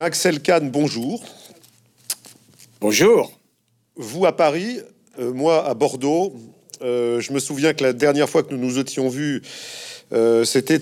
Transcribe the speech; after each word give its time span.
Axel 0.00 0.38
Kahn, 0.40 0.70
bonjour. 0.70 1.24
Bonjour. 2.80 3.32
Vous 3.96 4.26
à 4.26 4.36
Paris, 4.36 4.78
euh, 5.18 5.32
moi 5.32 5.68
à 5.68 5.74
Bordeaux. 5.74 6.36
Euh, 6.82 7.20
je 7.20 7.32
me 7.32 7.40
souviens 7.40 7.74
que 7.74 7.82
la 7.82 7.92
dernière 7.92 8.28
fois 8.28 8.44
que 8.44 8.54
nous 8.54 8.64
nous 8.64 8.78
étions 8.78 9.08
vus, 9.08 9.42
euh, 10.12 10.44
c'était 10.44 10.80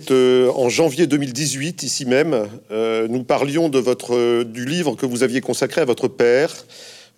en 0.54 0.68
janvier 0.68 1.06
2018, 1.06 1.82
ici 1.82 2.04
même. 2.04 2.46
nous 2.70 3.24
parlions 3.24 3.70
de 3.70 3.78
votre, 3.78 4.42
du 4.42 4.66
livre 4.66 4.96
que 4.96 5.06
vous 5.06 5.22
aviez 5.22 5.40
consacré 5.40 5.80
à 5.80 5.86
votre 5.86 6.08
père, 6.08 6.54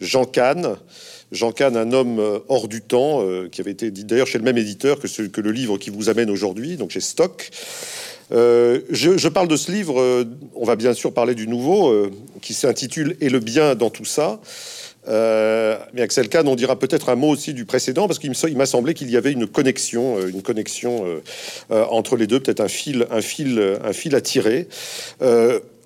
Jean 0.01 0.25
Kahn. 0.25 0.77
Jean 1.33 1.51
Kahn, 1.51 1.77
un 1.77 1.93
homme 1.93 2.23
hors 2.47 2.69
du 2.69 2.81
temps, 2.81 3.27
qui 3.51 3.61
avait 3.61 3.73
été 3.73 3.91
dit 3.91 4.05
d'ailleurs 4.05 4.29
chez 4.29 4.39
le 4.39 4.45
même 4.45 4.57
éditeur 4.57 5.01
que, 5.01 5.09
ce, 5.09 5.23
que 5.23 5.41
le 5.41 5.51
livre 5.51 5.79
qui 5.79 5.91
vous 5.91 6.09
amène 6.09 6.31
aujourd'hui, 6.31 6.77
donc 6.77 6.91
chez 6.91 7.01
Stock. 7.01 7.51
Euh, 8.33 8.81
je, 8.91 9.29
parle 9.29 9.49
de 9.49 9.57
ce 9.57 9.73
livre, 9.73 10.01
euh, 10.01 10.25
on 10.55 10.65
va 10.65 10.77
bien 10.77 10.93
sûr 10.93 11.13
parler 11.13 11.35
du 11.35 11.49
nouveau, 11.49 11.89
euh, 11.89 12.11
qui 12.43 12.55
s'intitule 12.55 13.17
Et 13.21 13.31
le 13.31 13.41
bien 13.41 13.75
dans 13.75 13.91
tout 13.91 14.05
ça. 14.05 14.41
mais 15.07 16.03
Axel 16.03 16.29
Kahn, 16.29 16.47
on 16.49 16.55
dira 16.55 16.79
peut-être 16.79 17.09
un 17.09 17.15
mot 17.15 17.31
aussi 17.31 17.55
du 17.55 17.65
précédent, 17.65 18.07
parce 18.07 18.19
qu'il 18.19 18.57
m'a 18.57 18.67
semblé 18.67 18.95
qu'il 18.95 19.11
y 19.11 19.17
avait 19.17 19.33
une 19.33 19.47
connexion, 19.47 20.21
une 20.27 20.43
connexion 20.43 21.07
entre 21.71 22.17
les 22.17 22.27
deux, 22.27 22.41
peut-être 22.41 22.61
un 22.61 22.69
fil, 22.69 23.07
un 23.11 23.23
fil, 23.23 23.79
un 23.83 23.93
fil 23.95 24.15
à 24.15 24.21
tirer. 24.21 24.69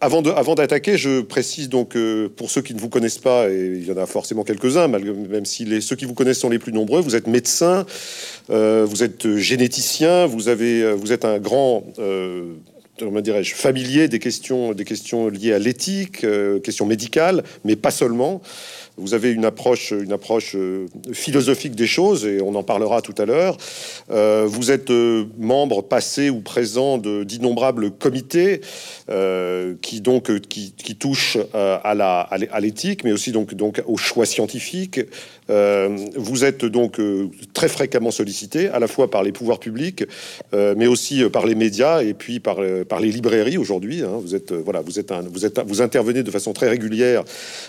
Avant 0.03 0.21
d'attaquer, 0.21 0.99
je 0.99 1.21
précise 1.21 1.69
donc 1.69 1.97
pour 2.35 2.51
ceux 2.51 2.61
qui 2.61 2.75
ne 2.75 2.81
vous 2.81 2.89
connaissent 2.89 3.21
pas, 3.21 3.49
et 3.49 3.67
il 3.77 3.87
y 3.87 3.93
en 3.93 3.97
a 3.97 4.07
forcément 4.07 4.43
quelques-uns, 4.43 4.89
même 4.89 5.45
si 5.45 5.81
ceux 5.81 5.95
qui 5.95 6.07
vous 6.07 6.15
connaissent 6.15 6.41
sont 6.41 6.51
les 6.51 6.59
plus 6.59 6.73
nombreux, 6.73 7.01
vous 7.01 7.15
êtes 7.15 7.29
médecin, 7.29 7.87
euh, 8.51 8.85
vous 8.85 9.05
êtes 9.05 9.37
généticien, 9.37 10.27
vous, 10.27 10.41
vous 10.41 11.13
êtes 11.13 11.25
un 11.25 11.39
grand 11.39 11.85
euh, 12.01 12.55
comment 12.99 13.21
dirais-je, 13.21 13.55
familier 13.55 14.09
des 14.09 14.19
questions, 14.19 14.73
liées 14.73 15.53
à 15.53 15.59
l'éthique, 15.59 16.25
euh, 16.25 16.61
questions 16.61 16.87
médicales, 16.87 17.43
mais 17.65 17.77
pas 17.77 17.91
seulement. 17.91 18.43
Vous 19.03 19.15
avez 19.15 19.33
une 19.33 19.45
approche, 19.45 19.91
une 19.91 20.13
approche 20.13 20.55
euh, 20.55 20.87
philosophique 21.13 21.75
des 21.75 21.89
choses, 21.89 22.25
et 22.25 22.41
on 22.41 22.55
en 22.55 22.63
parlera 22.63 23.03
tout 23.03 23.15
à 23.19 23.25
l'heure. 23.25 23.57
Euh, 24.13 24.45
vous 24.47 24.71
êtes 24.71 24.91
euh, 24.91 25.25
membre 25.39 25.83
passé 25.83 26.31
ou 26.31 26.41
présent 26.41 26.99
d'innombrables 26.99 27.91
comités 27.91 28.61
qui 29.83 30.01
donc 30.01 30.31
qui, 30.49 30.97
touchent 30.97 31.39
à 31.53 32.61
l'éthique, 32.61 33.05
mais 33.05 33.13
aussi 33.13 33.33
donc 33.33 33.55
donc 33.55 33.83
aux 33.87 33.97
choix 33.97 34.25
scientifiques. 34.25 35.01
vous 35.49 36.45
êtes 36.45 36.65
donc 36.65 37.01
très 37.53 37.69
fréquemment 37.69 38.11
sollicité, 38.11 38.69
à 38.69 38.79
la 38.79 38.87
fois 38.87 39.11
par 39.11 39.23
les 39.23 39.33
pouvoirs 39.33 39.59
publics, 39.59 40.05
mais 40.53 40.87
aussi 40.87 41.23
par 41.31 41.47
les 41.47 41.55
médias 41.55 42.03
et 42.03 42.15
puis 42.15 42.41
par 42.41 42.61
les 42.61 43.13
librairies 43.13 43.59
aujourd'hui. 43.59 44.03
Hein. 44.03 44.21
Vous 44.25 44.37
voilà, 44.65 44.81
vous 44.81 44.93
vous 45.67 45.83
intervenez 45.83 46.23
de 46.23 46.31
façon 46.31 46.53
très 46.53 46.69
régulière 46.69 47.25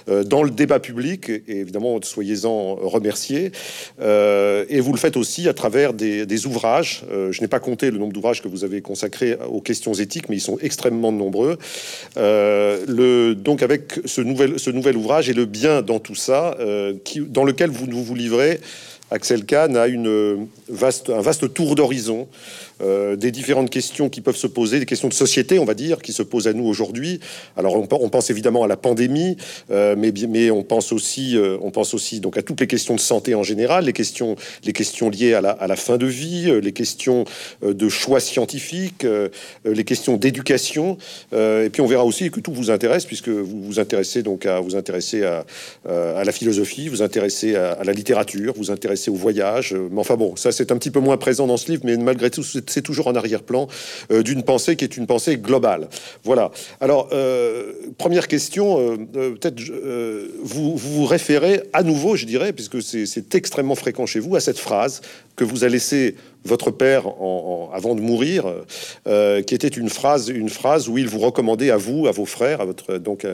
dans 0.08 0.44
le 0.44 0.52
débat 0.52 0.80
public 0.80 1.23
et 1.30 1.60
évidemment, 1.60 2.00
soyez-en 2.02 2.76
remerciés. 2.76 3.52
Euh, 4.02 4.66
et 4.70 4.80
vous 4.80 4.92
le 4.92 4.98
faites 4.98 5.18
aussi 5.18 5.48
à 5.48 5.54
travers 5.54 5.94
des, 5.94 6.46
ouvrages. 6.46 7.04
Euh, 7.12 7.32
je 7.32 7.42
n'ai 7.42 7.48
pas 7.48 7.60
compté 7.60 7.92
le 7.92 7.98
nombre 7.98 8.14
d'ouvrages 8.14 8.42
que 8.42 8.48
vous 8.48 8.64
avez 8.64 8.82
consacrés 8.82 9.38
aux 9.50 9.62
questions 9.62 9.94
éthiques, 9.94 10.30
mais 10.30 10.38
ils 10.38 10.42
sont 10.42 10.58
extrêmement 10.62 11.12
nombreux. 11.12 11.58
Euh, 12.18 12.84
le, 12.88 13.36
donc, 13.36 13.62
avec 13.64 14.00
ce 14.06 14.22
nouvel, 14.22 14.98
ouvrage 14.98 15.30
et 15.30 15.34
le 15.34 15.46
bien 15.46 15.82
dans 15.82 16.00
tout 16.00 16.16
ça, 16.16 16.58
qui, 17.04 17.22
dans 17.22 17.44
lequel 17.44 17.70
vous 17.70 17.86
vous, 17.90 18.04
vous 18.04 18.16
livrez, 18.16 18.60
Axel 19.14 19.46
Kahn 19.46 19.78
a 19.78 19.88
vaste, 20.70 21.10
un 21.10 21.22
vaste 21.22 21.54
tour 21.54 21.76
d'horizon 21.76 22.28
euh, 22.82 23.16
des 23.16 23.32
différentes 23.32 23.70
questions 23.70 24.10
qui 24.10 24.20
peuvent 24.20 24.36
se 24.36 24.48
poser, 24.48 24.80
des 24.80 24.86
questions 24.86 25.08
de 25.08 25.14
société, 25.14 25.60
on 25.60 25.66
va 25.66 25.76
dire, 25.76 26.02
qui 26.02 26.12
se 26.12 26.24
posent 26.24 26.48
à 26.48 26.54
nous 26.54 26.66
aujourd'hui. 26.66 27.20
Alors, 27.56 27.76
on, 27.76 28.10
pense 28.10 28.30
évidemment 28.30 28.64
à 28.64 28.68
la 28.68 28.78
pandémie, 28.78 29.38
euh, 29.72 29.96
mais, 29.96 30.52
on 30.52 30.64
pense 30.64 30.92
aussi, 30.92 31.38
euh, 31.38 31.58
on 31.62 31.72
pense 31.72 31.94
aussi 31.94 32.20
donc 32.20 32.38
à 32.38 32.42
toutes 32.42 32.60
les 32.60 32.68
questions 32.68 32.96
de 32.96 33.00
santé 33.00 33.36
en 33.36 33.44
général, 33.44 33.86
les 33.86 33.94
questions, 33.94 34.36
les 34.66 34.74
questions 34.74 35.10
liées 35.10 35.34
à 35.34 35.42
la, 35.42 35.76
fin 35.76 35.98
de 35.98 36.06
vie, 36.06 36.52
les 36.62 36.72
questions 36.72 37.26
de 37.62 37.90
choix 37.90 38.20
scientifiques, 38.20 39.06
les 39.66 39.84
questions 39.84 40.18
d'éducation. 40.18 40.98
et 41.32 41.70
puis, 41.72 41.82
on 41.82 41.88
verra 41.88 42.06
aussi 42.06 42.30
que 42.32 42.40
tout 42.40 42.54
vous 42.54 42.72
intéresse, 42.72 43.06
puisque 43.06 43.30
vous 43.30 43.64
vous 43.64 43.80
intéressez 43.80 44.24
donc 44.24 44.46
à 44.46 44.60
vous 44.60 44.76
intéresser 44.76 45.24
à, 45.24 45.46
à 45.86 46.24
la 46.24 46.32
philosophie, 46.32 46.88
vous 46.90 47.02
intéressez 47.02 47.56
à, 47.56 47.74
à, 47.74 47.84
la 47.84 47.94
littérature, 47.94 48.54
vous 48.58 48.72
intéressez 48.72 49.03
au 49.10 49.16
voyage. 49.16 49.76
Mais 49.92 50.00
enfin 50.00 50.16
bon, 50.16 50.36
ça 50.36 50.52
c'est 50.52 50.72
un 50.72 50.78
petit 50.78 50.92
peu 50.92 51.00
moins 51.00 51.18
présent 51.18 51.48
dans 51.48 51.58
ce 51.58 51.72
livre, 51.72 51.84
mais 51.86 51.98
malgré 51.98 52.30
tout, 52.30 52.44
c'est 52.44 52.82
toujours 52.82 53.08
en 53.08 53.16
arrière-plan 53.16 53.68
euh, 54.12 54.24
d'une 54.24 54.44
pensée 54.44 54.76
qui 54.76 54.84
est 54.84 54.98
une 54.98 55.08
pensée 55.08 55.38
globale. 55.38 55.90
Voilà. 56.24 56.52
Alors, 56.80 57.10
euh, 57.12 57.74
première 57.98 58.28
question, 58.28 58.80
euh, 58.80 59.32
peut-être 59.36 59.62
vous, 60.42 60.76
vous 60.76 61.06
référez 61.06 61.64
à 61.74 61.84
nouveau, 61.84 62.16
je 62.16 62.26
dirais, 62.26 62.54
puisque 62.54 62.82
c'est 62.82 63.36
extrêmement 63.36 63.76
fréquent 63.76 64.06
chez 64.06 64.20
vous, 64.20 64.36
à 64.36 64.40
cette 64.40 64.60
phrase 64.60 65.02
que 65.36 65.44
vous 65.44 65.64
a 65.64 65.70
laissée 65.70 66.16
votre 66.46 66.70
père 66.70 67.08
avant 67.74 67.96
de 67.96 68.02
mourir, 68.02 68.46
qui 69.06 69.56
était 69.56 69.68
une 69.68 69.90
phrase, 69.90 70.28
une 70.30 70.50
phrase 70.50 70.90
où 70.90 70.98
il 70.98 71.08
vous 71.08 71.20
recommandait 71.20 71.72
à 71.72 71.78
vous, 71.78 72.06
à 72.06 72.12
vos 72.12 72.26
frères, 72.26 72.62
à 72.62 72.66
votre 72.66 72.98
donc 72.98 73.26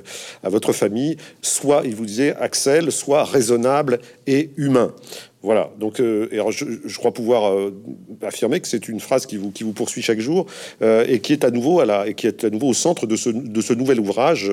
à 0.43 0.49
votre 0.49 0.71
famille, 0.71 1.17
soit 1.41 1.81
il 1.85 1.95
vous 1.95 2.05
disait 2.05 2.35
Axel, 2.39 2.91
soit 2.91 3.25
raisonnable 3.25 3.99
et 4.27 4.51
humain. 4.55 4.93
Voilà, 5.41 5.69
donc 5.79 6.01
euh, 6.01 6.27
je, 6.51 6.97
crois 6.97 7.13
pouvoir 7.13 7.53
euh, 7.53 7.73
affirmer 8.21 8.59
que 8.59 8.67
c'est 8.67 8.89
une 8.89 8.99
phrase 8.99 9.25
qui 9.25 9.37
vous, 9.37 9.71
poursuit 9.71 10.01
chaque 10.01 10.19
jour 10.19 10.45
euh, 10.81 11.05
et 11.07 11.21
qui 11.21 11.31
est 11.31 11.45
à 11.45 11.51
nouveau 11.51 11.81
et 11.81 12.13
qui 12.13 12.27
est 12.27 12.43
à 12.43 12.49
nouveau 12.49 12.67
au 12.67 12.73
centre 12.73 13.07
de 13.07 13.15
ce, 13.15 13.29
de 13.29 13.61
ce 13.61 13.71
nouvel 13.71 14.01
ouvrage 14.01 14.51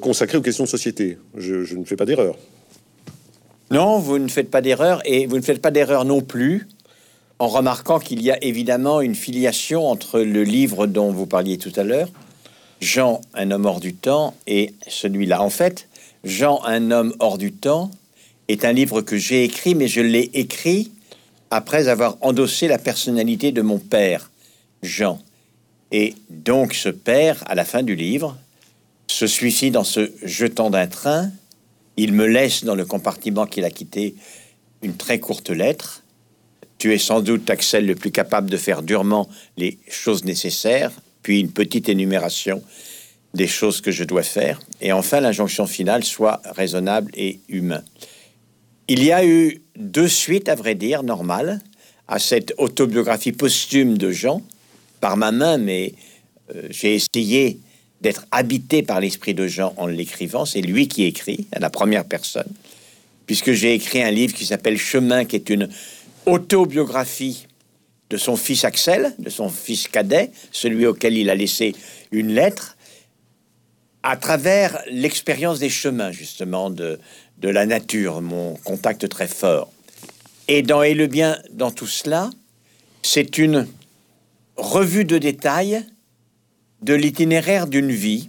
consacré 0.00 0.36
aux 0.36 0.42
questions 0.42 0.64
de 0.64 0.68
société. 0.68 1.18
Je, 1.36 1.76
ne 1.76 1.84
fais 1.84 1.94
pas 1.94 2.04
d'erreur. 2.04 2.34
Non, 3.70 4.00
vous 4.00 4.18
ne 4.18 4.26
faites 4.26 4.50
pas 4.50 4.60
d'erreur 4.60 5.00
et 5.04 5.26
vous 5.26 5.36
ne 5.36 5.42
faites 5.42 5.62
pas 5.62 5.70
d'erreur 5.70 6.04
non 6.04 6.20
plus 6.20 6.66
en 7.38 7.46
remarquant 7.46 8.00
qu'il 8.00 8.20
y 8.20 8.32
a 8.32 8.42
évidemment 8.42 9.00
une 9.00 9.14
filiation 9.14 9.86
entre 9.86 10.20
le 10.20 10.42
livre 10.42 10.86
dont 10.86 11.12
vous 11.12 11.26
parliez 11.26 11.58
tout 11.58 11.72
à 11.76 11.84
l'heure, 11.84 12.08
Jean, 12.80 13.20
un 13.34 13.50
homme 13.50 13.66
hors 13.66 13.80
du 13.80 13.94
temps, 13.94 14.34
et 14.46 14.74
celui-là. 14.86 15.42
En 15.42 15.50
fait, 15.50 15.88
Jean, 16.22 16.60
un 16.64 16.90
homme 16.90 17.14
hors 17.18 17.38
du 17.38 17.52
temps, 17.52 17.90
est 18.48 18.64
un 18.64 18.72
livre 18.72 19.00
que 19.00 19.16
j'ai 19.16 19.44
écrit, 19.44 19.74
mais 19.74 19.88
je 19.88 20.00
l'ai 20.00 20.30
écrit 20.34 20.90
après 21.50 21.88
avoir 21.88 22.16
endossé 22.20 22.68
la 22.68 22.78
personnalité 22.78 23.52
de 23.52 23.62
mon 23.62 23.78
père, 23.78 24.30
Jean. 24.82 25.20
Et 25.92 26.14
donc 26.28 26.74
ce 26.74 26.88
père, 26.88 27.42
à 27.46 27.54
la 27.54 27.64
fin 27.64 27.82
du 27.82 27.94
livre, 27.94 28.36
se 29.06 29.26
suicide 29.26 29.76
en 29.76 29.84
se 29.84 30.10
jetant 30.22 30.70
d'un 30.70 30.86
train. 30.86 31.30
Il 31.96 32.12
me 32.12 32.26
laisse 32.26 32.64
dans 32.64 32.74
le 32.74 32.84
compartiment 32.84 33.46
qu'il 33.46 33.64
a 33.64 33.70
quitté 33.70 34.14
une 34.82 34.96
très 34.96 35.20
courte 35.20 35.50
lettre. 35.50 36.02
Tu 36.78 36.92
es 36.92 36.98
sans 36.98 37.20
doute, 37.20 37.48
Axel, 37.48 37.86
le 37.86 37.94
plus 37.94 38.10
capable 38.10 38.50
de 38.50 38.56
faire 38.56 38.82
durement 38.82 39.28
les 39.56 39.78
choses 39.88 40.24
nécessaires, 40.24 40.90
puis 41.22 41.40
une 41.40 41.52
petite 41.52 41.88
énumération 41.88 42.62
des 43.32 43.46
choses 43.46 43.80
que 43.80 43.90
je 43.90 44.04
dois 44.04 44.22
faire, 44.22 44.60
et 44.80 44.92
enfin 44.92 45.20
l'injonction 45.20 45.66
finale 45.66 46.04
soit 46.04 46.40
raisonnable 46.44 47.10
et 47.14 47.40
humain. 47.48 47.82
Il 48.86 49.02
y 49.02 49.12
a 49.12 49.24
eu 49.24 49.62
deux 49.76 50.08
suites, 50.08 50.50
à 50.50 50.54
vrai 50.54 50.74
dire, 50.74 51.02
normales, 51.02 51.62
à 52.06 52.18
cette 52.18 52.52
autobiographie 52.58 53.32
posthume 53.32 53.96
de 53.96 54.10
Jean, 54.10 54.42
par 55.00 55.16
ma 55.16 55.32
main, 55.32 55.56
mais 55.56 55.94
euh, 56.54 56.66
j'ai 56.68 56.94
essayé 56.94 57.58
d'être 58.02 58.26
habité 58.30 58.82
par 58.82 59.00
l'esprit 59.00 59.32
de 59.32 59.46
Jean 59.46 59.72
en 59.78 59.86
l'écrivant. 59.86 60.44
C'est 60.44 60.60
lui 60.60 60.86
qui 60.86 61.04
écrit, 61.04 61.46
à 61.52 61.60
la 61.60 61.70
première 61.70 62.04
personne, 62.04 62.50
puisque 63.24 63.52
j'ai 63.52 63.72
écrit 63.72 64.02
un 64.02 64.10
livre 64.10 64.34
qui 64.34 64.44
s'appelle 64.44 64.76
Chemin, 64.76 65.24
qui 65.24 65.36
est 65.36 65.48
une 65.48 65.70
autobiographie 66.26 67.46
de 68.10 68.18
son 68.18 68.36
fils 68.36 68.66
Axel, 68.66 69.14
de 69.18 69.30
son 69.30 69.48
fils 69.48 69.88
cadet, 69.88 70.30
celui 70.52 70.84
auquel 70.84 71.16
il 71.16 71.30
a 71.30 71.34
laissé 71.34 71.74
une 72.12 72.34
lettre, 72.34 72.76
à 74.02 74.18
travers 74.18 74.82
l'expérience 74.90 75.58
des 75.58 75.70
chemins, 75.70 76.12
justement, 76.12 76.68
de, 76.68 77.00
de 77.38 77.48
la 77.48 77.66
nature, 77.66 78.20
mon 78.22 78.54
contact 78.64 79.08
très 79.08 79.28
fort. 79.28 79.70
Et 80.48 80.62
dans 80.62 80.82
Et 80.82 80.94
le 80.94 81.06
bien, 81.06 81.38
dans 81.52 81.70
tout 81.70 81.86
cela, 81.86 82.30
c'est 83.02 83.38
une 83.38 83.66
revue 84.56 85.04
de 85.04 85.18
détails 85.18 85.84
de 86.82 86.94
l'itinéraire 86.94 87.66
d'une 87.66 87.90
vie, 87.90 88.28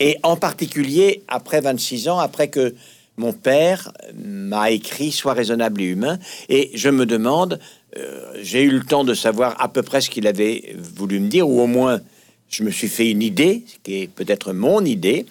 et 0.00 0.18
en 0.22 0.36
particulier 0.36 1.22
après 1.28 1.60
26 1.60 2.08
ans, 2.08 2.18
après 2.18 2.48
que 2.48 2.74
mon 3.16 3.32
père 3.32 3.92
m'a 4.14 4.70
écrit 4.70 5.12
Sois 5.12 5.32
raisonnable 5.32 5.80
et 5.80 5.86
humain, 5.86 6.18
et 6.48 6.70
je 6.74 6.88
me 6.88 7.06
demande, 7.06 7.58
euh, 7.96 8.32
j'ai 8.42 8.62
eu 8.62 8.70
le 8.70 8.84
temps 8.84 9.04
de 9.04 9.14
savoir 9.14 9.60
à 9.60 9.68
peu 9.68 9.82
près 9.82 10.00
ce 10.00 10.10
qu'il 10.10 10.26
avait 10.26 10.76
voulu 10.78 11.20
me 11.20 11.28
dire, 11.28 11.48
ou 11.48 11.60
au 11.60 11.66
moins 11.66 12.00
je 12.48 12.64
me 12.64 12.70
suis 12.70 12.88
fait 12.88 13.10
une 13.10 13.22
idée, 13.22 13.64
ce 13.66 13.76
qui 13.82 14.02
est 14.02 14.06
peut-être 14.08 14.52
mon 14.52 14.84
idée, 14.84 15.24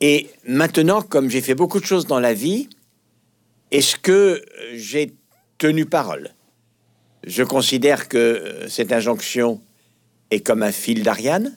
et 0.00 0.30
maintenant, 0.46 1.02
comme 1.02 1.28
j'ai 1.28 1.40
fait 1.40 1.54
beaucoup 1.54 1.80
de 1.80 1.84
choses 1.84 2.06
dans 2.06 2.20
la 2.20 2.32
vie, 2.32 2.68
est-ce 3.70 3.96
que 3.96 4.42
j'ai 4.74 5.12
tenu 5.58 5.84
parole? 5.84 6.30
Je 7.26 7.42
considère 7.42 8.08
que 8.08 8.16
euh, 8.16 8.68
cette 8.68 8.92
injonction 8.92 9.60
est 10.30 10.40
comme 10.40 10.62
un 10.62 10.72
fil 10.72 11.02
d'Ariane. 11.02 11.56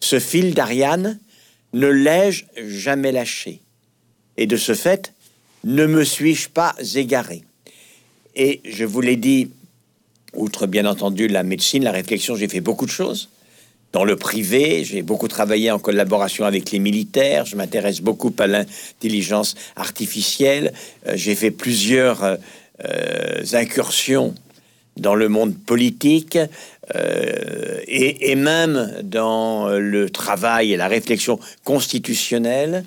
Ce 0.00 0.18
fil 0.18 0.54
d'Ariane 0.54 1.20
ne 1.74 1.86
l'ai-je 1.88 2.44
jamais 2.56 3.12
lâché 3.12 3.60
Et 4.38 4.46
de 4.46 4.56
ce 4.56 4.74
fait, 4.74 5.12
ne 5.64 5.86
me 5.86 6.02
suis-je 6.02 6.48
pas 6.48 6.74
égaré 6.94 7.42
Et 8.34 8.60
je 8.64 8.84
vous 8.84 9.02
l'ai 9.02 9.16
dit, 9.16 9.50
outre 10.32 10.66
bien 10.66 10.86
entendu 10.86 11.28
la 11.28 11.42
médecine, 11.42 11.84
la 11.84 11.92
réflexion, 11.92 12.36
j'ai 12.36 12.48
fait 12.48 12.60
beaucoup 12.60 12.86
de 12.86 12.90
choses. 12.90 13.28
Dans 13.92 14.04
le 14.04 14.16
privé, 14.16 14.84
j'ai 14.84 15.02
beaucoup 15.02 15.28
travaillé 15.28 15.70
en 15.70 15.78
collaboration 15.78 16.46
avec 16.46 16.70
les 16.70 16.78
militaires. 16.78 17.44
Je 17.44 17.56
m'intéresse 17.56 18.00
beaucoup 18.00 18.34
à 18.38 18.46
l'intelligence 18.46 19.54
artificielle. 19.76 20.72
Euh, 21.06 21.12
j'ai 21.14 21.34
fait 21.34 21.50
plusieurs 21.50 22.24
euh, 22.24 22.36
euh, 22.86 23.42
incursions 23.52 24.34
dans 24.96 25.14
le 25.14 25.28
monde 25.28 25.56
politique 25.56 26.38
et, 27.88 28.30
et, 28.30 28.34
même 28.34 29.00
dans 29.04 29.70
le 29.70 30.10
travail 30.10 30.74
et 30.74 30.76
la 30.76 30.86
réflexion 30.86 31.40
constitutionnelle. 31.64 32.84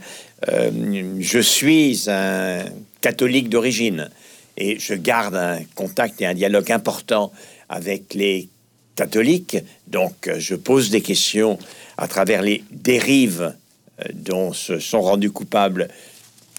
je 0.47 1.39
suis 1.39 2.03
un 2.07 2.65
catholique 3.01 3.49
d'origine 3.49 4.11
et 4.55 4.77
je 4.77 4.93
garde 4.93 5.35
un 5.35 5.57
contact 5.73 6.21
et 6.21 6.27
un 6.27 6.35
dialogue 6.35 6.71
important 6.71 7.31
avec 7.69 8.13
les 8.13 8.49
catholiques. 8.95 9.57
Donc, 9.87 10.29
je 10.37 10.55
pose 10.55 10.89
des 10.89 11.01
questions 11.01 11.59
à 11.97 12.07
travers 12.07 12.41
les 12.41 12.63
dérives 12.71 13.53
euh, 13.99 14.03
dont 14.13 14.53
se 14.53 14.79
sont 14.79 15.01
rendus 15.01 15.31
coupables 15.31 15.89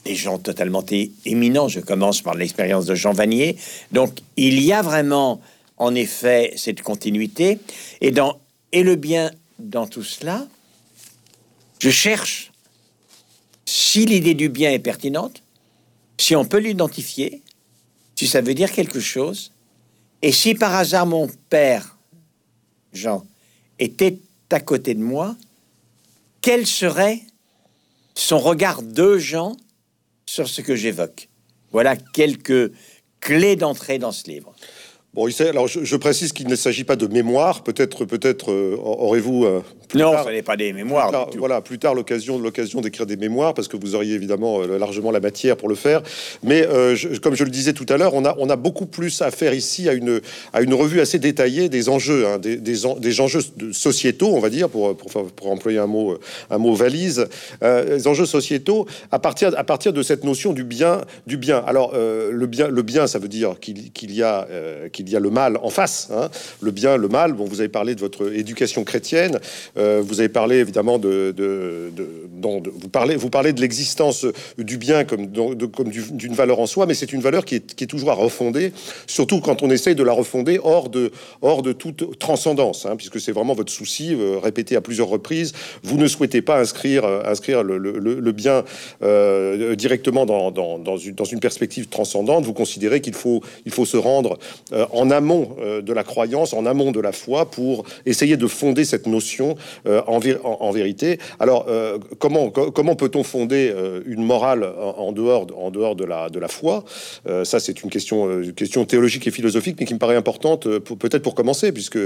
des 0.04 0.14
gens 0.14 0.38
totalement 0.38 0.84
éminents. 1.24 1.68
Je 1.68 1.80
commence 1.80 2.22
par 2.22 2.34
l'expérience 2.34 2.86
de 2.86 2.94
Jean 2.94 3.12
Vanier. 3.12 3.56
Donc, 3.92 4.20
il 4.36 4.60
y 4.62 4.72
a 4.72 4.80
vraiment, 4.80 5.40
en 5.76 5.94
effet, 5.94 6.52
cette 6.56 6.82
continuité. 6.82 7.58
Et 8.00 8.12
dans 8.12 8.38
et 8.72 8.82
le 8.82 8.96
bien 8.96 9.30
dans 9.58 9.86
tout 9.86 10.04
cela, 10.04 10.46
je 11.80 11.90
cherche 11.90 12.52
si 13.64 14.06
l'idée 14.06 14.34
du 14.34 14.48
bien 14.48 14.70
est 14.70 14.78
pertinente, 14.78 15.42
si 16.18 16.36
on 16.36 16.44
peut 16.44 16.58
l'identifier, 16.58 17.42
si 18.14 18.26
ça 18.26 18.40
veut 18.40 18.54
dire 18.54 18.70
quelque 18.70 19.00
chose, 19.00 19.52
et 20.22 20.32
si 20.32 20.54
par 20.54 20.74
hasard 20.74 21.06
mon 21.06 21.28
père, 21.50 21.95
Jean, 22.92 23.26
était 23.78 24.18
à 24.50 24.60
côté 24.60 24.94
de 24.94 25.02
moi, 25.02 25.36
quel 26.40 26.66
serait 26.66 27.22
son 28.14 28.38
regard 28.38 28.82
de 28.82 29.18
Jean 29.18 29.56
sur 30.26 30.48
ce 30.48 30.60
que 30.60 30.76
j'évoque? 30.76 31.28
Voilà 31.72 31.96
quelques 31.96 32.72
clés 33.20 33.56
d'entrée 33.56 33.98
dans 33.98 34.12
ce 34.12 34.30
livre. 34.30 34.54
Bon, 35.16 35.26
alors 35.40 35.66
je, 35.66 35.96
précise 35.96 36.34
qu'il 36.34 36.46
ne 36.46 36.56
s'agit 36.56 36.84
pas 36.84 36.94
de 36.94 37.06
mémoire. 37.06 37.62
Peut-être, 37.62 38.04
peut-être 38.04 38.52
euh, 38.52 38.76
aurez-vous 38.78 39.46
euh, 39.46 39.62
non, 39.94 40.12
ce 40.22 40.30
n'est 40.30 40.42
pas 40.42 40.58
des 40.58 40.74
mémoires. 40.74 41.30
voilà, 41.38 41.62
plus 41.62 41.78
tard 41.78 41.94
l'occasion, 41.94 42.38
l'occasion 42.38 42.82
d'écrire 42.82 43.06
des 43.06 43.16
mémoires 43.16 43.54
parce 43.54 43.66
que 43.66 43.78
vous 43.78 43.94
auriez 43.94 44.12
évidemment 44.12 44.60
euh, 44.60 44.78
largement 44.78 45.10
la 45.10 45.20
matière 45.20 45.56
pour 45.56 45.70
le 45.70 45.74
faire. 45.74 46.02
Mais 46.42 46.68
comme 47.22 47.34
je 47.34 47.44
le 47.44 47.50
disais 47.50 47.72
tout 47.72 47.86
à 47.88 47.96
l'heure, 47.96 48.12
on 48.12 48.26
a, 48.26 48.36
on 48.38 48.50
a 48.50 48.56
beaucoup 48.56 48.84
plus 48.84 49.22
à 49.22 49.30
faire 49.30 49.54
ici 49.54 49.88
à 49.88 49.94
une, 49.94 50.20
à 50.52 50.60
une 50.60 50.74
revue 50.74 51.00
assez 51.00 51.18
détaillée 51.18 51.70
des 51.70 51.88
enjeux, 51.88 52.26
hein, 52.26 52.38
des, 52.38 52.58
des, 52.58 53.20
enjeux 53.20 53.40
sociétaux, 53.72 54.34
on 54.34 54.40
va 54.40 54.50
dire, 54.50 54.68
pour, 54.68 54.94
pour, 54.94 55.50
employer 55.50 55.78
un 55.78 55.86
mot, 55.86 56.18
un 56.50 56.58
mot 56.58 56.74
valise, 56.74 57.26
les 57.62 58.06
enjeux 58.06 58.26
sociétaux 58.26 58.86
à 59.10 59.18
partir, 59.18 59.52
à 59.56 59.64
partir 59.64 59.94
de 59.94 60.02
cette 60.02 60.24
notion 60.24 60.52
du 60.52 60.64
bien, 60.64 61.00
du 61.26 61.38
bien. 61.38 61.64
Alors 61.66 61.94
le 61.94 62.46
bien, 62.46 62.68
le 62.68 62.82
bien, 62.82 63.06
ça 63.06 63.18
veut 63.18 63.28
dire 63.28 63.58
qu'il 63.60 64.12
y 64.12 64.22
a 64.22 64.46
qu'il 64.92 65.05
il 65.06 65.12
y 65.12 65.16
a 65.16 65.20
le 65.20 65.30
mal 65.30 65.58
en 65.62 65.70
face, 65.70 66.08
hein. 66.12 66.28
le 66.60 66.70
bien, 66.70 66.96
le 66.96 67.08
mal. 67.08 67.32
Bon, 67.32 67.44
vous 67.44 67.60
avez 67.60 67.68
parlé 67.68 67.94
de 67.94 68.00
votre 68.00 68.32
éducation 68.32 68.84
chrétienne, 68.84 69.38
euh, 69.76 70.02
vous 70.04 70.20
avez 70.20 70.28
parlé 70.28 70.56
évidemment 70.56 70.98
de, 70.98 71.34
vous 72.42 72.88
parlez, 72.88 73.16
vous 73.16 73.30
parlez 73.30 73.52
de 73.52 73.60
l'existence 73.60 74.26
du 74.58 74.78
bien 74.78 75.04
comme, 75.04 75.26
d'une 75.26 76.34
valeur 76.34 76.60
en 76.60 76.66
soi, 76.66 76.86
mais 76.86 76.94
c'est 76.94 77.12
une 77.12 77.20
valeur 77.20 77.44
qui 77.44 77.56
est, 77.56 77.86
toujours 77.86 78.10
à 78.10 78.14
refonder, 78.14 78.72
surtout 79.06 79.40
quand 79.40 79.62
on 79.62 79.70
essaye 79.70 79.94
de 79.94 80.02
la 80.02 80.12
refonder 80.12 80.58
hors 80.62 80.88
de, 80.88 81.12
hors 81.40 81.62
de 81.62 81.72
toute 81.72 82.18
transcendance, 82.18 82.84
hein, 82.84 82.96
puisque 82.96 83.20
c'est 83.20 83.32
vraiment 83.32 83.54
votre 83.54 83.72
souci, 83.72 84.12
euh, 84.12 84.38
répété 84.42 84.74
à 84.76 84.80
plusieurs 84.80 85.08
reprises. 85.08 85.52
Vous 85.84 85.96
ne 85.98 86.08
souhaitez 86.08 86.42
pas 86.42 86.58
inscrire, 86.58 87.04
euh, 87.04 87.22
inscrire 87.24 87.62
le, 87.62 88.32
bien 88.32 88.64
directement 89.76 90.26
dans, 90.26 90.96
une, 90.96 91.14
dans 91.14 91.24
une 91.24 91.40
perspective 91.40 91.88
transcendante. 91.88 92.44
Vous 92.44 92.52
considérez 92.52 93.00
qu'il 93.00 93.14
faut, 93.14 93.42
il 93.64 93.72
faut 93.72 93.86
se 93.86 93.96
rendre 93.96 94.38
en 94.96 95.10
amont 95.10 95.56
euh, 95.60 95.82
de 95.82 95.92
la 95.92 96.04
croyance, 96.04 96.52
en 96.54 96.66
amont 96.66 96.90
de 96.90 97.00
la 97.00 97.12
foi, 97.12 97.50
pour 97.50 97.84
essayer 98.06 98.36
de 98.36 98.46
fonder 98.46 98.84
cette 98.84 99.06
notion 99.06 99.56
euh, 99.86 100.00
en, 100.06 100.70
vérité. 100.70 101.18
Alors, 101.38 101.66
euh, 101.68 101.98
comment, 102.18 102.50
comment 102.50 102.96
peut-on 102.96 103.22
fonder 103.22 103.72
une 104.06 104.24
morale 104.24 104.64
en, 104.64 105.12
dehors, 105.12 105.46
en 105.56 105.70
dehors 105.70 105.94
de, 105.96 106.04
la, 106.04 106.28
de 106.28 106.38
la 106.38 106.48
foi? 106.48 106.84
Ça, 107.44 107.60
c'est 107.60 107.82
une 107.82 107.90
question, 107.90 108.42
question 108.54 108.84
théologique 108.84 109.26
et 109.26 109.30
philosophique, 109.30 109.76
mais 109.78 109.86
qui 109.86 109.94
me 109.94 109.98
paraît 109.98 110.16
importante, 110.16 110.66
peut-être 110.78 111.22
pour 111.22 111.34
commencer, 111.34 111.72
puisque, 111.72 111.98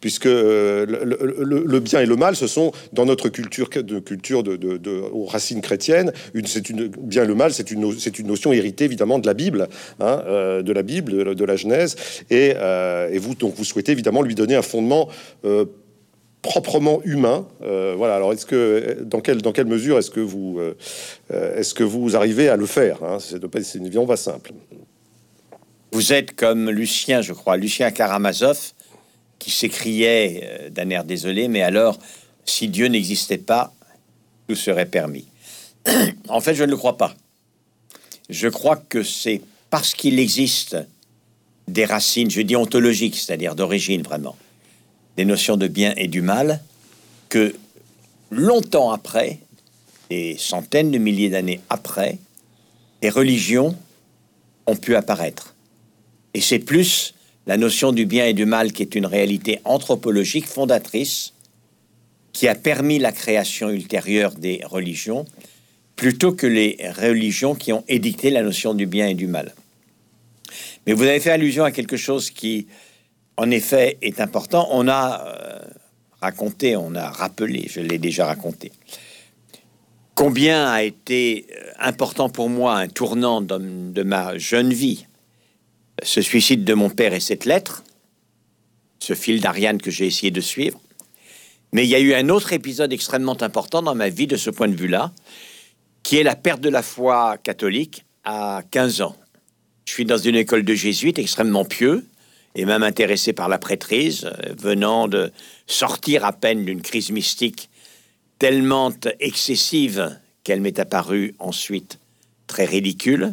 puisque 0.00 0.24
le, 0.24 1.78
bien 1.80 2.00
et 2.00 2.06
le 2.06 2.16
mal, 2.16 2.36
ce 2.36 2.46
sont 2.46 2.72
dans 2.92 3.04
notre 3.04 3.28
culture 3.28 3.68
de 3.70 3.98
culture 3.98 4.42
de, 4.42 5.00
aux 5.12 5.26
racines 5.26 5.60
chrétiennes, 5.60 6.12
c'est 6.46 6.70
une 6.70 6.88
bien 6.88 7.24
le 7.24 7.34
mal, 7.34 7.52
c'est 7.52 7.70
une, 7.70 7.92
une 8.18 8.26
notion 8.26 8.52
héritée 8.52 8.84
évidemment 8.84 9.18
de 9.18 9.26
la 9.26 9.34
Bible, 9.34 9.68
hein, 10.00 10.22
de 10.62 10.72
la 10.72 10.82
Bible, 10.82 11.34
de 11.34 11.44
la 11.44 11.56
Genèse, 11.56 11.96
et 12.30 12.54
euh, 12.56 13.10
et, 13.10 13.18
vous, 13.18 13.34
donc, 13.34 13.54
vous 13.54 13.64
souhaitez 13.64 13.92
évidemment 13.92 14.22
lui 14.22 14.34
donner 14.34 14.54
un 14.54 14.62
fondement 14.62 15.08
euh, 15.44 15.64
proprement 16.42 17.00
humain. 17.04 17.46
Euh, 17.62 17.94
voilà. 17.96 18.16
Alors, 18.16 18.32
est-ce 18.32 18.46
que 18.46 18.98
dans 19.02 19.20
quelle 19.20 19.42
dans 19.42 19.52
quelle 19.52 19.66
mesure 19.66 19.98
est-ce 19.98 20.10
que 20.10 20.20
vous 20.20 20.60
est-ce 21.30 21.74
que 21.74 21.84
vous 21.84 22.16
arrivez 22.16 22.48
à 22.48 22.56
le 22.56 22.66
faire 22.66 23.02
hein? 23.02 23.18
C'est 23.20 23.38
une 23.74 23.86
évidemment 23.86 24.06
pas 24.06 24.16
simple. 24.16 24.52
Vous 25.92 26.12
êtes 26.12 26.36
comme 26.36 26.68
Lucien, 26.70 27.22
je 27.22 27.32
crois, 27.32 27.56
Lucien 27.56 27.90
Karamazov, 27.90 28.72
qui 29.38 29.50
s'écriait 29.50 30.68
d'un 30.70 30.90
air 30.90 31.04
désolé, 31.04 31.48
mais 31.48 31.62
alors, 31.62 31.98
si 32.44 32.68
Dieu 32.68 32.88
n'existait 32.88 33.38
pas, 33.38 33.72
tout 34.46 34.54
serait 34.54 34.86
permis. 34.86 35.26
en 36.28 36.40
fait, 36.40 36.54
je 36.54 36.64
ne 36.64 36.70
le 36.70 36.76
crois 36.76 36.98
pas. 36.98 37.14
Je 38.28 38.48
crois 38.48 38.76
que 38.76 39.02
c'est 39.02 39.40
parce 39.70 39.94
qu'il 39.94 40.18
existe 40.18 40.76
des 41.68 41.84
racines, 41.84 42.30
je 42.30 42.40
dis 42.40 42.56
ontologiques, 42.56 43.16
c'est-à-dire 43.16 43.54
d'origine 43.54 44.02
vraiment, 44.02 44.36
des 45.16 45.24
notions 45.24 45.56
de 45.56 45.68
bien 45.68 45.94
et 45.96 46.08
du 46.08 46.22
mal, 46.22 46.60
que 47.28 47.54
longtemps 48.30 48.90
après, 48.90 49.38
des 50.10 50.36
centaines 50.38 50.90
de 50.90 50.98
milliers 50.98 51.30
d'années 51.30 51.60
après, 51.68 52.18
les 53.02 53.10
religions 53.10 53.76
ont 54.66 54.76
pu 54.76 54.96
apparaître. 54.96 55.54
Et 56.34 56.40
c'est 56.40 56.58
plus 56.58 57.14
la 57.46 57.56
notion 57.56 57.92
du 57.92 58.06
bien 58.06 58.26
et 58.26 58.34
du 58.34 58.44
mal 58.44 58.72
qui 58.72 58.82
est 58.82 58.94
une 58.94 59.06
réalité 59.06 59.60
anthropologique 59.64 60.46
fondatrice 60.46 61.32
qui 62.32 62.46
a 62.46 62.54
permis 62.54 62.98
la 62.98 63.12
création 63.12 63.70
ultérieure 63.70 64.32
des 64.32 64.60
religions, 64.64 65.24
plutôt 65.96 66.32
que 66.32 66.46
les 66.46 66.78
religions 66.96 67.54
qui 67.54 67.72
ont 67.72 67.84
édicté 67.88 68.30
la 68.30 68.42
notion 68.42 68.74
du 68.74 68.86
bien 68.86 69.08
et 69.08 69.14
du 69.14 69.26
mal. 69.26 69.54
Mais 70.88 70.94
vous 70.94 71.02
avez 71.02 71.20
fait 71.20 71.32
allusion 71.32 71.64
à 71.64 71.70
quelque 71.70 71.98
chose 71.98 72.30
qui, 72.30 72.66
en 73.36 73.50
effet, 73.50 73.98
est 74.00 74.22
important. 74.22 74.68
On 74.70 74.88
a 74.88 75.22
euh, 75.22 75.58
raconté, 76.22 76.76
on 76.76 76.94
a 76.94 77.10
rappelé, 77.10 77.66
je 77.68 77.80
l'ai 77.80 77.98
déjà 77.98 78.24
raconté, 78.24 78.72
combien 80.14 80.66
a 80.66 80.82
été 80.82 81.44
euh, 81.50 81.72
important 81.78 82.30
pour 82.30 82.48
moi 82.48 82.78
un 82.78 82.88
tournant 82.88 83.42
de, 83.42 84.02
ma 84.02 84.38
jeune 84.38 84.72
vie, 84.72 85.04
ce 86.02 86.22
suicide 86.22 86.64
de 86.64 86.72
mon 86.72 86.88
père 86.88 87.12
et 87.12 87.20
cette 87.20 87.44
lettre, 87.44 87.84
ce 88.98 89.12
fil 89.12 89.42
d'Ariane 89.42 89.82
que 89.82 89.90
j'ai 89.90 90.06
essayé 90.06 90.30
de 90.30 90.40
suivre. 90.40 90.80
Mais 91.74 91.84
il 91.84 91.90
y 91.90 91.96
a 91.96 92.00
eu 92.00 92.14
un 92.14 92.30
autre 92.30 92.54
épisode 92.54 92.94
extrêmement 92.94 93.42
important 93.42 93.82
dans 93.82 93.94
ma 93.94 94.08
vie 94.08 94.26
de 94.26 94.38
ce 94.38 94.48
point 94.48 94.68
de 94.68 94.74
vue-là, 94.74 95.12
qui 96.02 96.16
est 96.16 96.22
la 96.22 96.34
perte 96.34 96.62
de 96.62 96.70
la 96.70 96.82
foi 96.82 97.36
catholique 97.36 98.06
à 98.24 98.62
15 98.70 99.02
ans. 99.02 99.16
Je 99.88 99.94
suis 99.94 100.04
dans 100.04 100.18
une 100.18 100.34
école 100.34 100.64
de 100.64 100.74
jésuites 100.74 101.18
extrêmement 101.18 101.64
pieux 101.64 102.04
et 102.54 102.66
même 102.66 102.82
intéressé 102.82 103.32
par 103.32 103.48
la 103.48 103.56
prêtrise, 103.56 104.26
euh, 104.26 104.52
venant 104.58 105.08
de 105.08 105.32
sortir 105.66 106.26
à 106.26 106.34
peine 106.34 106.66
d'une 106.66 106.82
crise 106.82 107.10
mystique 107.10 107.70
tellement 108.38 108.92
excessive 109.18 110.14
qu'elle 110.44 110.60
m'est 110.60 110.78
apparue 110.78 111.34
ensuite 111.38 112.00
très 112.46 112.66
ridicule. 112.66 113.32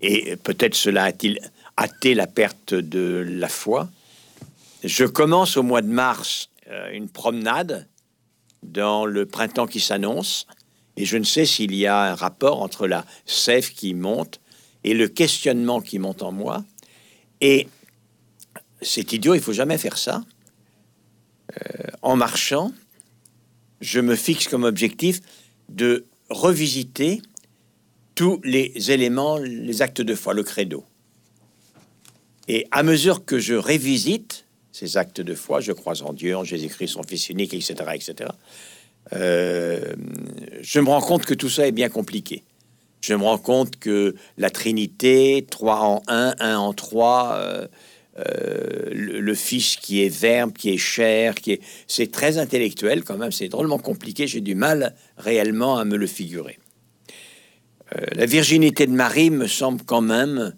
Et 0.00 0.34
peut-être 0.34 0.74
cela 0.74 1.04
a-t-il 1.04 1.38
hâté 1.78 2.14
la 2.14 2.26
perte 2.26 2.74
de 2.74 3.24
la 3.24 3.48
foi. 3.48 3.88
Je 4.82 5.04
commence 5.04 5.56
au 5.56 5.62
mois 5.62 5.82
de 5.82 5.86
mars 5.86 6.50
euh, 6.68 6.90
une 6.90 7.08
promenade 7.08 7.86
dans 8.64 9.06
le 9.06 9.26
printemps 9.26 9.68
qui 9.68 9.78
s'annonce, 9.78 10.48
et 10.96 11.04
je 11.04 11.16
ne 11.16 11.24
sais 11.24 11.46
s'il 11.46 11.72
y 11.72 11.86
a 11.86 12.00
un 12.00 12.14
rapport 12.16 12.62
entre 12.62 12.88
la 12.88 13.04
sève 13.26 13.70
qui 13.70 13.94
monte 13.94 14.40
et 14.84 14.94
le 14.94 15.08
questionnement 15.08 15.80
qui 15.80 15.98
monte 15.98 16.22
en 16.22 16.32
moi. 16.32 16.64
Et 17.40 17.66
c'est 18.82 19.12
idiot, 19.12 19.34
il 19.34 19.40
faut 19.40 19.52
jamais 19.52 19.78
faire 19.78 19.98
ça. 19.98 20.22
Euh, 21.52 21.88
en 22.02 22.16
marchant, 22.16 22.72
je 23.80 24.00
me 24.00 24.14
fixe 24.14 24.48
comme 24.48 24.64
objectif 24.64 25.20
de 25.68 26.04
revisiter 26.28 27.22
tous 28.14 28.40
les 28.44 28.90
éléments, 28.90 29.38
les 29.38 29.82
actes 29.82 30.00
de 30.00 30.14
foi, 30.14 30.34
le 30.34 30.42
credo. 30.42 30.84
Et 32.46 32.66
à 32.70 32.82
mesure 32.82 33.24
que 33.24 33.38
je 33.38 33.54
révisite 33.54 34.44
ces 34.70 34.96
actes 34.96 35.20
de 35.20 35.34
foi, 35.34 35.60
je 35.60 35.72
crois 35.72 36.02
en 36.02 36.12
Dieu, 36.12 36.36
en 36.36 36.44
Jésus-Christ, 36.44 36.88
son 36.88 37.02
Fils 37.02 37.28
unique, 37.28 37.54
etc., 37.54 37.74
etc., 37.94 38.30
euh, 39.12 39.94
je 40.62 40.80
me 40.80 40.88
rends 40.88 41.00
compte 41.00 41.26
que 41.26 41.34
tout 41.34 41.50
ça 41.50 41.66
est 41.66 41.72
bien 41.72 41.90
compliqué. 41.90 42.42
Je 43.04 43.12
me 43.12 43.22
rends 43.22 43.36
compte 43.36 43.76
que 43.76 44.14
la 44.38 44.48
Trinité, 44.48 45.46
3 45.50 45.76
en 45.80 46.02
1, 46.08 46.36
1 46.38 46.56
en 46.56 46.72
3, 46.72 47.32
euh, 47.34 47.68
euh, 48.18 48.88
le, 48.92 49.34
Fils 49.34 49.76
qui 49.76 50.02
est 50.02 50.08
verbe, 50.08 50.54
qui 50.54 50.70
est 50.70 50.78
chair, 50.78 51.34
qui 51.34 51.52
est... 51.52 51.60
C'est 51.86 52.10
très 52.10 52.38
intellectuel 52.38 53.04
quand 53.04 53.18
même, 53.18 53.30
c'est 53.30 53.48
drôlement 53.50 53.76
compliqué, 53.78 54.26
j'ai 54.26 54.40
du 54.40 54.54
mal 54.54 54.94
réellement 55.18 55.76
à 55.76 55.84
me 55.84 55.98
le 55.98 56.06
figurer. 56.06 56.58
la 58.12 58.24
virginité 58.24 58.86
de 58.86 58.92
Marie 58.92 59.28
me 59.28 59.48
semble 59.48 59.82
quand 59.84 60.00
même 60.00 60.54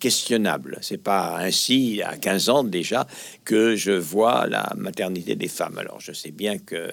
questionnable. 0.00 0.78
C'est 0.80 1.02
pas 1.02 1.38
ainsi, 1.38 2.02
à 2.02 2.16
15 2.16 2.48
ans 2.48 2.64
déjà, 2.64 3.06
que 3.44 3.76
je 3.76 3.92
vois 3.92 4.48
la 4.48 4.72
maternité 4.76 5.36
des 5.36 5.48
femmes. 5.48 5.78
Alors 5.78 6.00
je 6.00 6.12
sais 6.12 6.32
bien 6.32 6.58
que 6.58 6.90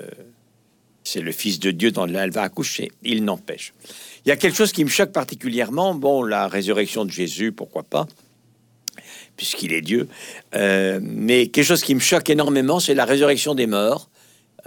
c'est 1.03 1.21
le 1.21 1.31
Fils 1.31 1.59
de 1.59 1.71
Dieu 1.71 1.91
dont 1.91 2.07
elle 2.07 2.31
va 2.31 2.43
accoucher. 2.43 2.91
Il 3.03 3.23
n'empêche. 3.23 3.73
Il 4.25 4.29
y 4.29 4.31
a 4.31 4.35
quelque 4.35 4.55
chose 4.55 4.71
qui 4.71 4.83
me 4.83 4.89
choque 4.89 5.11
particulièrement. 5.11 5.95
Bon, 5.95 6.23
la 6.23 6.47
résurrection 6.47 7.05
de 7.05 7.11
Jésus, 7.11 7.51
pourquoi 7.51 7.83
pas, 7.83 8.07
puisqu'il 9.35 9.73
est 9.73 9.81
Dieu. 9.81 10.07
Euh, 10.55 10.99
mais 11.01 11.47
quelque 11.47 11.65
chose 11.65 11.83
qui 11.83 11.95
me 11.95 11.99
choque 11.99 12.29
énormément, 12.29 12.79
c'est 12.79 12.93
la 12.93 13.05
résurrection 13.05 13.55
des 13.55 13.67
morts 13.67 14.09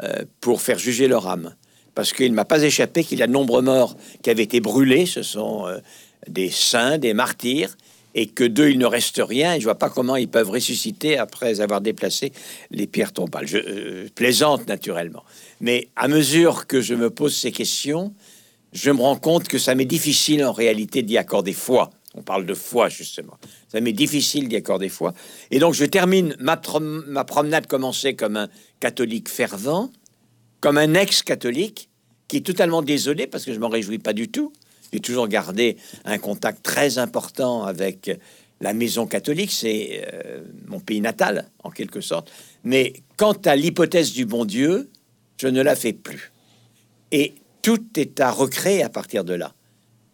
euh, 0.02 0.24
pour 0.40 0.60
faire 0.60 0.78
juger 0.78 1.06
leur 1.06 1.28
âme. 1.28 1.54
Parce 1.94 2.12
qu'il 2.12 2.30
ne 2.30 2.36
m'a 2.36 2.44
pas 2.44 2.62
échappé 2.62 3.04
qu'il 3.04 3.20
y 3.20 3.22
a 3.22 3.28
de 3.28 3.32
nombreux 3.32 3.62
morts 3.62 3.96
qui 4.22 4.30
avaient 4.30 4.42
été 4.42 4.60
brûlés. 4.60 5.06
Ce 5.06 5.22
sont 5.22 5.66
euh, 5.66 5.78
des 6.28 6.50
saints, 6.50 6.98
des 6.98 7.14
martyrs 7.14 7.76
et 8.14 8.26
que 8.26 8.44
d'eux 8.44 8.70
il 8.70 8.78
ne 8.78 8.86
reste 8.86 9.20
rien. 9.24 9.58
Je 9.58 9.64
vois 9.64 9.78
pas 9.78 9.90
comment 9.90 10.16
ils 10.16 10.28
peuvent 10.28 10.50
ressusciter 10.50 11.18
après 11.18 11.60
avoir 11.60 11.80
déplacé 11.80 12.32
les 12.70 12.86
pierres 12.86 13.12
tombales. 13.12 13.46
Je 13.46 13.58
euh, 13.58 14.08
plaisante 14.14 14.66
naturellement, 14.68 15.24
mais 15.60 15.88
à 15.96 16.08
mesure 16.08 16.66
que 16.66 16.80
je 16.80 16.94
me 16.94 17.10
pose 17.10 17.36
ces 17.36 17.52
questions, 17.52 18.14
je 18.72 18.90
me 18.90 19.00
rends 19.00 19.16
compte 19.16 19.48
que 19.48 19.58
ça 19.58 19.74
m'est 19.74 19.84
difficile 19.84 20.44
en 20.44 20.52
réalité 20.52 21.02
d'y 21.02 21.18
accorder 21.18 21.52
foi. 21.52 21.90
On 22.16 22.22
parle 22.22 22.46
de 22.46 22.54
foi 22.54 22.88
justement. 22.88 23.36
Ça 23.68 23.80
m'est 23.80 23.92
difficile 23.92 24.48
d'y 24.48 24.56
accorder 24.56 24.88
foi. 24.88 25.14
Et 25.50 25.58
donc 25.58 25.74
je 25.74 25.84
termine 25.84 26.36
ma, 26.38 26.60
ma 27.06 27.24
promenade 27.24 27.66
commencée 27.66 28.14
comme 28.14 28.36
un 28.36 28.48
catholique 28.78 29.28
fervent, 29.28 29.90
comme 30.60 30.78
un 30.78 30.94
ex-catholique 30.94 31.88
qui 32.28 32.38
est 32.38 32.46
totalement 32.46 32.82
désolé 32.82 33.26
parce 33.26 33.44
que 33.44 33.52
je 33.52 33.58
m'en 33.58 33.68
réjouis 33.68 33.98
pas 33.98 34.12
du 34.12 34.28
tout 34.28 34.52
j'ai 34.94 35.00
toujours 35.00 35.26
gardé 35.26 35.76
un 36.04 36.18
contact 36.18 36.62
très 36.62 36.98
important 36.98 37.64
avec 37.64 38.16
la 38.60 38.72
maison 38.72 39.08
catholique, 39.08 39.50
c'est 39.50 40.06
euh, 40.14 40.44
mon 40.68 40.78
pays 40.78 41.00
natal, 41.00 41.48
en 41.64 41.70
quelque 41.70 42.00
sorte. 42.00 42.30
Mais 42.62 42.92
quant 43.16 43.32
à 43.44 43.56
l'hypothèse 43.56 44.12
du 44.12 44.24
bon 44.24 44.44
Dieu, 44.44 44.88
je 45.40 45.48
ne 45.48 45.60
la 45.62 45.74
fais 45.74 45.92
plus. 45.92 46.30
Et 47.10 47.34
tout 47.60 47.84
est 47.96 48.20
à 48.20 48.30
recréer 48.30 48.84
à 48.84 48.88
partir 48.88 49.24
de 49.24 49.34
là. 49.34 49.52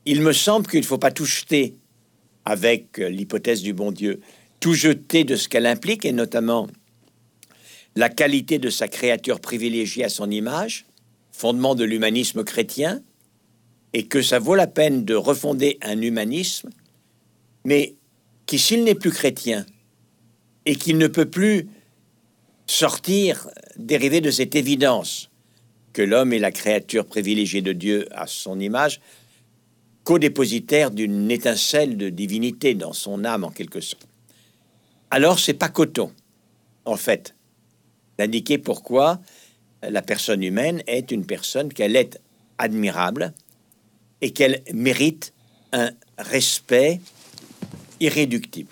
Il 0.07 0.23
me 0.23 0.33
semble 0.33 0.67
qu'il 0.67 0.81
ne 0.81 0.87
faut 0.87 0.97
pas 0.97 1.11
tout 1.11 1.27
jeter 1.27 1.75
avec 2.47 2.97
l'hypothèse 2.97 3.61
du 3.61 3.75
bon 3.75 3.93
Dieu, 3.93 4.23
tout 4.61 4.73
jeter 4.73 5.25
de 5.25 5.37
ce 5.37 5.47
qu'elle 5.47 5.67
implique, 5.67 6.07
et 6.07 6.13
notamment 6.13 6.69
la 7.97 8.09
qualité 8.09 8.59
de 8.59 8.71
sa 8.71 8.89
créature 8.89 9.41
privilégiée 9.41 10.05
à 10.05 10.09
son 10.09 10.31
image, 10.31 10.87
fondement 11.33 11.75
de 11.75 11.85
l'humanisme 11.85 12.45
chrétien, 12.45 13.03
et 13.93 14.07
que 14.07 14.23
ça 14.23 14.39
vaut 14.39 14.55
la 14.55 14.67
peine 14.67 15.05
de 15.05 15.15
refonder 15.15 15.79
un 15.83 16.01
humanisme, 16.01 16.71
mais 17.65 17.95
qui, 18.47 18.59
s'il 18.59 18.85
n'est 18.85 18.95
plus 18.95 19.11
chrétien 19.11 19.67
et 20.67 20.77
qu'il 20.77 20.99
ne 20.99 21.07
peut 21.07 21.29
plus 21.29 21.69
sortir, 22.67 23.49
dérivé 23.77 24.21
de 24.21 24.31
cette 24.31 24.55
évidence 24.55 25.31
que 25.93 26.03
l'homme 26.03 26.33
est 26.33 26.39
la 26.39 26.53
créature 26.53 27.05
privilégiée 27.07 27.63
de 27.63 27.73
Dieu 27.73 28.07
à 28.13 28.27
son 28.27 28.61
image, 28.61 29.01
co-dépositaire 30.05 30.91
d'une 30.91 31.31
étincelle 31.31 31.97
de 31.97 32.09
divinité 32.09 32.75
dans 32.75 32.93
son 32.93 33.25
âme 33.25 33.45
en 33.45 33.51
quelque 33.51 33.81
sorte. 33.81 34.07
Alors 35.11 35.39
c'est 35.39 35.55
pas 35.55 35.69
coton, 35.69 36.13
en 36.85 36.97
fait, 36.97 37.35
d'indiquer 38.19 38.59
pourquoi 38.59 39.21
la 39.83 40.03
personne 40.03 40.43
humaine 40.43 40.83
est 40.87 41.11
une 41.11 41.27
personne 41.27 41.73
qu'elle 41.73 41.97
est 41.97 42.21
admirable, 42.59 43.33
et 44.23 44.31
qu'elle 44.31 44.63
mérite 44.73 45.33
un 45.73 45.91
respect 46.19 47.01
irréductible. 48.01 48.71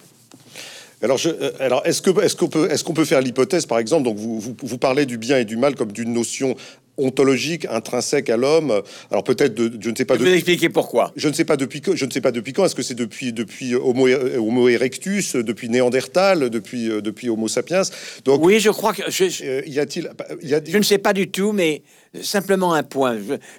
Alors, 1.02 1.16
je, 1.16 1.28
euh, 1.28 1.52
alors 1.60 1.82
est-ce 1.84 2.02
que 2.02 2.10
est-ce 2.22 2.34
qu'on 2.34 2.48
peut 2.48 2.70
est-ce 2.70 2.82
qu'on 2.82 2.94
peut 2.94 3.04
faire 3.04 3.20
l'hypothèse, 3.20 3.66
par 3.66 3.78
exemple, 3.78 4.04
donc 4.04 4.16
vous, 4.16 4.40
vous, 4.40 4.56
vous, 4.60 4.78
parlez 4.78 5.06
du 5.06 5.16
bien 5.16 5.38
et 5.38 5.44
du 5.44 5.56
mal 5.56 5.76
comme 5.76 5.92
d'une 5.92 6.12
notion 6.12 6.56
ontologique, 6.96 7.64
intrinsèque 7.70 8.28
à 8.28 8.36
l'homme. 8.36 8.82
Alors 9.12 9.22
peut-être, 9.22 9.54
de, 9.54 9.70
je 9.80 9.90
ne 9.90 9.94
sais 9.94 10.04
pas. 10.04 10.16
Je 10.16 10.24
vais 10.24 10.34
expliquer 10.34 10.68
pourquoi. 10.68 11.12
Je 11.14 11.28
ne 11.28 11.32
sais 11.32 11.44
pas 11.44 11.56
depuis 11.56 11.80
je 11.94 12.04
ne 12.04 12.10
sais 12.10 12.20
pas 12.20 12.32
depuis 12.32 12.52
quand. 12.52 12.64
Est-ce 12.64 12.74
que 12.74 12.82
c'est 12.82 12.96
depuis 12.96 13.32
depuis 13.32 13.76
Homo, 13.76 14.08
Homo, 14.08 14.68
erectus, 14.68 15.36
depuis 15.36 15.68
Néandertal, 15.68 16.50
depuis 16.50 16.88
depuis 16.88 17.28
Homo 17.28 17.46
sapiens? 17.46 17.82
Donc 18.24 18.44
oui, 18.44 18.58
je 18.58 18.70
crois 18.70 18.92
que 18.92 19.08
je, 19.08 19.44
euh, 19.44 19.62
y 19.66 19.78
a-t-il, 19.78 20.10
y 20.42 20.54
a... 20.54 20.60
Je 20.66 20.78
ne 20.78 20.82
sais 20.82 20.98
pas 20.98 21.12
du 21.12 21.30
tout, 21.30 21.52
mais 21.52 21.82
simplement 22.20 22.74
un 22.74 22.82
point 22.82 23.16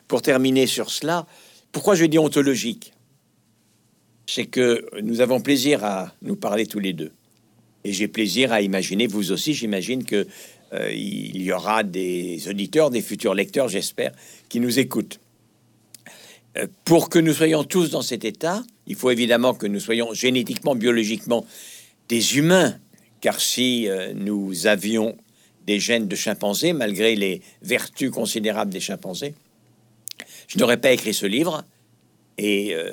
pour 0.10 0.22
terminer 0.22 0.68
sur 0.68 0.90
cela. 0.90 1.26
Pourquoi 1.72 1.96
je 1.96 2.06
dis 2.06 2.18
ontologique? 2.18 2.94
C'est 4.26 4.46
que 4.46 4.86
nous 5.02 5.22
avons 5.22 5.42
plaisir 5.42 5.84
à 5.84 6.14
nous 6.22 6.36
parler 6.36 6.66
tous 6.66 6.80
les 6.80 6.94
deux. 6.94 7.12
Et 7.84 7.94
j'ai 7.94 8.08
plaisir 8.08 8.52
à 8.52 8.62
imaginer, 8.62 9.08
vous 9.08 9.32
aussi, 9.32 9.54
j'imagine 9.54 10.04
que 10.04 10.28
euh, 10.74 10.92
il 10.92 11.42
y 11.42 11.52
aura 11.52 11.84
des 11.84 12.48
auditeurs, 12.48 12.90
des 12.90 13.02
futurs 13.02 13.34
lecteurs, 13.34 13.70
j'espère, 13.70 14.12
qui 14.50 14.60
nous 14.60 14.80
écoutent. 14.80 15.20
Euh, 16.58 16.68
pour 16.84 17.10
que 17.10 17.20
nous 17.20 17.34
soyons 17.34 17.64
tous 17.64 17.90
dans 17.90 18.02
cet 18.02 18.26
état, 18.26 18.64
il 18.86 18.96
faut 18.96 19.12
évidemment 19.12 19.54
que 19.54 19.68
nous 19.68 19.80
soyons 19.80 20.14
génétiquement, 20.14 20.76
biologiquement 20.76 21.46
des 22.08 22.38
humains, 22.38 22.78
car 23.22 23.40
si 23.40 23.88
euh, 23.88 24.14
nous 24.14 24.68
avions 24.68 25.16
des 25.66 25.80
gènes 25.80 26.08
de 26.08 26.16
chimpanzés, 26.16 26.74
malgré 26.74 27.16
les 27.16 27.42
vertus 27.62 28.12
considérables 28.12 28.72
des 28.72 28.80
chimpanzés, 28.80 29.36
je 30.50 30.58
n'aurais 30.58 30.78
pas 30.78 30.92
écrit 30.92 31.14
ce 31.14 31.26
livre 31.26 31.64
et 32.38 32.74
euh, 32.74 32.92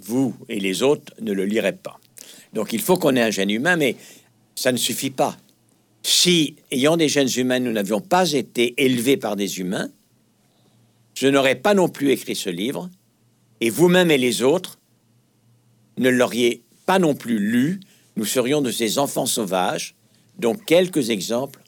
vous 0.00 0.34
et 0.48 0.60
les 0.60 0.82
autres 0.82 1.14
ne 1.20 1.32
le 1.32 1.46
liraient 1.46 1.72
pas. 1.72 1.98
Donc 2.52 2.72
il 2.72 2.80
faut 2.80 2.98
qu'on 2.98 3.16
ait 3.16 3.22
un 3.22 3.30
gène 3.30 3.50
humain, 3.50 3.76
mais 3.76 3.96
ça 4.54 4.72
ne 4.72 4.76
suffit 4.76 5.10
pas. 5.10 5.38
Si, 6.02 6.56
ayant 6.72 6.96
des 6.96 7.08
gènes 7.08 7.30
humains, 7.36 7.60
nous 7.60 7.72
n'avions 7.72 8.00
pas 8.00 8.32
été 8.32 8.74
élevés 8.76 9.16
par 9.16 9.36
des 9.36 9.60
humains, 9.60 9.88
je 11.14 11.28
n'aurais 11.28 11.54
pas 11.54 11.74
non 11.74 11.88
plus 11.88 12.10
écrit 12.10 12.34
ce 12.34 12.50
livre, 12.50 12.90
et 13.60 13.70
vous-même 13.70 14.10
et 14.10 14.18
les 14.18 14.42
autres 14.42 14.78
ne 15.98 16.08
l'auriez 16.08 16.62
pas 16.84 16.98
non 16.98 17.14
plus 17.14 17.38
lu. 17.38 17.78
Nous 18.16 18.24
serions 18.24 18.60
de 18.60 18.72
ces 18.72 18.98
enfants 18.98 19.26
sauvages, 19.26 19.94
dont 20.38 20.54
quelques 20.54 21.10
exemples 21.10 21.60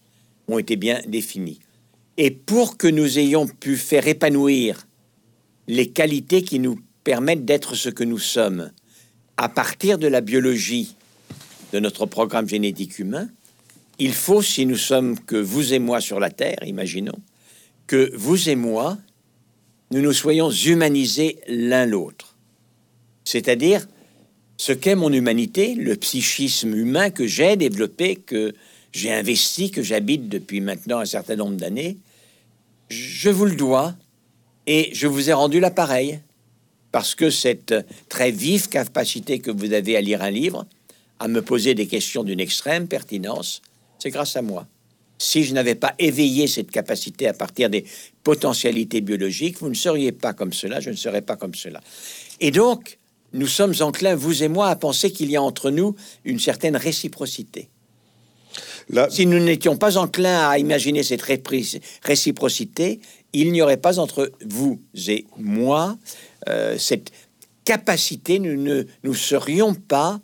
ont 0.49 0.59
été 0.59 0.75
bien 0.75 1.01
définis. 1.07 1.61
Et 2.17 2.33
pour 2.33 2.77
que 2.77 2.89
nous 2.89 3.19
ayons 3.19 3.47
pu 3.47 3.77
faire 3.77 4.09
épanouir 4.09 4.87
les 5.67 5.91
qualités 5.91 6.43
qui 6.43 6.59
nous 6.59 6.79
permettent 7.05 7.45
d'être 7.45 7.75
ce 7.75 7.89
que 7.89 8.05
nous 8.05 8.19
sommes 8.19 8.71
à 9.37 9.49
partir 9.49 9.99
de 9.99 10.07
la 10.07 10.21
biologie 10.21 10.95
de 11.73 11.81
notre 11.81 12.07
programme 12.07 12.49
génétique 12.49 12.99
humain, 12.99 13.29
il 13.99 14.13
faut, 14.13 14.43
si 14.43 14.67
nous 14.67 14.77
sommes 14.77 15.19
que 15.19 15.37
vous 15.37 15.73
et 15.73 15.79
moi 15.79 16.01
sur 16.01 16.21
la 16.21 16.31
Terre, 16.31 16.59
imaginons, 16.65 17.19
que 17.87 18.11
vous 18.15 18.49
et 18.49 18.57
moi, 18.57 18.99
nous 19.91 20.01
nous 20.01 20.13
soyons 20.13 20.51
humanisés 20.51 21.39
l'un 21.49 21.87
l'autre. 21.87 22.37
C'est-à-dire 23.25 23.87
ce 24.57 24.73
qu'est 24.73 24.95
mon 24.95 25.13
humanité, 25.13 25.75
le 25.75 25.97
psychisme 25.97 26.75
humain 26.75 27.11
que 27.11 27.27
j'ai 27.27 27.57
développé, 27.57 28.17
que 28.17 28.55
j'ai 28.93 29.13
investi, 29.13 29.71
que 29.71 29.83
j'habite 29.83 30.29
depuis 30.29 30.61
maintenant 30.61 30.99
un 30.99 31.05
certain 31.05 31.37
nombre 31.37 31.57
d'années, 31.57 31.97
je 32.89 33.31
vous 33.31 33.47
le 33.47 33.57
dois 33.57 33.95
et 34.67 34.91
je 34.95 35.07
vous 35.07 35.31
ai 35.31 35.33
rendu 35.33 35.61
l'appareil 35.61 36.21
parce 36.93 37.15
que 37.15 37.31
cette 37.31 37.75
très 38.09 38.31
vive 38.31 38.69
capacité 38.69 39.41
que 39.41 39.51
vous 39.51 39.73
avez 39.73 39.97
à 39.97 40.01
lire 40.01 40.23
un 40.23 40.31
livre, 40.31 40.67
à 41.19 41.29
me 41.29 41.43
poser 41.43 41.75
des 41.75 41.87
questions 41.87 42.23
d'une 42.23 42.41
extrême 42.41 42.87
pertinence, 42.87 43.63
c'est 43.99 44.11
grâce 44.11 44.37
à 44.37 44.43
moi. 44.43 44.67
Si 45.19 45.45
je 45.45 45.55
n'avais 45.55 45.75
pas 45.75 45.95
éveillé 45.99 46.47
cette 46.47 46.71
capacité 46.71 47.27
à 47.27 47.33
partir 47.33 47.71
des 47.71 47.85
potentialités 48.23 49.01
biologiques, 49.01 49.59
vous 49.59 49.69
ne 49.69 49.75
seriez 49.75 50.13
pas 50.13 50.33
comme 50.33 50.53
cela, 50.53 50.81
je 50.81 50.91
ne 50.91 50.97
serais 50.97 51.23
pas 51.23 51.37
comme 51.37 51.55
cela. 51.55 51.81
Et 52.41 52.51
donc, 52.51 52.99
nous 53.33 53.47
sommes 53.47 53.75
enclins, 53.81 54.15
vous 54.15 54.43
et 54.43 54.49
moi, 54.49 54.69
à 54.69 54.77
penser 54.77 55.11
qu'il 55.11 55.31
y 55.31 55.37
a 55.37 55.43
entre 55.43 55.71
nous 55.71 55.97
une 56.25 56.39
certaine 56.39 56.77
réciprocité. 56.77 57.69
Si 59.11 59.27
nous 59.27 59.41
n'étions 59.41 59.77
pas 59.77 59.97
enclins 59.97 60.49
à 60.49 60.59
imaginer 60.59 61.03
cette 61.03 61.23
réciprocité, 62.03 63.01
il 63.35 63.53
n'y 63.53 63.61
aurait 63.61 63.77
pas 63.77 63.99
entre 63.99 64.33
vous 64.47 64.81
et 65.09 65.27
moi 65.37 65.99
euh, 66.49 66.79
cette 66.79 67.11
capacité, 67.65 68.39
nous 68.39 68.57
ne 68.57 68.85
nous 69.03 69.15
serions 69.15 69.75
pas 69.75 70.21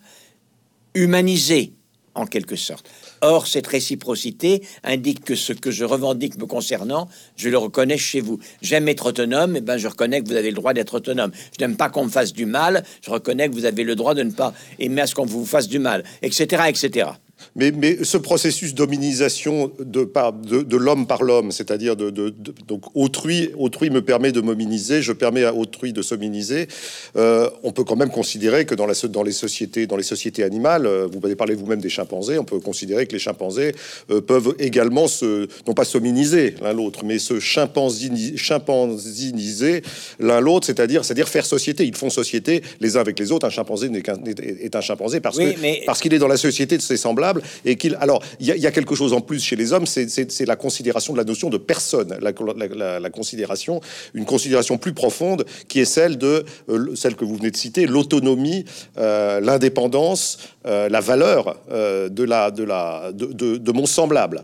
humanisés 0.93 1.73
en 2.13 2.25
quelque 2.25 2.55
sorte. 2.55 2.89
Or, 3.21 3.47
cette 3.47 3.67
réciprocité 3.67 4.63
indique 4.83 5.23
que 5.23 5.35
ce 5.35 5.53
que 5.53 5.71
je 5.71 5.85
revendique 5.85 6.37
me 6.37 6.45
concernant, 6.45 7.07
je 7.37 7.49
le 7.49 7.57
reconnais 7.57 7.97
chez 7.97 8.19
vous. 8.19 8.39
J'aime 8.61 8.87
être 8.89 9.07
autonome, 9.07 9.55
et 9.55 9.59
eh 9.59 9.61
ben 9.61 9.77
je 9.77 9.87
reconnais 9.87 10.21
que 10.21 10.27
vous 10.27 10.35
avez 10.35 10.49
le 10.49 10.55
droit 10.55 10.73
d'être 10.73 10.95
autonome. 10.95 11.31
Je 11.57 11.63
n'aime 11.63 11.77
pas 11.77 11.89
qu'on 11.89 12.05
me 12.05 12.09
fasse 12.09 12.33
du 12.33 12.45
mal, 12.45 12.83
je 13.01 13.09
reconnais 13.09 13.47
que 13.47 13.53
vous 13.53 13.65
avez 13.65 13.83
le 13.83 13.95
droit 13.95 14.13
de 14.13 14.23
ne 14.23 14.31
pas 14.31 14.53
aimer 14.79 15.01
à 15.01 15.07
ce 15.07 15.15
qu'on 15.15 15.25
vous 15.25 15.45
fasse 15.45 15.67
du 15.67 15.79
mal, 15.79 16.03
etc., 16.21 16.63
etc. 16.67 17.11
Mais, 17.55 17.71
mais, 17.71 18.03
ce 18.03 18.17
processus 18.17 18.73
d'hominisation 18.73 19.71
de, 19.79 20.05
de, 20.05 20.63
de 20.63 20.77
l'homme 20.77 21.07
par 21.07 21.23
l'homme, 21.23 21.51
c'est-à-dire 21.51 21.95
de, 21.95 22.09
de, 22.09 22.33
donc 22.67 22.83
autrui, 22.95 23.51
autrui 23.57 23.89
me 23.89 24.01
permet 24.01 24.31
de 24.31 24.41
m'hominiser, 24.41 25.01
je 25.01 25.13
permets 25.13 25.43
à 25.43 25.53
autrui 25.53 25.93
de 25.93 26.01
s'hominiser. 26.01 26.67
Euh, 27.15 27.49
on 27.63 27.71
peut 27.71 27.83
quand 27.83 27.95
même 27.95 28.09
considérer 28.09 28.65
que 28.65 28.75
dans, 28.75 28.85
la, 28.85 28.93
dans 29.09 29.23
les 29.23 29.31
sociétés, 29.31 29.87
dans 29.87 29.97
les 29.97 30.03
sociétés 30.03 30.43
animales, 30.43 30.85
euh, 30.85 31.07
vous 31.11 31.19
avez 31.23 31.35
parlé 31.35 31.55
vous-même 31.55 31.81
des 31.81 31.89
chimpanzés, 31.89 32.37
on 32.37 32.43
peut 32.43 32.59
considérer 32.59 33.07
que 33.07 33.13
les 33.13 33.19
chimpanzés 33.19 33.73
euh, 34.09 34.21
peuvent 34.21 34.55
également 34.59 35.07
se, 35.07 35.47
non 35.67 35.73
pas 35.73 35.85
s'hominiser 35.85 36.55
l'un 36.61 36.73
l'autre, 36.73 37.05
mais 37.05 37.19
se 37.19 37.39
chimpansiniser 37.39 39.81
l'un 40.19 40.39
l'autre, 40.39 40.67
c'est-à-dire, 40.67 41.05
c'est-à-dire 41.05 41.27
faire 41.27 41.45
société. 41.45 41.85
Ils 41.85 41.95
font 41.95 42.09
société 42.09 42.61
les 42.79 42.97
uns 42.97 43.01
avec 43.01 43.19
les 43.19 43.31
autres. 43.31 43.45
Un 43.45 43.49
chimpanzé 43.49 43.89
n'est 43.89 44.01
qu'un, 44.01 44.19
est 44.25 44.75
un 44.75 44.81
chimpanzé 44.81 45.19
parce 45.19 45.37
que 45.37 45.85
parce 45.85 46.01
qu'il 46.01 46.13
est 46.13 46.19
dans 46.19 46.27
la 46.27 46.37
société 46.37 46.77
de 46.77 46.81
ses 46.81 46.97
semblables 46.97 47.30
et 47.65 47.75
qu'il. 47.75 47.97
Alors, 47.99 48.23
il 48.39 48.47
y, 48.47 48.67
a 48.67 48.71
quelque 48.71 48.95
chose 48.95 49.13
en 49.13 49.21
plus 49.21 49.43
chez 49.43 49.55
les 49.55 49.73
hommes, 49.73 49.85
c'est 49.85 50.45
la 50.45 50.55
considération 50.55 51.13
de 51.13 51.17
la 51.17 51.23
notion 51.23 51.49
de 51.49 51.57
personne, 51.57 52.17
la, 52.21 53.09
considération, 53.09 53.81
une 54.13 54.25
considération 54.25 54.77
plus 54.77 54.93
profonde 54.93 55.45
qui 55.67 55.79
est 55.79 55.85
celle 55.85 56.17
de 56.17 56.45
euh, 56.69 56.95
celle 56.95 57.15
que 57.15 57.25
vous 57.25 57.35
venez 57.35 57.51
de 57.51 57.57
citer, 57.57 57.85
l'autonomie, 57.85 58.65
euh, 58.97 59.39
l'indépendance, 59.39 60.37
euh, 60.65 60.89
la 60.89 60.99
valeur 60.99 61.57
de 61.69 62.23
la 62.23 62.51
de 62.51 62.63
la 62.63 63.11
de, 63.13 63.71
mon 63.71 63.85
semblable. 63.85 64.43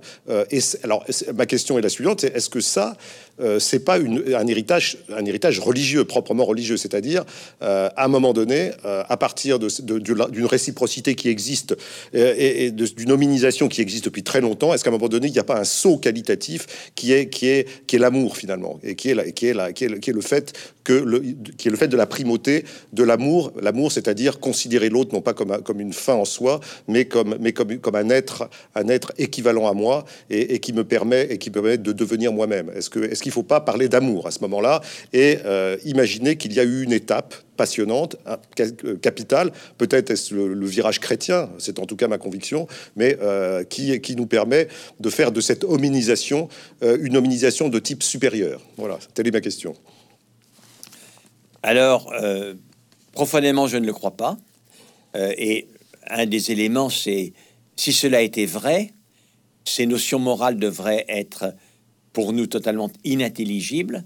et 0.51 0.59
alors, 0.83 1.05
ma 1.35 1.45
question 1.45 1.77
est 1.77 1.81
la 1.81 1.89
suivante 1.89 2.23
est-ce 2.23 2.49
que 2.49 2.61
ça 2.61 2.95
euh, 3.39 3.59
c'est 3.59 3.79
pas 3.79 3.99
un 3.99 4.47
héritage, 4.47 4.97
un 5.15 5.23
héritage 5.25 5.59
religieux, 5.59 6.05
proprement 6.05 6.45
religieux? 6.45 6.77
C'est-à-dire, 6.77 7.23
euh, 7.61 7.89
à 7.95 8.05
un 8.05 8.07
moment 8.07 8.33
donné, 8.33 8.71
euh, 8.85 9.03
à 9.07 9.17
partir 9.17 9.59
d'une 9.59 10.45
réciprocité 10.45 11.15
qui 11.15 11.29
existe 11.29 11.77
et, 12.13 12.71
d'une 12.71 13.11
hominisation 13.11 13.67
qui 13.67 13.81
existe 13.81 14.05
depuis 14.05 14.23
très 14.23 14.41
longtemps, 14.41 14.73
est-ce 14.73 14.83
qu'à 14.83 14.89
un 14.89 14.93
moment 14.93 15.07
donné, 15.07 15.27
il 15.27 15.33
n'y 15.33 15.39
a 15.39 15.43
pas 15.43 15.59
un 15.59 15.63
saut 15.63 15.97
qualitatif 15.97 16.91
qui 16.95 17.13
est, 17.13 17.29
qui 17.29 17.47
est, 17.47 17.67
qui 17.85 17.95
est 17.97 17.99
l'amour 17.99 18.37
finalement, 18.37 18.79
et 18.83 18.95
qui 18.95 19.09
est, 19.09 19.17
est, 19.17 19.33
qui 19.33 19.85
est 19.85 20.13
le 20.13 20.21
fait 20.21 20.53
que 20.83 20.93
le, 20.93 21.21
qui 21.57 21.67
est 21.67 21.71
le 21.71 21.77
fait 21.77 21.89
de 21.89 21.97
la 21.97 22.05
primauté 22.05 22.63
de 22.93 23.03
l'amour, 23.03 23.51
l'amour, 23.61 23.91
c'est-à-dire 23.91 24.39
considérer 24.39 24.89
l'autre 24.89 25.13
non 25.13 25.21
pas 25.21 25.33
comme, 25.33 25.61
comme 25.61 25.81
une 25.81 25.93
en 26.15 26.25
soi, 26.25 26.59
mais 26.87 27.05
comme, 27.05 27.37
mais 27.39 27.53
comme, 27.53 27.95
un 27.95 28.09
être, 28.09 28.49
être 28.75 29.13
équivalent 29.17 29.67
à 29.67 29.73
moi 29.73 30.05
et, 30.29 30.59
qui 30.59 30.73
me 30.73 30.83
permet 30.83 31.27
et 31.29 31.37
qui 31.37 31.49
permet 31.49 31.77
de 31.77 31.91
devenir 31.91 32.31
moi-même. 32.33 32.71
Est-ce 32.75 32.89
que, 32.89 32.99
est-ce 32.99 33.21
qu'il 33.21 33.31
faut 33.31 33.43
pas 33.43 33.61
parler 33.61 33.89
d'amour 33.89 34.27
à 34.27 34.31
ce 34.31 34.39
moment-là 34.41 34.81
et 35.13 35.39
euh, 35.45 35.77
imaginer 35.85 36.37
qu'il 36.37 36.53
y 36.53 36.59
a 36.59 36.63
eu 36.63 36.83
une 36.83 36.91
étape 36.91 37.35
passionnante, 37.55 38.17
euh, 38.27 38.95
capitale, 38.97 39.51
peut-être 39.77 40.11
est-ce 40.11 40.33
le, 40.33 40.65
virage 40.67 40.99
chrétien, 40.99 41.49
c'est 41.57 41.79
en 41.79 41.85
tout 41.85 41.95
cas 41.95 42.07
ma 42.07 42.17
conviction, 42.17 42.67
mais 42.95 43.17
euh, 43.21 43.63
qui, 43.63 44.15
nous 44.15 44.27
permet 44.27 44.67
de 44.99 45.09
faire 45.09 45.31
de 45.31 45.41
cette 45.41 45.63
hominisation 45.63 46.49
une 46.81 47.17
hominisation 47.17 47.69
de 47.69 47.79
type 47.79 48.03
supérieur. 48.03 48.61
Voilà, 48.77 48.99
telle 49.13 49.27
est 49.27 49.31
ma 49.31 49.41
question. 49.41 49.73
Alors, 51.63 52.13
profondément, 53.13 53.67
je 53.67 53.77
ne 53.77 53.85
le 53.85 53.93
crois 53.93 54.11
pas. 54.11 54.37
Et 55.15 55.67
un 56.09 56.25
des 56.25 56.51
éléments, 56.51 56.89
c'est 56.89 57.33
si 57.75 57.93
cela 57.93 58.21
était 58.21 58.45
vrai, 58.45 58.93
ces 59.65 59.85
notions 59.85 60.19
morales 60.19 60.57
devraient 60.57 61.05
être 61.07 61.53
pour 62.13 62.33
nous 62.33 62.47
totalement 62.47 62.89
inintelligibles 63.03 64.03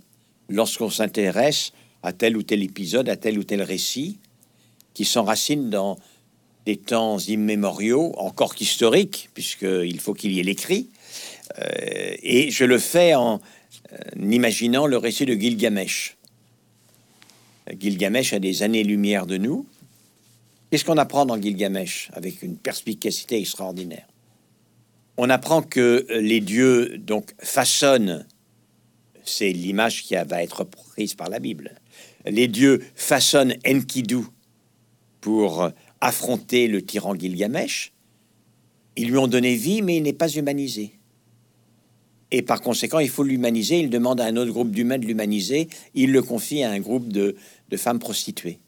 lorsqu'on 0.49 0.89
s'intéresse 0.89 1.71
à 2.03 2.13
tel 2.13 2.35
ou 2.35 2.43
tel 2.43 2.63
épisode, 2.63 3.07
à 3.09 3.15
tel 3.15 3.37
ou 3.37 3.43
tel 3.43 3.61
récit, 3.61 4.19
qui 4.93 5.05
s'enracine 5.05 5.69
dans 5.69 5.97
des 6.65 6.77
temps 6.77 7.17
immémoriaux, 7.17 8.13
encore 8.17 8.55
qu'historiques, 8.55 9.29
puisqu'il 9.33 9.99
faut 9.99 10.13
qu'il 10.13 10.31
y 10.33 10.39
ait 10.39 10.43
l'écrit. 10.43 10.89
Euh, 11.59 12.15
et 12.21 12.51
je 12.51 12.65
le 12.65 12.77
fais 12.77 13.15
en 13.15 13.39
imaginant 14.19 14.87
le 14.87 14.97
récit 14.97 15.25
de 15.25 15.33
Gilgamesh. 15.33 16.17
Gilgamesh 17.79 18.33
a 18.33 18.39
des 18.39 18.63
années-lumière 18.63 19.25
de 19.25 19.37
nous. 19.37 19.65
Qu'est-ce 20.71 20.85
qu'on 20.85 20.97
apprend 20.97 21.25
dans 21.25 21.39
Gilgamesh 21.39 22.09
avec 22.13 22.41
une 22.41 22.57
perspicacité 22.57 23.37
extraordinaire 23.37 24.07
On 25.17 25.29
apprend 25.29 25.61
que 25.61 26.07
les 26.09 26.39
dieux 26.39 26.97
donc 26.97 27.33
façonnent, 27.39 28.25
c'est 29.25 29.51
l'image 29.51 30.03
qui 30.03 30.15
va 30.15 30.41
être 30.41 30.63
prise 30.63 31.13
par 31.13 31.29
la 31.29 31.39
Bible. 31.39 31.75
Les 32.25 32.47
dieux 32.47 32.81
façonnent 32.95 33.55
Enkidu 33.67 34.19
pour 35.19 35.69
affronter 35.99 36.67
le 36.67 36.81
tyran 36.81 37.15
Gilgamesh. 37.15 37.91
Ils 38.95 39.09
lui 39.09 39.17
ont 39.17 39.27
donné 39.27 39.55
vie, 39.55 39.81
mais 39.81 39.97
il 39.97 40.03
n'est 40.03 40.13
pas 40.13 40.29
humanisé. 40.29 40.93
Et 42.31 42.41
par 42.41 42.61
conséquent, 42.61 42.99
il 42.99 43.09
faut 43.09 43.23
l'humaniser. 43.23 43.79
Il 43.79 43.89
demande 43.89 44.21
à 44.21 44.25
un 44.25 44.37
autre 44.37 44.51
groupe 44.51 44.71
d'humains 44.71 44.97
de 44.97 45.05
l'humaniser. 45.05 45.67
Il 45.93 46.11
le 46.11 46.21
confie 46.21 46.63
à 46.63 46.71
un 46.71 46.79
groupe 46.79 47.09
de, 47.09 47.35
femmes 47.75 47.99
prostituées. 47.99 48.59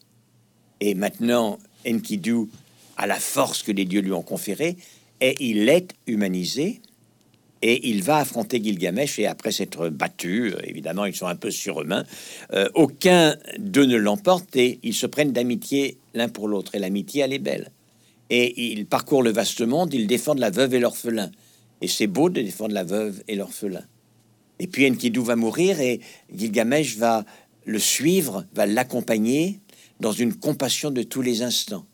Et 0.82 0.96
maintenant, 0.96 1.60
Enkidu 1.88 2.48
a 2.98 3.08
la 3.08 3.20
force 3.20 3.64
que 3.64 3.72
les 3.72 3.86
dieux 3.86 4.02
lui 4.02 4.12
ont 4.12 4.22
conférée, 4.22 4.78
et 5.22 5.36
il 5.40 5.70
est 5.70 5.94
humanisé. 6.08 6.82
Et 7.66 7.90
il 7.90 8.04
va 8.04 8.18
affronter 8.18 8.62
Gilgamesh, 8.62 9.20
et 9.20 9.26
après 9.26 9.54
s'être 9.54 9.88
battu, 9.88 10.54
euh, 10.54 10.58
évidemment, 10.66 11.06
ils 11.06 11.16
sont 11.16 11.28
un 11.28 11.38
peu 11.38 11.50
surhumains, 11.50 12.04
euh, 12.52 12.68
aucun 12.74 13.38
d'eux 13.58 13.86
ne 13.86 13.96
l'emporte, 13.96 14.54
et 14.58 14.80
ils 14.84 14.94
se 14.94 15.06
prennent 15.06 15.32
d'amitié 15.32 15.98
l'un 16.14 16.28
pour 16.28 16.50
l'autre. 16.50 16.76
Et 16.76 16.80
l'amitié, 16.80 17.22
elle 17.22 17.32
est 17.32 17.40
belle. 17.40 17.72
Et 18.30 18.74
ils 18.74 18.86
parcourent 18.86 19.24
le 19.24 19.32
vaste 19.32 19.62
monde, 19.62 19.94
ils 19.94 20.08
défendent 20.08 20.40
la 20.40 20.50
veuve 20.50 20.74
et 20.74 20.80
l'orphelin. 20.80 21.32
Et 21.80 21.88
c'est 21.88 22.08
beau 22.08 22.30
de 22.30 22.42
défendre 22.42 22.74
la 22.74 22.84
veuve 22.84 23.24
et 23.30 23.36
l'orphelin. 23.36 23.84
Et 24.60 24.68
puis 24.68 24.90
Enkidu 24.90 25.22
va 25.22 25.36
mourir 25.36 25.80
et 25.80 26.00
Gilgamesh 26.34 26.98
va 26.98 27.26
le 27.66 27.80
suivre, 27.80 28.46
va 28.54 28.66
l'accompagner 28.66 29.60
dans 30.04 30.12
une 30.12 30.34
compassion 30.34 30.92
de 30.92 31.02
tous 31.02 31.22
les 31.22 31.44
instants. 31.44 31.86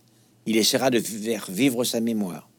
Il 0.47 0.57
essaiera 0.57 0.89
de 0.89 0.99
faire 0.99 1.45
vivre 1.47 1.83
sa 1.83 2.01
mémoire. 2.01 2.49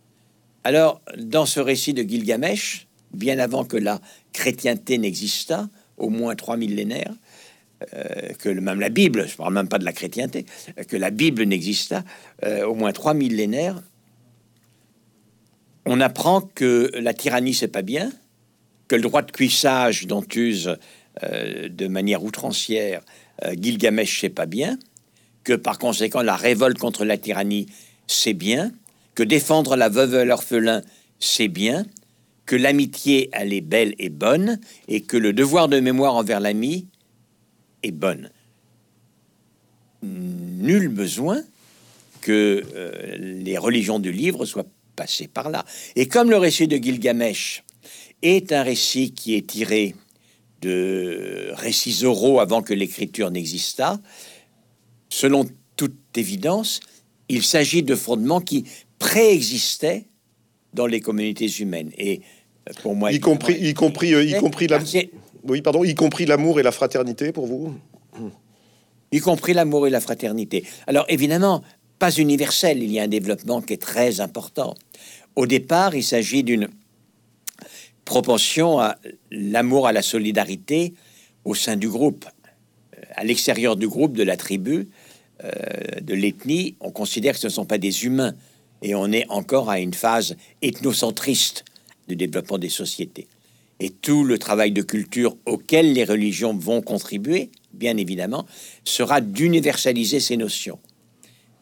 Alors, 0.62 1.02
dans 1.18 1.44
ce 1.44 1.58
récit 1.58 1.92
de 1.92 2.02
Gilgamesh, 2.02 2.86
bien 3.12 3.36
avant 3.40 3.64
que 3.64 3.76
la 3.76 4.00
chrétienté 4.32 4.96
n'existât, 4.96 5.68
au 5.96 6.08
moins 6.08 6.36
trois 6.36 6.56
millénaires, 6.56 7.12
euh, 7.94 8.32
que 8.38 8.48
même 8.48 8.78
la 8.78 8.90
Bible, 8.90 9.26
je 9.26 9.34
parle 9.34 9.52
même 9.52 9.66
pas 9.66 9.78
de 9.78 9.84
la 9.84 9.92
chrétienté, 9.92 10.46
que 10.86 10.96
la 10.96 11.10
Bible 11.10 11.42
n'exista, 11.42 12.04
euh, 12.44 12.64
au 12.64 12.76
moins 12.76 12.92
trois 12.92 13.14
millénaires, 13.14 13.82
on 15.84 16.00
apprend 16.00 16.42
que 16.42 16.92
la 16.94 17.12
tyrannie, 17.12 17.54
c'est 17.54 17.66
pas 17.66 17.82
bien, 17.82 18.12
que 18.86 18.94
le 18.94 19.02
droit 19.02 19.22
de 19.22 19.32
cuissage 19.32 20.06
dont 20.06 20.24
use 20.36 20.76
euh, 21.24 21.68
de 21.68 21.88
manière 21.88 22.22
outrancière 22.22 23.02
Gilgamesh, 23.58 24.20
c'est 24.20 24.28
pas 24.28 24.44
bien, 24.44 24.78
que 25.44 25.52
par 25.54 25.78
conséquent, 25.78 26.22
la 26.22 26.36
révolte 26.36 26.78
contre 26.78 27.04
la 27.04 27.16
tyrannie, 27.16 27.66
c'est 28.06 28.34
bien, 28.34 28.72
que 29.14 29.22
défendre 29.22 29.76
la 29.76 29.88
veuve 29.88 30.14
et 30.14 30.24
l'orphelin, 30.24 30.82
c'est 31.18 31.48
bien, 31.48 31.84
que 32.46 32.56
l'amitié, 32.56 33.30
elle 33.32 33.52
est 33.52 33.60
belle 33.60 33.94
et 33.98 34.08
bonne, 34.08 34.60
et 34.88 35.02
que 35.02 35.16
le 35.16 35.32
devoir 35.32 35.68
de 35.68 35.80
mémoire 35.80 36.14
envers 36.14 36.40
l'ami 36.40 36.88
est 37.82 37.92
bonne. 37.92 38.30
Nul 40.02 40.88
besoin 40.88 41.42
que 42.20 42.64
euh, 42.74 43.16
les 43.18 43.58
religions 43.58 43.98
du 43.98 44.12
livre 44.12 44.44
soient 44.46 44.66
passer 44.96 45.28
par 45.28 45.50
là. 45.50 45.64
Et 45.96 46.08
comme 46.08 46.30
le 46.30 46.36
récit 46.36 46.68
de 46.68 46.76
Gilgamesh 46.76 47.64
est 48.22 48.52
un 48.52 48.62
récit 48.62 49.12
qui 49.12 49.34
est 49.34 49.46
tiré 49.46 49.94
de 50.60 51.52
récits 51.54 52.04
oraux 52.04 52.40
avant 52.40 52.62
que 52.62 52.74
l'écriture 52.74 53.30
n'existât, 53.30 54.00
selon 55.10 55.46
toute 55.76 55.96
évidence, 56.16 56.80
il 57.28 57.42
s'agit 57.42 57.82
de 57.82 57.94
fondements 57.94 58.40
qui 58.40 58.64
préexistaient 58.98 60.06
dans 60.72 60.86
les 60.86 61.00
communautés 61.00 61.50
humaines. 61.60 61.90
Et 61.98 62.20
euh, 62.68 62.72
pour 62.82 62.94
moi, 62.94 63.12
y 63.12 63.20
compris, 63.20 63.54
y 63.54 63.74
compris, 63.74 64.14
euh, 64.14 64.24
y 64.24 64.34
compris 64.34 64.66
la... 64.66 64.78
oui, 65.44 65.62
pardon, 65.62 65.84
y 65.84 65.94
compris 65.94 66.26
l'amour 66.26 66.60
et 66.60 66.62
la 66.62 66.72
fraternité 66.72 67.32
pour 67.32 67.46
vous, 67.46 67.74
y 69.12 69.18
compris 69.20 69.54
l'amour 69.54 69.86
et 69.86 69.90
la 69.90 70.00
fraternité. 70.00 70.64
Alors 70.86 71.04
évidemment, 71.08 71.62
pas 71.98 72.10
universel. 72.10 72.82
Il 72.82 72.90
y 72.90 72.98
a 72.98 73.02
un 73.04 73.08
développement 73.08 73.60
qui 73.60 73.74
est 73.74 73.82
très 73.82 74.20
important. 74.20 74.74
Au 75.36 75.46
départ, 75.46 75.94
il 75.94 76.02
s'agit 76.02 76.42
d'une 76.42 76.68
propension 78.04 78.80
à 78.80 78.96
l'amour, 79.30 79.86
à 79.86 79.92
la 79.92 80.02
solidarité 80.02 80.94
au 81.44 81.54
sein 81.54 81.76
du 81.76 81.88
groupe. 81.88 82.26
À 83.14 83.24
l'extérieur 83.24 83.76
du 83.76 83.86
groupe, 83.86 84.14
de 84.14 84.22
la 84.22 84.36
tribu, 84.36 84.72
euh, 84.72 84.84
de 85.42 86.14
l'ethnie, 86.14 86.74
on 86.80 86.90
considère 86.90 87.34
que 87.34 87.40
ce 87.40 87.46
ne 87.46 87.52
sont 87.52 87.64
pas 87.64 87.78
des 87.78 88.04
humains 88.04 88.34
et 88.82 88.94
on 88.94 89.12
est 89.12 89.26
encore 89.28 89.70
à 89.70 89.78
une 89.78 89.94
phase 89.94 90.36
ethnocentriste 90.62 91.64
du 92.08 92.16
développement 92.16 92.58
des 92.58 92.68
sociétés. 92.68 93.28
Et 93.78 93.90
tout 93.90 94.24
le 94.24 94.38
travail 94.38 94.72
de 94.72 94.82
culture 94.82 95.36
auquel 95.46 95.92
les 95.92 96.04
religions 96.04 96.54
vont 96.54 96.82
contribuer, 96.82 97.50
bien 97.72 97.96
évidemment, 97.96 98.46
sera 98.84 99.20
d'universaliser 99.20 100.20
ces 100.20 100.36
notions. 100.36 100.78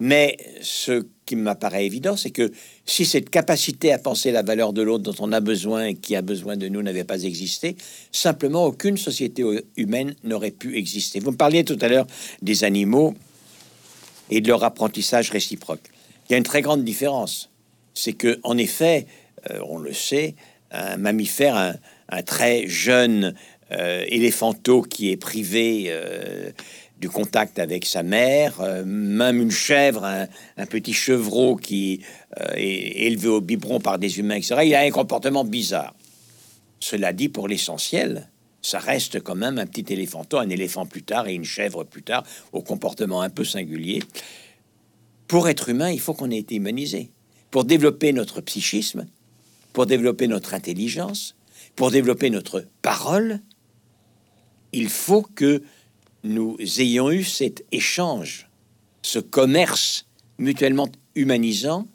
Mais 0.00 0.36
ce 0.60 1.06
qui 1.26 1.36
m'apparaît 1.36 1.84
évident, 1.84 2.16
c'est 2.16 2.30
que 2.30 2.52
si 2.86 3.04
cette 3.04 3.30
capacité 3.30 3.92
à 3.92 3.98
penser 3.98 4.30
la 4.30 4.42
valeur 4.42 4.72
de 4.72 4.82
l'autre 4.82 5.02
dont 5.04 5.14
on 5.18 5.32
a 5.32 5.40
besoin 5.40 5.86
et 5.86 5.94
qui 5.94 6.14
a 6.16 6.22
besoin 6.22 6.56
de 6.56 6.68
nous 6.68 6.82
n'avait 6.82 7.04
pas 7.04 7.22
existé, 7.22 7.76
simplement 8.12 8.64
aucune 8.64 8.96
société 8.96 9.44
humaine 9.76 10.14
n'aurait 10.22 10.52
pu 10.52 10.76
exister. 10.76 11.18
Vous 11.20 11.32
me 11.32 11.36
parliez 11.36 11.64
tout 11.64 11.78
à 11.80 11.88
l'heure 11.88 12.06
des 12.42 12.64
animaux 12.64 13.14
et 14.30 14.40
de 14.40 14.48
leur 14.48 14.64
apprentissage 14.64 15.30
réciproque. 15.30 15.90
Il 16.28 16.32
y 16.32 16.34
a 16.34 16.38
une 16.38 16.44
très 16.44 16.62
grande 16.62 16.84
différence. 16.84 17.50
C'est 17.94 18.12
que, 18.12 18.38
en 18.42 18.58
effet, 18.58 19.06
euh, 19.50 19.58
on 19.66 19.78
le 19.78 19.92
sait, 19.92 20.34
un 20.70 20.96
mammifère, 20.96 21.56
un, 21.56 22.22
très 22.22 22.68
jeune 22.68 23.34
euh, 23.72 24.04
éléphanteau 24.08 24.82
qui 24.82 25.10
est 25.10 25.16
privé 25.16 25.86
euh, 25.88 26.50
du 26.98 27.08
contact 27.08 27.58
avec 27.58 27.86
sa 27.86 28.02
mère, 28.02 28.60
même 28.84 29.40
une 29.40 29.50
chèvre, 29.50 30.04
un, 30.04 30.66
petit 30.66 30.92
chevreau 30.92 31.54
qui 31.54 32.00
est 32.56 33.06
élevé 33.06 33.28
au 33.28 33.40
biberon 33.40 33.78
par 33.78 34.00
des 34.00 34.18
humains, 34.18 34.34
etc., 34.34 34.56
il 34.64 34.74
a 34.74 34.80
un 34.80 34.90
comportement 34.90 35.44
bizarre. 35.44 35.94
Cela 36.80 37.12
dit, 37.12 37.28
pour 37.28 37.46
l'essentiel, 37.46 38.28
ça 38.68 38.78
reste 38.78 39.20
quand 39.20 39.34
même 39.34 39.58
un 39.58 39.66
petit 39.66 39.92
éléphanteau, 39.92 40.38
un 40.38 40.50
éléphant 40.50 40.84
plus 40.84 41.02
tard 41.02 41.26
et 41.26 41.34
une 41.34 41.44
chèvre 41.44 41.84
plus 41.84 42.02
tard, 42.02 42.24
au 42.52 42.60
comportement 42.60 43.22
un 43.22 43.30
peu 43.30 43.44
singulier. 43.44 44.02
Pour 45.26 45.48
être 45.48 45.70
humain, 45.70 45.90
il 45.90 46.00
faut 46.00 46.12
qu'on 46.12 46.30
ait 46.30 46.38
été 46.38 46.56
humanisé. 46.56 47.10
Pour 47.50 47.64
développer 47.64 48.12
notre 48.12 48.42
psychisme, 48.42 49.06
pour 49.72 49.86
développer 49.86 50.28
notre 50.28 50.52
intelligence, 50.52 51.34
pour 51.76 51.90
développer 51.90 52.28
notre 52.28 52.66
parole, 52.82 53.40
il 54.72 54.90
faut 54.90 55.22
que 55.22 55.62
nous 56.22 56.58
ayons 56.78 57.10
eu 57.10 57.24
cet 57.24 57.64
échange, 57.72 58.50
ce 59.00 59.18
commerce 59.18 60.06
mutuellement 60.38 60.88
humanisant 61.14 61.86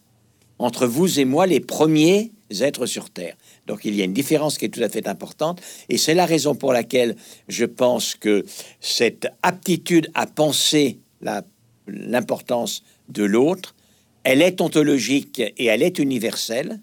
entre 0.58 0.88
vous 0.88 1.20
et 1.20 1.26
moi, 1.26 1.46
les 1.46 1.60
premiers 1.60 2.32
êtres 2.50 2.86
sur 2.86 3.10
Terre. 3.10 3.36
Donc 3.68 3.86
il 3.86 3.96
y 3.96 4.02
a 4.02 4.06
une 4.06 4.14
différence 4.14 4.58
qui 4.58 4.66
est 4.66 4.70
tout 4.70 4.84
à 4.84 4.90
fait 4.90 5.08
importante, 5.08 5.62
et 5.90 5.98
c'est 5.98 6.14
la 6.14 6.26
raison 6.26 6.56
pour 6.56 6.74
laquelle 6.74 7.16
je 7.48 7.66
pense 7.66 8.16
que 8.16 8.46
cette 8.80 9.28
aptitude 9.42 10.10
à 10.14 10.28
penser 10.28 11.00
l'importance 11.88 12.84
de 13.10 13.24
l'autre, 13.24 13.76
elle 14.24 14.42
est 14.42 14.62
ontologique 14.62 15.40
et 15.40 15.66
elle 15.66 15.82
est 15.84 16.00
universelle, 16.00 16.80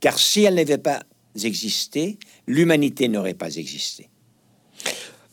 car 0.00 0.18
si 0.18 0.44
elle 0.44 0.54
n'avait 0.54 0.78
pas 0.78 1.02
existé, 1.44 2.18
l'humanité 2.46 3.08
n'aurait 3.08 3.34
pas 3.34 3.54
existé. 3.56 4.08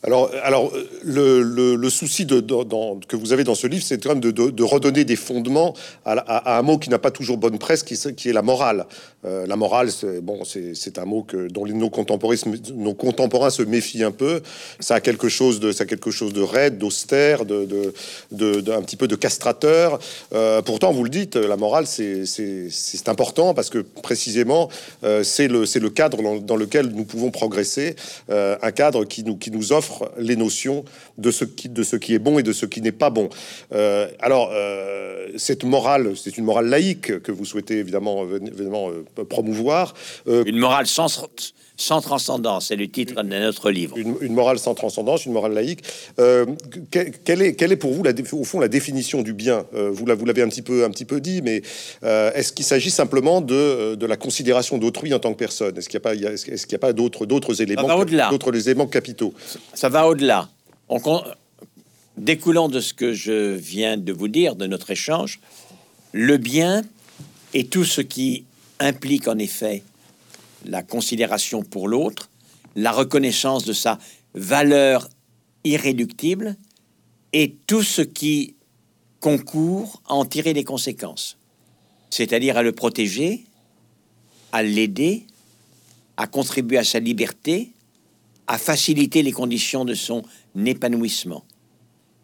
Alors, 0.04 0.30
alors 0.44 0.72
le, 1.02 1.88
souci 1.90 2.24
que 2.24 3.16
vous 3.16 3.32
avez 3.32 3.42
dans 3.42 3.56
ce 3.56 3.66
livre, 3.66 3.82
c'est 3.84 4.00
quand 4.00 4.10
même 4.10 4.20
de, 4.20 4.62
redonner 4.62 5.04
des 5.04 5.16
fondements 5.16 5.74
à, 6.04 6.56
un 6.56 6.62
mot 6.62 6.78
qui 6.78 6.88
n'a 6.88 7.00
pas 7.00 7.10
toujours 7.10 7.36
bonne 7.36 7.58
presse, 7.58 7.82
qui, 7.82 8.28
est 8.28 8.32
la 8.32 8.42
morale. 8.42 8.86
Euh, 9.24 9.44
la 9.46 9.56
morale, 9.56 9.90
c'est 9.90 10.20
bon, 10.20 10.42
c'est 10.44 10.98
un 10.98 11.04
mot 11.04 11.24
que 11.24 11.48
dont 11.48 11.66
nos 11.66 11.90
contemporains, 11.90 12.36
nos 12.74 12.94
contemporains 12.94 13.50
se 13.50 13.62
méfient 13.62 14.04
un 14.04 14.12
peu. 14.12 14.40
Ça 14.78 14.94
a 14.94 15.00
quelque 15.00 15.28
chose 15.28 15.58
de, 15.58 16.42
raide, 16.42 16.78
d'austère, 16.78 17.44
de, 17.44 17.92
de, 18.30 18.70
un 18.70 18.82
petit 18.82 18.96
peu 18.96 19.08
de 19.08 19.16
castrateur. 19.16 19.98
Euh, 20.32 20.62
pourtant, 20.62 20.92
vous 20.92 21.02
le 21.02 21.10
dites, 21.10 21.34
la 21.34 21.56
morale, 21.56 21.88
c'est 21.88 23.08
important 23.08 23.52
parce 23.52 23.68
que 23.68 23.78
précisément, 23.78 24.68
euh, 25.02 25.24
c'est 25.24 25.48
le, 25.48 25.90
cadre 25.90 26.40
dans, 26.40 26.56
lequel 26.56 26.86
nous 26.86 27.04
pouvons 27.04 27.32
progresser, 27.32 27.96
un 28.28 28.70
cadre 28.70 29.04
qui 29.04 29.24
nous 29.24 29.72
offre 29.72 29.87
les 30.18 30.36
notions 30.36 30.84
de 31.16 31.30
ce 31.30 31.44
qui, 31.44 32.14
est 32.14 32.18
bon 32.18 32.38
et 32.38 32.42
de 32.42 32.52
ce 32.52 32.66
qui 32.66 32.80
n'est 32.80 32.92
pas 32.92 33.10
bon. 33.10 33.28
Euh, 33.72 34.08
alors, 34.20 34.50
euh, 34.52 35.28
cette 35.36 35.64
morale, 35.64 36.16
c'est 36.16 36.38
une 36.38 36.44
morale 36.44 36.66
laïque 36.66 37.20
que 37.22 37.32
vous 37.32 37.44
souhaitez 37.44 37.78
évidemment, 37.78 38.24
évidemment 38.24 38.90
euh, 38.90 39.24
promouvoir. 39.24 39.94
une 40.26 40.58
morale 40.58 40.86
sans, 40.86 41.08
sans 41.80 42.00
transcendance, 42.00 42.66
c'est 42.66 42.76
le 42.76 42.88
titre 42.88 43.22
de 43.22 43.28
notre 43.28 43.70
livre. 43.70 43.96
Une, 43.96 44.34
morale 44.34 44.58
sans 44.58 44.74
transcendance, 44.74 45.24
une 45.24 45.32
morale 45.32 45.52
laïque. 45.52 45.84
quelle, 46.90 47.42
est, 47.42 47.54
quelle 47.54 47.72
est 47.72 47.76
pour 47.76 47.92
vous, 47.92 48.02
la, 48.02 48.12
au 48.32 48.44
fond, 48.44 48.58
la 48.58 48.68
définition 48.68 49.22
du 49.22 49.32
bien? 49.32 49.64
Vous 49.72 50.04
l'avez 50.04 50.42
un 50.42 50.48
petit 50.48 50.62
peu, 50.62 50.84
un 50.84 50.90
petit 50.90 51.04
peu 51.04 51.20
dit, 51.20 51.40
mais 51.40 51.62
est-ce 52.02 52.52
qu'il 52.52 52.64
s'agit 52.64 52.90
simplement 52.90 53.40
de, 53.40 53.94
de 53.94 54.06
la 54.06 54.16
considération 54.16 54.76
d'autrui 54.76 55.14
en 55.14 55.20
tant 55.20 55.32
que 55.32 55.38
personne? 55.38 55.78
Est-ce 55.78 55.88
qu'il 55.88 56.00
n'y 56.00 56.06
a 56.06 56.26
pas, 56.28 56.32
est-ce 56.32 56.44
qu'il 56.44 56.74
n'y 56.74 56.74
a 56.74 56.78
pas 56.80 56.92
d'autres, 56.92 57.26
d'autres 57.26 57.62
éléments, 57.62 58.04
d'autres 58.30 58.68
éléments 58.68 58.88
capitaux? 58.88 59.32
Ça 59.72 59.88
va 59.88 60.08
au-delà. 60.08 60.48
Découlant 62.18 62.68
de 62.68 62.80
ce 62.80 62.94
que 62.94 63.12
je 63.12 63.54
viens 63.54 63.96
de 63.96 64.12
vous 64.12 64.26
dire, 64.26 64.56
de 64.56 64.66
notre 64.66 64.90
échange, 64.90 65.38
le 66.12 66.36
bien 66.36 66.82
et 67.54 67.66
tout 67.66 67.84
ce 67.84 68.00
qui 68.00 68.44
implique 68.80 69.28
en 69.28 69.38
effet 69.38 69.84
la 70.64 70.82
considération 70.82 71.62
pour 71.62 71.88
l'autre, 71.88 72.30
la 72.76 72.92
reconnaissance 72.92 73.64
de 73.64 73.72
sa 73.72 73.98
valeur 74.34 75.08
irréductible 75.64 76.56
et 77.32 77.56
tout 77.66 77.82
ce 77.82 78.02
qui 78.02 78.54
concourt 79.20 80.02
à 80.06 80.14
en 80.14 80.24
tirer 80.24 80.52
les 80.52 80.64
conséquences, 80.64 81.38
c'est-à-dire 82.10 82.56
à 82.56 82.62
le 82.62 82.72
protéger, 82.72 83.44
à 84.52 84.62
l'aider, 84.62 85.26
à 86.16 86.26
contribuer 86.26 86.78
à 86.78 86.84
sa 86.84 87.00
liberté, 87.00 87.70
à 88.46 88.58
faciliter 88.58 89.22
les 89.22 89.32
conditions 89.32 89.84
de 89.84 89.94
son 89.94 90.22
épanouissement. 90.56 91.44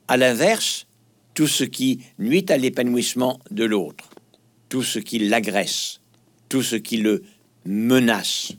À 0.09 0.17
l'inverse, 0.17 0.87
tout 1.35 1.47
ce 1.47 1.65
qui 1.65 2.01
nuit 2.19 2.47
à 2.49 2.57
l'épanouissement 2.57 3.41
de 3.51 3.65
l'autre, 3.65 4.09
tout 4.69 4.83
ce 4.83 4.99
qui 4.99 5.19
l'agresse, 5.19 6.01
tout 6.49 6.63
ce 6.63 6.77
qui 6.77 6.99
le 6.99 7.25
menace, 7.65 8.53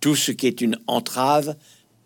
tout 0.00 0.16
ce 0.16 0.32
qui 0.32 0.46
est 0.46 0.60
une 0.60 0.78
entrave 0.86 1.56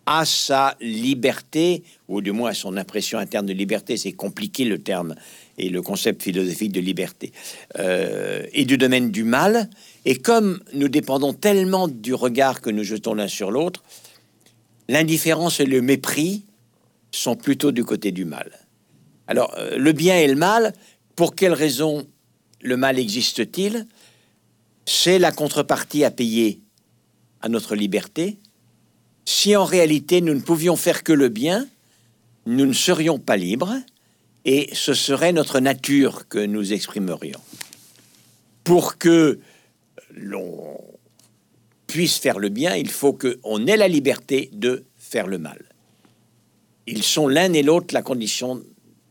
à 0.05 0.23
sa 0.23 0.77
liberté, 0.79 1.83
ou 2.07 2.21
du 2.21 2.31
moins 2.31 2.51
à 2.51 2.53
son 2.53 2.77
impression 2.77 3.19
interne 3.19 3.45
de 3.45 3.53
liberté, 3.53 3.97
c'est 3.97 4.13
compliqué 4.13 4.63
le 4.63 4.77
terme 4.77 5.15
et 5.57 5.69
le 5.69 5.81
concept 5.81 6.23
philosophique 6.23 6.71
de 6.71 6.79
liberté, 6.79 7.33
euh, 7.77 8.45
et 8.53 8.63
du 8.63 8.77
domaine 8.77 9.11
du 9.11 9.25
mal. 9.25 9.69
Et 10.05 10.15
comme 10.15 10.61
nous 10.73 10.87
dépendons 10.87 11.33
tellement 11.33 11.89
du 11.89 12.13
regard 12.13 12.61
que 12.61 12.69
nous 12.69 12.83
jetons 12.83 13.15
l'un 13.15 13.27
sur 13.27 13.51
l'autre, 13.51 13.83
l'indifférence 14.87 15.59
et 15.59 15.65
le 15.65 15.81
mépris 15.81 16.45
sont 17.11 17.35
plutôt 17.35 17.73
du 17.73 17.83
côté 17.83 18.13
du 18.13 18.23
mal. 18.23 18.51
Alors, 19.27 19.53
euh, 19.57 19.77
le 19.77 19.91
bien 19.91 20.17
et 20.17 20.27
le 20.27 20.35
mal, 20.35 20.73
pour 21.17 21.35
quelle 21.35 21.53
raison 21.53 22.07
le 22.61 22.77
mal 22.77 22.97
existe-t-il? 22.97 23.87
C'est 24.89 25.19
la 25.19 25.33
contrepartie 25.33 26.05
à 26.05 26.11
payer 26.11 26.61
à 27.41 27.49
notre 27.49 27.75
liberté. 27.75 28.37
Si 29.25 29.53
en 29.53 29.65
réalité 29.65 30.21
nous 30.21 30.33
ne 30.33 30.39
pouvions 30.39 30.77
faire 30.77 31.03
que 31.03 31.11
le 31.11 31.27
bien, 31.27 31.67
nous 32.45 32.65
ne 32.65 32.71
serions 32.71 33.19
pas 33.19 33.35
libres 33.35 33.75
et 34.45 34.69
ce 34.71 34.93
serait 34.93 35.33
notre 35.33 35.59
nature 35.59 36.29
que 36.29 36.39
nous 36.39 36.71
exprimerions. 36.71 37.41
Pour 38.63 38.97
que 38.97 39.41
l'on 40.15 40.79
puisse 41.87 42.17
faire 42.17 42.39
le 42.39 42.47
bien, 42.47 42.77
il 42.77 42.89
faut 42.89 43.11
qu'on 43.11 43.67
ait 43.67 43.75
la 43.75 43.89
liberté 43.89 44.49
de 44.53 44.85
faire 44.97 45.27
le 45.27 45.37
mal. 45.37 45.65
Ils 46.85 47.03
sont 47.03 47.27
l'un 47.27 47.51
et 47.51 47.61
l'autre 47.61 47.93
la 47.93 48.01
condition 48.01 48.63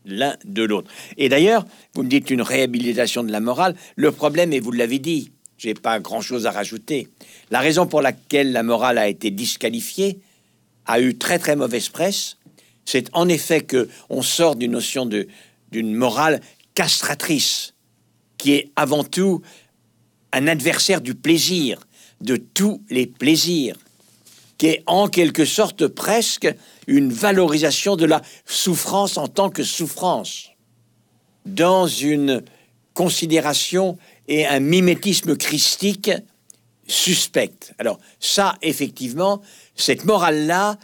l'un 0.05 0.37
de 0.43 0.63
l'autre. 0.63 0.89
Et 1.17 1.29
d'ailleurs, 1.29 1.65
vous 1.93 2.01
me 2.01 2.09
dites 2.09 2.31
une 2.31 2.41
réhabilitation 2.41 3.23
de 3.23 3.31
la 3.31 3.41
morale. 3.41 3.75
Le 3.95 4.11
problème, 4.11 4.53
et 4.53 4.59
vous 4.59 4.71
l'avez 4.71 4.99
dit, 4.99 5.31
j'ai 5.57 5.73
pas 5.73 5.99
grand-chose 5.99 6.45
à 6.45 6.51
rajouter. 6.51 7.07
La 7.49 7.59
raison 7.59 7.87
pour 7.87 8.01
laquelle 8.01 8.51
la 8.51 8.63
morale 8.63 8.97
a 8.97 9.07
été 9.07 9.31
disqualifiée, 9.31 10.19
a 10.85 11.01
eu 11.01 11.17
très 11.17 11.39
très 11.39 11.55
mauvaise 11.55 11.89
presse, 11.89 12.37
c'est 12.85 13.09
en 13.13 13.27
effet 13.27 13.61
que 13.61 13.89
on 14.09 14.21
sort 14.21 14.55
d'une 14.55 14.71
notion 14.71 15.05
de 15.05 15.27
d'une 15.71 15.93
morale 15.93 16.39
castratrice, 16.75 17.73
qui 18.37 18.53
est 18.53 18.71
avant 18.77 19.03
tout 19.03 19.41
un 20.31 20.47
adversaire 20.47 21.01
du 21.01 21.13
plaisir, 21.13 21.79
de 22.21 22.37
tous 22.37 22.81
les 22.89 23.05
plaisirs, 23.05 23.75
qui 24.57 24.67
est 24.67 24.83
en 24.85 25.07
quelque 25.07 25.43
sorte 25.43 25.87
presque 25.87 26.47
une 26.87 27.11
valorisation 27.11 27.95
de 27.95 28.05
la 28.05 28.21
souffrance 28.45 29.17
en 29.17 29.27
tant 29.27 29.49
que 29.49 29.63
souffrance, 29.63 30.51
dans 31.45 31.87
une 31.87 32.43
considération 32.93 33.97
et 34.27 34.45
un 34.45 34.59
mimétisme 34.59 35.35
christique 35.37 36.11
suspecte. 36.87 37.73
Alors 37.79 37.99
ça, 38.19 38.55
effectivement, 38.61 39.41
cette 39.75 40.05
morale-là, 40.05 40.77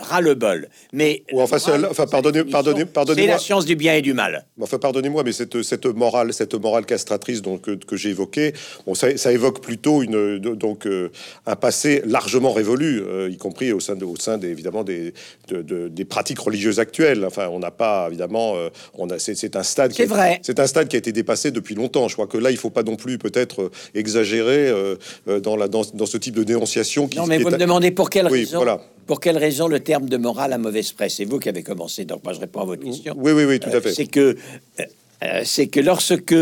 ras-le-bol. 0.00 0.68
Mais 0.92 1.22
Ou 1.32 1.40
enfin, 1.40 1.56
morale, 1.58 1.80
c'est- 1.82 1.86
enfin, 1.90 2.06
pardonnez- 2.06 2.38
définition, 2.44 2.86
pardonnez- 2.92 3.22
C'est 3.22 3.26
la 3.26 3.38
science 3.38 3.64
du 3.64 3.76
bien 3.76 3.94
et 3.94 4.02
du 4.02 4.14
mal. 4.14 4.44
Enfin, 4.60 4.78
pardonnez-moi, 4.78 5.22
mais 5.24 5.32
cette, 5.32 5.62
cette 5.62 5.86
morale, 5.86 6.32
cette 6.32 6.54
morale 6.54 6.84
castratrice 6.86 7.42
donc, 7.42 7.62
que, 7.62 7.72
que 7.72 7.96
j'ai 7.96 8.10
évoquée, 8.10 8.52
bon, 8.86 8.94
ça, 8.94 9.16
ça 9.16 9.32
évoque 9.32 9.60
plutôt 9.60 10.02
une, 10.02 10.38
donc, 10.38 10.86
euh, 10.86 11.10
un 11.46 11.56
passé 11.56 12.02
largement 12.06 12.52
révolu, 12.52 13.00
euh, 13.02 13.28
y 13.30 13.36
compris 13.36 13.72
au 13.72 13.80
sein, 13.80 13.96
de, 13.96 14.04
au 14.04 14.16
sein 14.16 14.38
des, 14.38 14.48
évidemment 14.48 14.84
des, 14.84 15.12
de- 15.48 15.62
de- 15.62 15.88
des 15.88 16.04
pratiques 16.04 16.38
religieuses 16.40 16.80
actuelles. 16.80 17.24
Enfin, 17.24 17.48
on 17.50 17.58
n'a 17.58 17.70
pas, 17.70 18.06
évidemment, 18.08 18.56
euh, 18.56 18.68
on 18.94 19.08
a, 19.10 19.18
c'est, 19.18 19.56
un 19.56 19.62
stade. 19.62 19.90
qui 19.92 19.98
C'est 19.98 20.02
a- 20.04 20.06
vrai. 20.06 20.40
C'est 20.42 20.58
un 20.60 20.66
stade 20.66 20.88
qui 20.88 20.96
a 20.96 20.98
été 20.98 21.12
dépassé 21.12 21.50
depuis 21.50 21.74
longtemps. 21.74 22.08
Je 22.08 22.14
crois 22.14 22.26
que 22.26 22.38
là, 22.38 22.50
il 22.50 22.56
faut 22.56 22.70
pas 22.70 22.82
non 22.82 22.96
plus 22.96 23.18
peut-être 23.18 23.62
euh, 23.62 23.70
exagérer 23.94 24.68
euh, 24.68 24.96
euh, 25.28 25.40
dans, 25.40 25.56
la, 25.56 25.68
dans, 25.68 25.82
dans 25.94 26.06
ce 26.06 26.16
type 26.16 26.34
de 26.34 26.44
dénonciation. 26.44 27.08
Qui, 27.08 27.18
Non, 27.18 27.26
mais 27.26 27.36
qui 27.38 27.42
vous 27.42 27.48
est- 27.50 27.52
me 27.52 27.58
demandez 27.58 27.90
pour 27.90 28.10
quelle 28.10 28.26
Oui, 28.26 28.40
raison 28.40 28.56
voilà. 28.58 28.80
Pour 29.08 29.20
quelle 29.20 29.38
raison 29.38 29.68
le 29.68 29.80
terme 29.80 30.06
de 30.06 30.18
morale 30.18 30.52
a 30.52 30.58
mauvaise 30.58 30.92
presse? 30.92 31.14
C'est 31.16 31.24
vous 31.24 31.38
qui 31.38 31.48
avez 31.48 31.62
commencé, 31.62 32.04
donc 32.04 32.22
moi 32.22 32.34
je 32.34 32.40
réponds 32.40 32.60
à 32.60 32.64
votre 32.66 32.84
question. 32.84 33.14
Oui, 33.16 33.32
oui, 33.32 33.44
oui, 33.44 33.58
tout 33.58 33.70
Euh, 33.70 33.78
à 33.78 33.80
fait. 33.80 33.94
C'est 33.94 34.06
que, 34.06 34.36
euh, 34.80 34.82
euh, 35.24 35.42
c'est 35.46 35.66
que 35.68 35.80
lorsque 35.80 36.34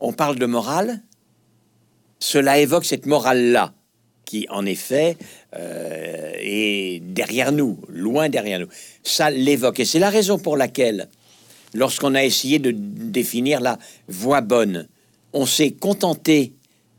on 0.00 0.12
parle 0.12 0.38
de 0.38 0.44
morale, 0.44 1.00
cela 2.18 2.58
évoque 2.58 2.84
cette 2.84 3.06
morale-là, 3.06 3.72
qui 4.26 4.46
en 4.50 4.66
effet 4.66 5.16
euh, 5.56 6.32
est 6.36 7.00
derrière 7.00 7.52
nous, 7.52 7.78
loin 7.88 8.28
derrière 8.28 8.60
nous. 8.60 8.68
Ça 9.02 9.30
l'évoque. 9.30 9.80
Et 9.80 9.86
c'est 9.86 9.98
la 9.98 10.10
raison 10.10 10.38
pour 10.38 10.58
laquelle, 10.58 11.08
lorsqu'on 11.72 12.14
a 12.14 12.22
essayé 12.22 12.58
de 12.58 12.70
définir 12.70 13.62
la 13.62 13.78
voie 14.08 14.42
bonne, 14.42 14.86
on 15.32 15.46
s'est 15.46 15.70
contenté 15.70 16.52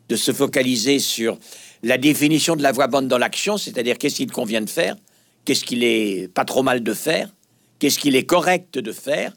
de 0.10 0.16
se 0.16 0.32
focaliser 0.32 0.98
sur 0.98 1.38
la 1.84 2.00
définition 2.00 2.56
de 2.56 2.64
la 2.64 2.72
voie 2.72 2.88
bonne 2.88 3.08
dans 3.08 3.20
l'action, 3.20 3.58
c'est-à-dire 3.58 4.00
qu'est-ce 4.00 4.16
qu'il 4.16 4.32
convient 4.32 4.62
de 4.62 4.70
faire, 4.70 4.96
qu'est-ce 5.46 5.64
qu'il 5.64 5.84
est 5.84 6.32
pas 6.34 6.46
trop 6.46 6.64
mal 6.64 6.84
de 6.84 6.94
faire, 6.94 7.30
qu'est-ce 7.80 8.00
qu'il 8.00 8.16
est 8.16 8.26
correct 8.26 8.78
de 8.78 8.92
faire, 8.92 9.34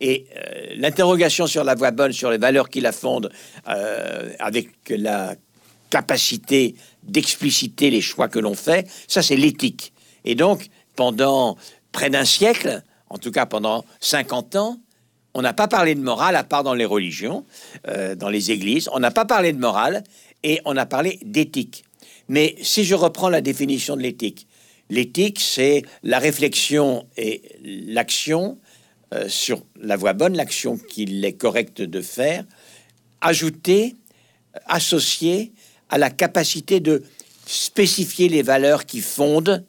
et 0.00 0.26
euh, 0.36 0.74
l'interrogation 0.76 1.46
sur 1.46 1.62
la 1.64 1.74
voie 1.74 1.92
bonne, 1.92 2.12
sur 2.12 2.30
les 2.30 2.38
valeurs 2.38 2.68
qui 2.68 2.80
la 2.80 2.92
fondent, 2.92 3.30
euh, 3.68 4.32
avec 4.40 4.68
la 4.88 5.36
capacité 5.90 6.74
d'expliciter 7.04 7.90
les 7.90 8.00
choix 8.00 8.28
que 8.28 8.38
l'on 8.38 8.54
fait, 8.54 8.88
ça 9.06 9.22
c'est 9.22 9.36
l'éthique. 9.36 9.92
Et 10.24 10.34
donc, 10.34 10.68
pendant 10.96 11.56
près 11.92 12.10
d'un 12.10 12.24
siècle, 12.24 12.82
en 13.10 13.18
tout 13.18 13.30
cas 13.30 13.46
pendant 13.46 13.84
50 14.00 14.56
ans, 14.56 14.80
on 15.34 15.42
n'a 15.42 15.52
pas 15.52 15.68
parlé 15.68 15.94
de 15.94 16.00
morale 16.00 16.36
à 16.36 16.44
part 16.44 16.62
dans 16.62 16.74
les 16.74 16.84
religions, 16.84 17.44
euh, 17.88 18.14
dans 18.14 18.28
les 18.28 18.50
églises, 18.50 18.88
on 18.92 18.98
n'a 18.98 19.10
pas 19.10 19.24
parlé 19.24 19.52
de 19.52 19.58
morale 19.58 20.02
et 20.42 20.60
on 20.64 20.76
a 20.76 20.86
parlé 20.86 21.18
d'éthique. 21.24 21.84
Mais 22.28 22.56
si 22.62 22.84
je 22.84 22.94
reprends 22.94 23.28
la 23.28 23.40
définition 23.40 23.96
de 23.96 24.02
l'éthique, 24.02 24.46
l'éthique 24.92 25.40
c'est 25.40 25.82
la 26.02 26.18
réflexion 26.18 27.06
et 27.16 27.42
l'action 27.64 28.58
euh, 29.14 29.28
sur 29.28 29.62
la 29.80 29.96
voie 29.96 30.12
bonne, 30.12 30.36
l'action 30.36 30.76
qu'il 30.76 31.24
est 31.24 31.32
correct 31.32 31.80
de 31.80 32.00
faire, 32.02 32.44
ajoutée, 33.20 33.96
associée 34.66 35.52
à 35.88 35.96
la 35.96 36.10
capacité 36.10 36.80
de 36.80 37.02
spécifier 37.46 38.28
les 38.28 38.42
valeurs 38.42 38.84
qui 38.84 39.00
fondent 39.00 39.64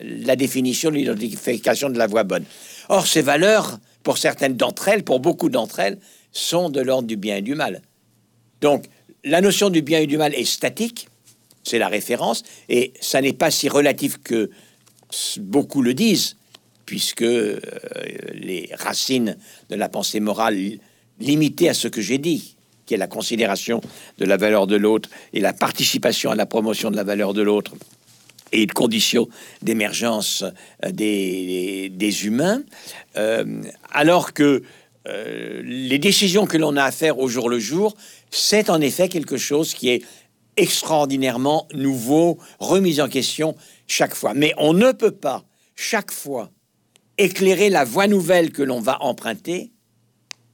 la 0.00 0.36
définition, 0.36 0.90
l'identification 0.90 1.90
de 1.90 1.98
la 1.98 2.06
voie 2.06 2.24
bonne. 2.24 2.44
Or, 2.88 3.06
ces 3.06 3.22
valeurs, 3.22 3.78
pour 4.02 4.18
certaines 4.18 4.56
d'entre 4.56 4.88
elles, 4.88 5.04
pour 5.04 5.20
beaucoup 5.20 5.48
d'entre 5.48 5.80
elles, 5.80 5.98
sont 6.32 6.70
de 6.70 6.80
l'ordre 6.80 7.06
du 7.06 7.16
bien 7.16 7.36
et 7.36 7.42
du 7.42 7.54
mal. 7.54 7.82
Donc, 8.60 8.86
la 9.24 9.40
notion 9.40 9.70
du 9.70 9.82
bien 9.82 10.00
et 10.00 10.06
du 10.06 10.18
mal 10.18 10.34
est 10.34 10.44
statique, 10.44 11.08
c'est 11.64 11.78
la 11.78 11.88
référence, 11.88 12.42
et 12.68 12.92
ça 13.00 13.20
n'est 13.20 13.32
pas 13.32 13.50
si 13.50 13.68
relatif 13.68 14.18
que 14.22 14.50
beaucoup 15.38 15.82
le 15.82 15.94
disent, 15.94 16.36
puisque 16.86 17.22
euh, 17.22 17.58
les 18.34 18.68
racines 18.78 19.36
de 19.70 19.74
la 19.74 19.88
pensée 19.88 20.20
morale 20.20 20.54
li- 20.56 20.80
limitées 21.18 21.70
à 21.70 21.74
ce 21.74 21.88
que 21.88 22.02
j'ai 22.02 22.18
dit, 22.18 22.56
qui 22.86 22.92
est 22.92 22.98
la 22.98 23.06
considération 23.06 23.80
de 24.18 24.26
la 24.26 24.36
valeur 24.36 24.66
de 24.66 24.76
l'autre 24.76 25.08
et 25.32 25.40
la 25.40 25.54
participation 25.54 26.30
à 26.30 26.34
la 26.34 26.44
promotion 26.44 26.90
de 26.90 26.96
la 26.96 27.04
valeur 27.04 27.32
de 27.32 27.40
l'autre, 27.40 27.72
et 28.52 28.62
une 28.62 28.72
condition 28.72 29.28
d'émergence 29.62 30.44
euh, 30.84 30.90
des, 30.90 31.88
des 31.88 32.26
humains, 32.26 32.62
euh, 33.16 33.62
alors 33.90 34.32
que 34.32 34.62
les 35.06 35.98
décisions 35.98 36.46
que 36.46 36.56
l'on 36.56 36.78
a 36.78 36.84
à 36.84 36.90
faire 36.90 37.18
au 37.18 37.28
jour 37.28 37.50
le 37.50 37.58
jour, 37.58 37.94
c'est 38.30 38.70
en 38.70 38.80
effet 38.80 39.10
quelque 39.10 39.36
chose 39.36 39.74
qui 39.74 39.90
est 39.90 40.02
extraordinairement 40.56 41.66
nouveau, 41.74 42.38
remis 42.58 43.00
en 43.00 43.08
question 43.08 43.54
chaque 43.86 44.14
fois. 44.14 44.34
Mais 44.34 44.52
on 44.58 44.72
ne 44.72 44.92
peut 44.92 45.10
pas, 45.10 45.44
chaque 45.74 46.10
fois, 46.10 46.50
éclairer 47.18 47.70
la 47.70 47.84
voie 47.84 48.06
nouvelle 48.06 48.52
que 48.52 48.62
l'on 48.62 48.80
va 48.80 49.02
emprunter 49.02 49.70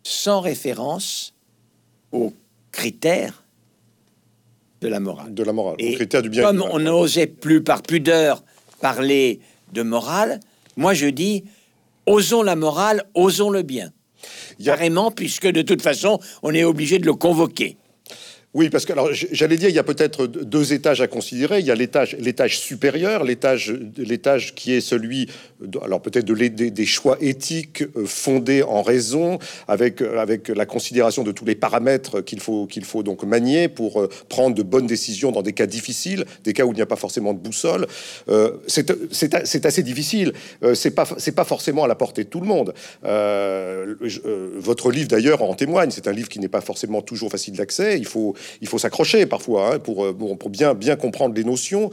sans 0.03 0.41
référence 0.41 1.35
aux 2.13 2.33
critères 2.73 3.45
de 4.81 4.89
la 4.89 5.01
morale. 5.01 5.35
De 5.35 5.43
la 5.43 5.53
morale, 5.53 5.77
Et 5.79 5.97
du 5.97 6.29
bien. 6.31 6.43
comme 6.43 6.63
on 6.71 6.79
n'osait 6.79 7.27
plus 7.27 7.63
par 7.63 7.83
pudeur 7.83 8.43
parler 8.81 9.41
de 9.73 9.83
morale, 9.83 10.41
moi 10.77 10.95
je 10.95 11.07
dis 11.07 11.45
osons 12.07 12.43
la 12.43 12.57
morale, 12.57 13.05
osons 13.15 13.51
le 13.51 13.63
bien. 13.63 13.93
A- 14.61 14.65
Carrément, 14.65 15.11
puisque 15.11 15.47
de 15.47 15.63
toute 15.63 15.83
façon, 15.83 16.19
on 16.43 16.53
est 16.55 16.65
obligé 16.65 16.99
de 16.99 17.07
le 17.07 17.15
convoquer. 17.15 17.77
Oui, 18.53 18.69
parce 18.69 18.85
que 18.85 18.93
j'allais 19.13 19.57
dire, 19.57 19.69
il 19.69 19.77
y 19.77 19.79
a 19.79 19.85
peut-être 19.85 20.27
deux 20.27 20.73
étages 20.73 21.01
à 21.01 21.07
considérer. 21.07 21.61
Il 21.61 21.67
y 21.67 21.71
a 21.71 21.77
l'étage, 21.77 22.59
supérieur, 22.59 23.23
l'étage, 23.23 24.55
qui 24.57 24.73
est 24.73 24.81
celui, 24.81 25.29
alors 25.81 26.03
peut-être 26.03 26.25
de 26.25 26.35
des, 26.35 26.73
des 26.73 26.87
choix 26.87 27.17
éthiques 27.21 27.83
euh, 27.83 28.07
fondés 28.07 28.65
en 28.65 28.83
raison, 28.83 29.39
avec 29.69 30.01
euh, 30.01 30.19
avec 30.19 30.49
la 30.49 30.67
considération 30.67 31.23
de 31.23 31.31
tous 31.31 31.45
les 31.45 31.55
paramètres 31.55 32.23
qu'il 32.23 32.41
faut 32.41 32.67
qu'il 32.67 32.85
faut 32.85 33.05
donc 33.05 33.23
manier 33.23 33.69
pour 33.69 34.01
euh, 34.01 34.09
prendre 34.29 34.57
de 34.57 34.63
bonnes 34.63 34.87
décisions 34.87 35.31
dans 35.31 35.43
des 35.43 35.53
cas 35.53 35.67
difficiles, 35.67 36.25
des 36.43 36.53
cas 36.53 36.65
où 36.65 36.73
il 36.73 36.77
n'y 36.77 36.83
a 36.83 36.87
pas 36.87 36.97
forcément 36.97 37.35
de 37.35 37.39
boussole. 37.39 37.87
C'est 38.67 39.67
assez 39.67 39.83
difficile. 39.85 40.33
Euh, 40.65 40.75
c'est 40.75 40.91
pas 40.91 41.07
pas 41.37 41.45
forcément 41.45 41.85
à 41.85 41.89
la 41.89 41.95
portée 41.95 42.25
de 42.25 42.29
tout 42.29 42.41
le 42.41 42.47
monde. 42.47 42.75
Votre 44.59 44.91
livre 44.91 45.09
d'ailleurs 45.09 45.43
en 45.43 45.55
témoigne. 45.55 45.91
C'est 45.93 46.09
un 46.09 46.13
livre 46.13 46.29
qui 46.29 46.41
n'est 46.41 46.49
pas 46.49 46.61
forcément 46.61 47.03
toujours 47.03 47.31
facile 47.31 47.55
d'accès. 47.55 47.97
Il 47.99 48.07
faut 48.07 48.35
il 48.61 48.69
faut 48.69 48.79
s'accrocher 48.79 49.27
parfois 49.27 49.75
hein, 49.75 49.79
pour, 49.79 50.05
euh, 50.05 50.17
bien, 50.49 50.97
comprendre 50.97 51.35
les 51.35 51.45
notions. 51.45 51.91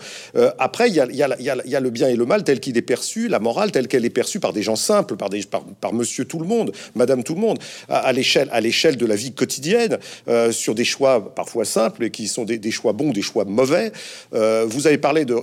Après, 0.60 0.90
il 0.90 0.96
y 0.96 1.00
a, 1.02 1.80
le 1.80 1.90
bien 1.90 2.08
et 2.08 2.16
le 2.16 2.26
mal 2.26 2.44
tel 2.44 2.60
qu'il 2.60 2.78
est 2.78 2.82
perçu, 2.82 3.28
la 3.28 3.40
morale 3.40 3.72
telle 3.72 3.88
qu'elle 3.88 4.06
est 4.06 4.10
perçue 4.10 4.40
par 4.40 4.54
des 4.54 4.64
gens 4.64 4.76
simples, 4.76 5.16
par, 5.16 5.94
monsieur 5.94 6.26
tout 6.26 6.40
le 6.40 6.46
monde, 6.46 6.72
madame 6.96 7.24
tout 7.24 7.36
le 7.36 7.42
monde, 7.42 7.60
à, 7.90 8.12
l'échelle 8.12 8.98
de 8.98 9.06
la 9.06 9.16
vie 9.16 9.34
quotidienne, 9.34 10.00
euh, 10.28 10.52
sur 10.52 10.76
des 10.76 10.86
choix 10.86 11.34
parfois 11.34 11.66
simples 11.66 12.06
et 12.06 12.12
qui 12.12 12.28
sont 12.28 12.44
des, 12.44 12.72
choix 12.72 12.94
bons, 12.94 13.12
des 13.12 13.22
choix 13.22 13.46
mauvais. 13.46 13.92
Euh, 14.34 14.66
vous 14.68 14.88
avez 14.88 14.98
parlé 14.98 15.26
de 15.26 15.36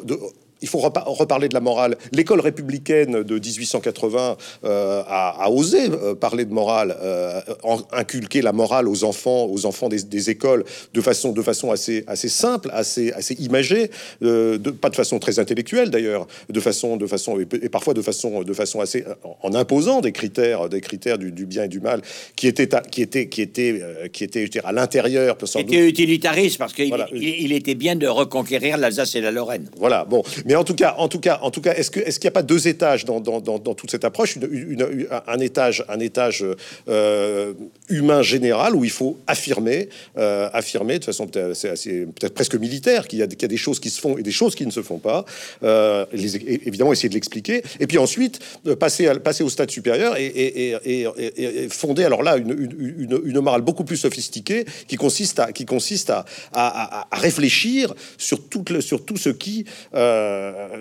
il 0.64 0.68
faut 0.68 0.78
repa- 0.80 1.04
reparler 1.06 1.48
de 1.48 1.54
la 1.54 1.60
morale. 1.60 1.96
L'école 2.12 2.40
républicaine 2.40 3.22
de 3.22 3.34
1880 3.38 4.36
euh, 4.64 5.02
a, 5.06 5.44
a 5.44 5.50
osé 5.50 5.90
euh, 5.90 6.14
parler 6.14 6.44
de 6.46 6.52
morale, 6.54 6.96
euh, 7.02 7.40
en- 7.62 7.82
inculquer 7.92 8.40
la 8.42 8.52
morale 8.52 8.88
aux 8.88 9.04
enfants, 9.04 9.44
aux 9.46 9.66
enfants 9.66 9.88
des, 9.88 10.02
des 10.02 10.30
écoles 10.30 10.64
de 10.94 11.00
façon, 11.00 11.32
de 11.32 11.42
façon 11.42 11.70
assez, 11.70 12.02
assez 12.06 12.28
simple, 12.30 12.70
assez, 12.72 13.12
assez 13.12 13.34
imagée, 13.34 13.90
de, 14.22 14.56
pas 14.70 14.88
de 14.90 14.96
façon 14.96 15.18
très 15.18 15.38
intellectuelle 15.38 15.90
d'ailleurs, 15.90 16.26
de 16.48 16.60
façon, 16.60 16.96
de 16.96 17.06
façon 17.06 17.38
et, 17.38 17.46
et 17.62 17.68
parfois 17.68 17.92
de 17.94 18.02
façon, 18.02 18.42
de 18.42 18.52
façon 18.54 18.80
assez 18.80 19.04
en 19.42 19.54
imposant 19.54 20.00
des 20.00 20.12
critères, 20.12 20.68
des 20.68 20.80
critères 20.80 21.18
du, 21.18 21.30
du 21.30 21.44
bien 21.46 21.64
et 21.64 21.68
du 21.68 21.80
mal 21.80 22.00
qui 22.36 22.46
étaient, 22.46 22.74
à- 22.74 22.80
qui 22.80 23.02
étaient, 23.02 23.28
qui 23.28 23.42
étaient, 23.42 23.82
qui 24.12 24.24
étaient, 24.24 24.48
à 24.64 24.72
l'intérieur. 24.72 25.36
C'était 25.44 25.86
utilitariste 25.86 26.58
parce 26.58 26.72
qu'il 26.72 26.88
Voilà. 26.88 27.06
il, 27.12 27.22
il 27.22 27.52
était 27.52 27.74
bien 27.74 27.96
de 27.96 28.06
reconquérir 28.06 28.78
l'Alsace 28.78 29.14
et 29.14 29.20
la 29.20 29.30
Lorraine. 29.30 29.68
Voilà, 29.76 30.04
bon. 30.04 30.22
Mais 30.46 30.53
en 30.56 30.64
tout 30.64 30.74
cas, 30.74 30.94
en 30.98 31.08
tout 31.08 31.20
cas, 31.20 31.38
en 31.42 31.50
tout 31.50 31.60
cas, 31.60 31.74
est-ce 31.74 31.90
que 31.90 32.00
est-ce 32.00 32.18
qu'il 32.18 32.28
n'y 32.28 32.32
a 32.32 32.38
pas 32.38 32.42
deux 32.42 32.68
étages 32.68 33.04
dans, 33.04 33.20
dans, 33.20 33.40
toute 33.74 33.90
cette 33.90 34.04
approche? 34.04 34.36
Une, 34.36 34.48
une- 34.52 35.08
un 35.26 35.38
étage, 35.38 35.84
un 35.88 36.00
étage 36.00 36.44
euh, 36.88 37.52
humain 37.88 38.22
général 38.22 38.74
où 38.74 38.84
il 38.84 38.90
faut 38.90 39.18
affirmer, 39.26 39.88
euh, 40.18 40.48
affirmer 40.52 40.98
de 40.98 41.04
façon 41.04 41.26
peut-être 41.26 42.34
presque 42.34 42.54
militaire 42.54 43.08
qu'il 43.08 43.22
y, 43.22 43.28
qu'il 43.28 43.42
y 43.42 43.44
a 43.44 43.48
des 43.48 43.56
choses 43.56 43.80
qui 43.80 43.90
se 43.90 44.00
font 44.00 44.18
et 44.18 44.22
des 44.22 44.32
choses 44.32 44.54
qui 44.54 44.66
ne 44.66 44.70
se 44.70 44.82
font 44.82 44.98
pas. 44.98 45.24
Euh, 45.62 46.04
les- 46.12 46.36
évidemment, 46.66 46.92
essayer 46.92 47.08
de 47.08 47.14
l'expliquer. 47.14 47.62
Et 47.80 47.86
puis 47.86 47.98
ensuite, 47.98 48.40
passer, 48.78 49.06
à, 49.06 49.14
passer 49.18 49.42
au 49.44 49.48
stade 49.48 49.70
supérieur 49.70 50.16
et, 50.18 50.26
et, 50.26 51.68
fonder 51.70 52.04
alors 52.04 52.22
là 52.22 52.36
une, 52.36 53.40
morale 53.40 53.62
beaucoup 53.62 53.84
plus 53.84 53.96
sophistiquée 53.96 54.64
qui 54.88 54.96
consiste 54.96 55.38
à, 55.38 55.52
qui 55.52 55.64
consiste 55.66 56.10
à, 56.10 56.24
à, 56.52 57.06
réfléchir 57.16 57.94
sur 58.18 58.42
tout, 58.48 58.64
le, 58.70 58.80
sur 58.80 59.04
tout 59.04 59.16
ce 59.16 59.28
qui 59.30 59.64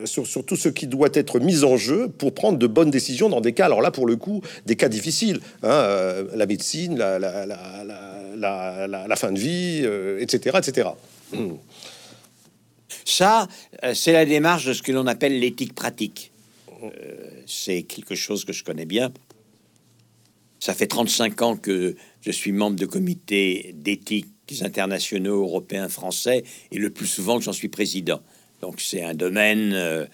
sur, 0.06 0.26
sur 0.28 0.46
tout 0.46 0.56
ce 0.56 0.70
qui 0.70 0.88
doit 0.88 1.10
être 1.14 1.40
mis 1.40 1.64
en 1.64 1.78
jeu 1.78 2.08
pour 2.08 2.34
prendre 2.34 2.58
de 2.58 2.68
bonnes 2.68 2.92
décisions 2.92 3.30
dans 3.30 3.42
des 3.42 3.54
cas 3.54 3.66
alors 3.66 3.82
là 3.82 3.92
pour 3.92 4.06
le 4.06 4.16
coup 4.16 4.42
des 4.66 4.76
cas 4.76 4.90
difficiles 4.90 5.40
hein, 5.64 5.70
euh, 5.70 6.24
la 6.36 6.46
médecine 6.46 6.98
la, 6.98 7.16
fin 9.16 9.32
de 9.32 9.40
vie 9.40 9.82
euh, 9.84 10.20
etc 10.20 10.58
etc 10.60 10.90
Ça, 13.06 13.48
euh, 13.84 13.94
c'est 13.94 14.14
la 14.14 14.26
démarche 14.26 14.66
de 14.66 14.74
ce 14.74 14.82
que 14.82 14.92
l'on 14.92 15.08
appelle 15.08 15.40
l'éthique 15.40 15.74
pratique. 15.74 16.32
Euh, 16.84 16.90
c'est 17.46 17.84
quelque 17.84 18.16
chose 18.16 18.46
que 18.46 18.54
je 18.54 18.64
connais 18.64 18.86
bien. 18.86 19.12
Ça 20.60 20.74
fait 20.74 20.88
35 20.88 21.42
ans 21.42 21.58
que 21.58 21.96
je 22.22 22.32
suis 22.32 22.52
membre 22.52 22.78
de 22.78 22.86
comités 22.86 23.76
d'éthique 23.76 24.28
internationaux, 24.62 25.42
européens, 25.42 25.90
français, 25.90 26.44
et 26.72 26.78
le 26.78 26.90
plus 26.90 27.08
souvent 27.08 27.38
que 27.38 27.44
j'en 27.44 27.54
suis 27.54 27.70
président. 27.70 28.22
Donc 28.64 28.80
c'est 28.80 29.04
un 29.04 29.14
domaine 29.14 29.74
euh, 29.74 30.06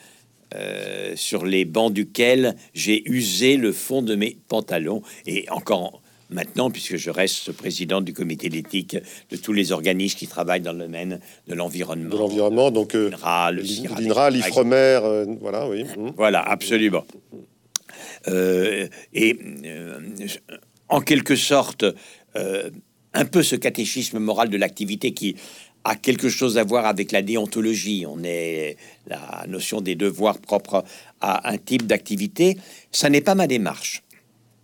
euh, 0.56 1.14
sur 1.16 1.46
les 1.46 1.66
bancs 1.66 1.94
duquel 1.94 2.56
j'ai 2.74 3.08
usé 3.08 3.58
le 3.58 3.72
fond 3.72 4.02
de 4.02 4.16
mes 4.16 4.38
pantalons, 4.48 5.04
et 5.28 5.46
encore 5.52 6.02
maintenant, 6.32 6.72
puisque 6.72 6.98
je 6.98 7.12
reste 7.12 7.52
président 7.52 8.02
du 8.02 8.12
comité 8.12 8.50
d'éthique 8.50 8.98
de 9.30 9.38
tous 9.38 9.54
les 9.54 9.72
organismes 9.72 10.18
qui 10.18 10.26
travaillent 10.26 10.62
dans 10.62 10.74
le 10.74 10.80
domaine 10.80 11.20
de 11.48 11.54
l'environnement. 11.54 12.10
De 12.10 12.18
l'environnement, 12.18 12.72
donc 12.72 12.96
euh, 12.96 13.12
l'INRA, 13.12 14.32
l'IFREMER, 14.32 15.00
euh, 15.04 15.26
voilà, 15.40 15.70
oui. 15.70 15.84
Mmh. 15.84 16.14
Voilà, 16.18 16.42
absolument. 16.42 17.06
Euh, 18.30 18.88
et 19.14 19.38
en 20.88 21.02
quelque 21.02 21.36
sorte, 21.36 21.86
un 23.14 23.26
peu 23.26 23.44
ce 23.44 23.56
catéchisme 23.56 24.18
moral 24.18 24.50
de 24.50 24.58
l'activité 24.58 25.14
qui 25.14 25.36
a 25.84 25.96
quelque 25.96 26.30
chose 26.30 26.58
à 26.58 26.63
voir 26.63 26.86
avec 26.86 27.12
la 27.12 27.22
déontologie. 27.22 28.06
On 28.08 28.24
est 28.24 28.78
la 29.08 29.46
notion 29.48 29.82
des 29.82 29.96
devoirs 29.96 30.39
propres 30.39 30.84
à 31.22 31.50
un 31.50 31.58
type 31.58 31.88
d'activité. 31.88 32.58
Ça 32.92 33.10
n'est 33.10 33.22
pas 33.22 33.36
ma 33.36 33.48
démarche. 33.48 34.04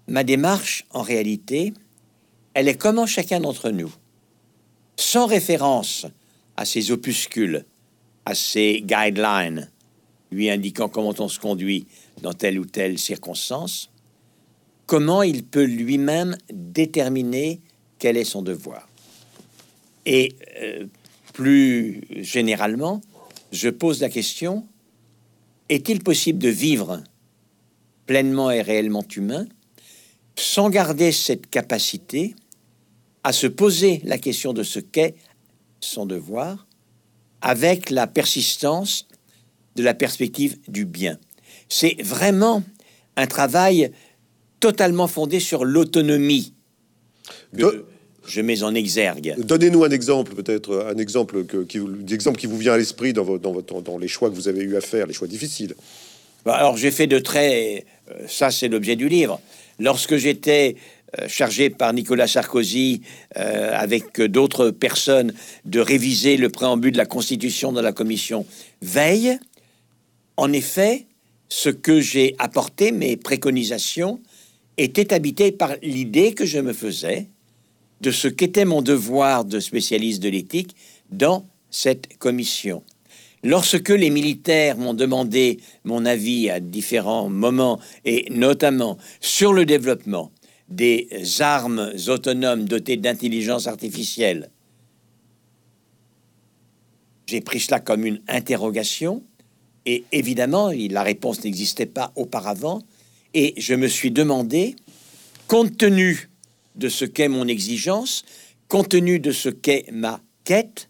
Ma 0.07 0.23
démarche, 0.23 0.85
en 0.91 1.01
réalité, 1.01 1.73
elle 2.53 2.67
est 2.67 2.77
comment 2.77 3.05
chacun 3.05 3.39
d'entre 3.39 3.71
nous, 3.71 3.93
sans 4.97 5.25
référence 5.25 6.05
à 6.57 6.65
ces 6.65 6.91
opuscules, 6.91 7.65
à 8.25 8.35
ces 8.35 8.81
guidelines, 8.81 9.69
lui 10.31 10.49
indiquant 10.49 10.89
comment 10.89 11.13
on 11.17 11.27
se 11.27 11.39
conduit 11.39 11.87
dans 12.21 12.33
telle 12.33 12.59
ou 12.59 12.65
telle 12.65 12.97
circonstance, 12.97 13.89
comment 14.85 15.23
il 15.23 15.43
peut 15.43 15.65
lui-même 15.65 16.37
déterminer 16.51 17.59
quel 17.99 18.17
est 18.17 18.23
son 18.23 18.41
devoir. 18.41 18.87
Et 20.05 20.35
euh, 20.61 20.85
plus 21.35 22.01
généralement, 22.11 23.01
je 23.51 23.67
pose 23.67 23.99
la 23.99 24.09
question, 24.09 24.65
est-il 25.67 26.01
possible 26.01 26.39
de 26.39 26.47
vivre 26.47 27.03
pleinement 28.05 28.51
et 28.51 28.61
réellement 28.61 29.03
humain 29.15 29.45
sans 30.37 30.69
garder 30.69 31.11
cette 31.11 31.49
capacité 31.49 32.35
à 33.25 33.33
se 33.33 33.47
poser 33.47 34.01
la 34.05 34.17
question 34.17 34.53
de 34.53 34.63
ce 34.63 34.79
qu'est 34.79 35.15
son 35.81 36.05
devoir 36.05 36.67
avec 37.41 37.89
la 37.89 38.07
persistance 38.07 39.05
de 39.75 39.83
la 39.83 39.93
perspective 39.93 40.57
du 40.69 40.85
bien? 40.85 41.19
C'est 41.67 42.01
vraiment 42.01 42.63
un 43.17 43.27
travail 43.27 43.91
totalement 44.61 45.07
fondé 45.07 45.41
sur 45.41 45.65
l'autonomie 45.65 46.53
je 48.27 48.41
mets 48.41 48.63
en 48.63 48.73
exergue. 48.75 49.35
Donnez-nous 49.37 49.83
un 49.83 49.91
exemple, 49.91 50.33
peut-être 50.35 50.87
un 50.93 50.97
exemple 50.97 51.45
qui, 51.65 51.79
qui 52.37 52.47
vous 52.47 52.57
vient 52.57 52.73
à 52.73 52.77
l'esprit 52.77 53.13
dans, 53.13 53.37
dans, 53.37 53.61
dans 53.81 53.97
les 53.97 54.07
choix 54.07 54.29
que 54.29 54.35
vous 54.35 54.47
avez 54.47 54.63
eu 54.63 54.75
à 54.75 54.81
faire, 54.81 55.07
les 55.07 55.13
choix 55.13 55.27
difficiles. 55.27 55.75
Bah, 56.45 56.55
alors 56.55 56.77
j'ai 56.77 56.91
fait 56.91 57.07
de 57.07 57.19
très... 57.19 57.85
Euh, 58.11 58.27
ça 58.27 58.51
c'est 58.51 58.67
l'objet 58.67 58.95
du 58.95 59.09
livre. 59.09 59.39
Lorsque 59.79 60.15
j'étais 60.15 60.75
euh, 61.19 61.27
chargé 61.27 61.69
par 61.69 61.93
Nicolas 61.93 62.27
Sarkozy 62.27 63.01
euh, 63.37 63.71
avec 63.73 64.21
d'autres 64.21 64.69
personnes 64.69 65.33
de 65.65 65.79
réviser 65.79 66.37
le 66.37 66.49
préambule 66.49 66.93
de 66.93 66.97
la 66.97 67.05
Constitution 67.05 67.71
dans 67.71 67.81
la 67.81 67.93
commission 67.93 68.45
Veille, 68.81 69.37
en 70.37 70.51
effet, 70.53 71.05
ce 71.49 71.69
que 71.69 72.01
j'ai 72.01 72.35
apporté, 72.39 72.91
mes 72.91 73.17
préconisations, 73.17 74.19
était 74.77 75.13
habité 75.13 75.51
par 75.51 75.75
l'idée 75.81 76.33
que 76.33 76.45
je 76.45 76.59
me 76.59 76.73
faisais 76.73 77.27
de 78.01 78.11
ce 78.11 78.27
qu'était 78.27 78.65
mon 78.65 78.81
devoir 78.81 79.45
de 79.45 79.59
spécialiste 79.59 80.21
de 80.21 80.29
l'éthique 80.29 80.75
dans 81.11 81.47
cette 81.69 82.17
commission. 82.17 82.83
Lorsque 83.43 83.89
les 83.89 84.09
militaires 84.09 84.77
m'ont 84.77 84.93
demandé 84.93 85.59
mon 85.83 86.05
avis 86.05 86.49
à 86.49 86.59
différents 86.59 87.29
moments, 87.29 87.79
et 88.03 88.27
notamment 88.31 88.97
sur 89.21 89.53
le 89.53 89.65
développement 89.65 90.31
des 90.67 91.07
armes 91.41 91.91
autonomes 92.07 92.65
dotées 92.65 92.97
d'intelligence 92.97 93.67
artificielle, 93.67 94.49
j'ai 97.27 97.41
pris 97.41 97.59
cela 97.59 97.79
comme 97.79 98.05
une 98.05 98.21
interrogation, 98.27 99.23
et 99.85 100.03
évidemment, 100.11 100.71
la 100.71 101.03
réponse 101.03 101.43
n'existait 101.43 101.85
pas 101.85 102.11
auparavant, 102.15 102.81
et 103.35 103.53
je 103.57 103.75
me 103.75 103.87
suis 103.87 104.11
demandé, 104.11 104.75
compte 105.47 105.77
tenu 105.77 106.29
de 106.75 106.89
ce 106.89 107.05
qu'est 107.05 107.27
mon 107.27 107.47
exigence, 107.47 108.23
compte 108.67 108.89
tenu 108.89 109.19
de 109.19 109.31
ce 109.31 109.49
qu'est 109.49 109.85
ma 109.91 110.21
quête, 110.43 110.89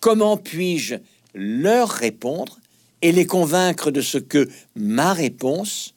comment 0.00 0.36
puis-je 0.36 0.96
leur 1.34 1.88
répondre 1.88 2.58
et 3.02 3.12
les 3.12 3.26
convaincre 3.26 3.90
de 3.90 4.00
ce 4.00 4.18
que 4.18 4.48
ma 4.74 5.12
réponse 5.12 5.94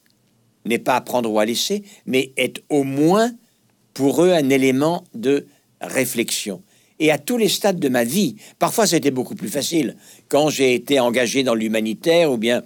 n'est 0.64 0.78
pas 0.78 0.96
à 0.96 1.00
prendre 1.00 1.30
ou 1.30 1.38
à 1.38 1.44
laisser, 1.44 1.82
mais 2.06 2.32
est 2.36 2.62
au 2.68 2.84
moins 2.84 3.32
pour 3.94 4.22
eux 4.22 4.32
un 4.32 4.48
élément 4.50 5.04
de 5.14 5.46
réflexion. 5.80 6.62
Et 6.98 7.10
à 7.10 7.18
tous 7.18 7.38
les 7.38 7.48
stades 7.48 7.80
de 7.80 7.88
ma 7.88 8.04
vie, 8.04 8.36
parfois 8.58 8.86
c'était 8.86 9.10
beaucoup 9.10 9.34
plus 9.34 9.48
facile. 9.48 9.96
Quand 10.28 10.50
j'ai 10.50 10.74
été 10.74 11.00
engagé 11.00 11.42
dans 11.42 11.54
l'humanitaire 11.54 12.30
ou 12.30 12.36
bien 12.36 12.62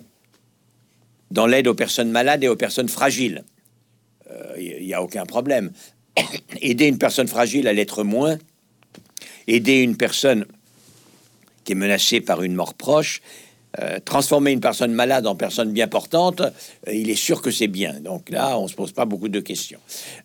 dans 1.30 1.46
l'aide 1.46 1.68
aux 1.68 1.74
personnes 1.74 2.10
malades 2.10 2.42
et 2.42 2.48
aux 2.48 2.56
personnes 2.56 2.88
fragiles, 2.88 3.44
il 4.58 4.72
euh, 4.72 4.80
n'y 4.80 4.94
a 4.94 5.02
aucun 5.02 5.24
problème. 5.24 5.70
Aider 6.60 6.86
une 6.86 6.98
personne 6.98 7.28
fragile 7.28 7.68
à 7.68 7.72
l'être 7.72 8.04
moins, 8.04 8.38
aider 9.46 9.80
une 9.80 9.96
personne 9.96 10.46
qui 11.64 11.72
est 11.72 11.76
menacé 11.76 12.20
par 12.20 12.42
une 12.42 12.54
mort 12.54 12.74
proche, 12.74 13.20
euh, 13.80 13.98
transformer 14.04 14.52
une 14.52 14.60
personne 14.60 14.92
malade 14.92 15.26
en 15.26 15.34
personne 15.34 15.72
bien 15.72 15.88
portante, 15.88 16.40
euh, 16.40 16.92
il 16.92 17.10
est 17.10 17.16
sûr 17.16 17.42
que 17.42 17.50
c'est 17.50 17.66
bien. 17.66 17.98
Donc 18.00 18.30
là, 18.30 18.56
on 18.58 18.68
se 18.68 18.74
pose 18.74 18.92
pas 18.92 19.04
beaucoup 19.04 19.28
de 19.28 19.40
questions. 19.40 19.80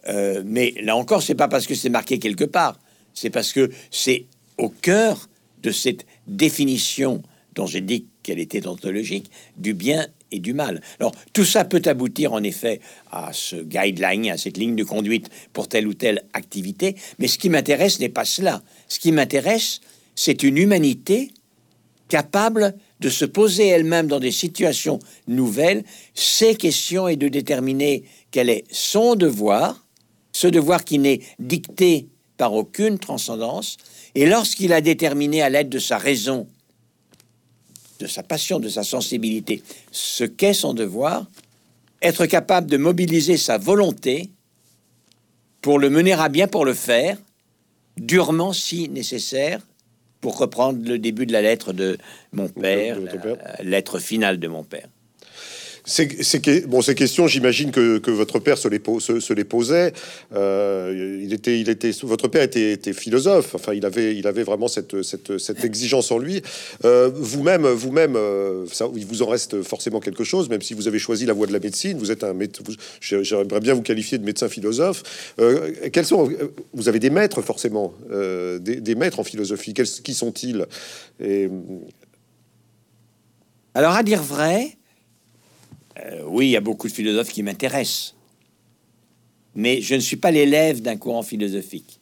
Euh, 0.08 0.44
mais 0.46 0.76
là 0.82 0.96
encore, 0.96 1.24
c'est 1.24 1.36
pas 1.36 1.48
parce 1.48 1.66
que 1.66 1.74
c'est 1.74 1.90
marqué 1.90 2.20
quelque 2.20 2.44
part, 2.44 2.80
c'est 3.16 3.32
parce 3.32 3.52
que 3.52 3.72
c'est 3.90 4.26
au 4.60 4.70
cœur 4.70 5.30
de 5.64 5.72
cette 5.72 6.06
définition 6.28 7.24
dont 7.56 7.66
j'ai 7.66 7.82
dit 7.82 8.06
qu'elle 8.22 8.40
était 8.40 8.68
ontologique 8.68 9.32
du 9.58 9.74
bien 9.74 10.06
et 10.32 10.40
du 10.40 10.54
mal. 10.54 10.82
Alors 11.00 11.14
tout 11.34 11.46
ça 11.46 11.66
peut 11.66 11.82
aboutir 11.86 12.34
en 12.34 12.44
effet 12.44 12.80
à 13.12 13.32
ce 13.34 13.56
guideline, 13.56 14.30
à 14.32 14.38
cette 14.38 14.58
ligne 14.58 14.76
de 14.76 14.84
conduite 14.84 15.30
pour 15.54 15.68
telle 15.68 15.88
ou 15.88 15.94
telle 15.94 16.24
activité. 16.34 16.96
Mais 17.18 17.28
ce 17.28 17.38
qui 17.38 17.50
m'intéresse 17.50 18.00
n'est 18.00 18.10
pas 18.10 18.26
cela. 18.26 18.62
Ce 18.88 19.00
qui 19.00 19.12
m'intéresse, 19.12 19.82
c'est 20.16 20.44
une 20.44 20.58
humanité 20.58 21.32
capable 22.10 22.76
de 23.00 23.10
se 23.10 23.26
poser 23.26 23.68
elle-même 23.68 24.08
dans 24.08 24.20
des 24.20 24.32
situations 24.32 25.00
nouvelles 25.28 25.84
ces 26.14 26.56
questions 26.56 27.08
et 27.08 27.16
de 27.16 27.30
déterminer 27.30 28.04
quel 28.32 28.50
est 28.50 28.66
son 28.72 29.16
devoir, 29.16 29.86
ce 30.34 30.48
devoir 30.48 30.84
qui 30.84 31.00
n'est 31.00 31.22
dicté 31.40 32.10
par 32.38 32.54
aucune 32.54 33.00
transcendance, 33.00 33.78
et 34.16 34.26
lorsqu'il 34.26 34.74
a 34.74 34.82
déterminé 34.82 35.42
à 35.42 35.50
l'aide 35.50 35.70
de 35.70 35.80
sa 35.80 35.98
raison, 35.98 36.48
de 38.00 38.08
sa 38.08 38.24
passion, 38.24 38.60
de 38.60 38.70
sa 38.70 38.84
sensibilité, 38.84 39.62
ce 39.92 40.24
qu'est 40.24 40.54
son 40.54 40.74
devoir, 40.74 41.28
être 42.02 42.26
capable 42.26 42.70
de 42.70 42.78
mobiliser 42.78 43.38
sa 43.38 43.58
volonté 43.58 44.30
pour 45.62 45.80
le 45.80 45.90
mener 45.90 46.14
à 46.14 46.30
bien, 46.30 46.48
pour 46.48 46.66
le 46.66 46.74
faire, 46.74 47.18
durement 47.98 48.54
si 48.54 48.88
nécessaire, 48.90 49.62
pour 50.22 50.38
reprendre 50.38 50.80
le 50.88 50.98
début 50.98 51.26
de 51.26 51.34
la 51.34 51.42
lettre 51.42 51.74
de 51.74 51.98
mon 52.32 52.48
père, 52.48 52.98
la 53.00 53.64
lettre 53.64 54.00
finale 54.00 54.40
de 54.40 54.48
mon 54.48 54.64
père. 54.64 54.88
C'est 55.90 56.68
bon, 56.68 56.84
ces 56.84 56.94
questions, 56.94 57.26
j'imagine 57.26 57.72
que, 57.72 58.12
votre 58.12 58.38
père 58.38 58.60
se 58.60 58.68
les, 58.68 59.44
posait. 59.44 59.92
Euh, 60.36 61.20
il 61.24 61.34
était, 61.34 61.60
il 61.60 61.68
était, 61.68 61.92
votre 62.04 62.28
père 62.28 62.44
était, 62.44 62.94
philosophe. 62.94 63.56
Enfin, 63.56 63.74
il 63.74 63.84
avait, 63.88 64.16
il 64.16 64.28
avait 64.28 64.44
vraiment 64.44 64.68
cette, 64.68 65.02
cette, 65.02 65.66
exigence 65.66 66.12
en 66.12 66.20
lui. 66.20 66.44
Euh, 66.86 67.10
vous-même, 67.16 67.66
vous-même, 67.66 68.16
euh, 68.16 68.66
il 68.96 69.06
vous 69.08 69.24
en 69.24 69.28
reste 69.28 69.64
forcément 69.64 70.00
quelque 70.00 70.24
chose, 70.24 70.48
même 70.48 70.62
si 70.62 70.76
vous 70.76 70.88
avez 70.88 71.00
choisi 71.00 71.26
la 71.26 71.34
voie 71.34 71.48
de 71.48 71.54
la 71.54 71.60
médecine. 71.60 71.98
Vous 71.98 72.12
êtes 72.12 72.24
un 72.24 72.38
J'aimerais 73.02 73.60
bien 73.60 73.74
vous 73.74 73.82
qualifier 73.82 74.20
de 74.20 74.26
médecin 74.26 74.48
philosophe. 74.48 75.34
quels 75.92 76.06
sont 76.06 76.30
Vous 76.74 76.88
avez 76.88 77.00
des 77.00 77.10
maîtres 77.10 77.42
forcément, 77.42 77.96
des, 78.12 78.96
maîtres 78.96 79.20
en 79.20 79.24
philosophie. 79.24 79.74
Quels, 79.74 79.88
qui 79.88 80.14
sont-ils? 80.14 80.68
Alors, 83.74 83.94
à 83.94 84.04
dire 84.04 84.22
vrai. 84.22 84.79
Euh, 86.06 86.24
oui, 86.28 86.48
il 86.48 86.52
y 86.52 86.58
a 86.58 86.62
beaucoup 86.62 86.88
de 86.88 86.94
philosophes 86.94 87.30
qui 87.30 87.44
m'intéressent, 87.44 88.16
mais 89.56 89.82
je 89.82 89.96
ne 89.96 90.00
suis 90.00 90.18
pas 90.18 90.32
l'élève 90.32 90.82
d'un 90.82 90.98
courant 90.98 91.24
philosophique. 91.24 92.00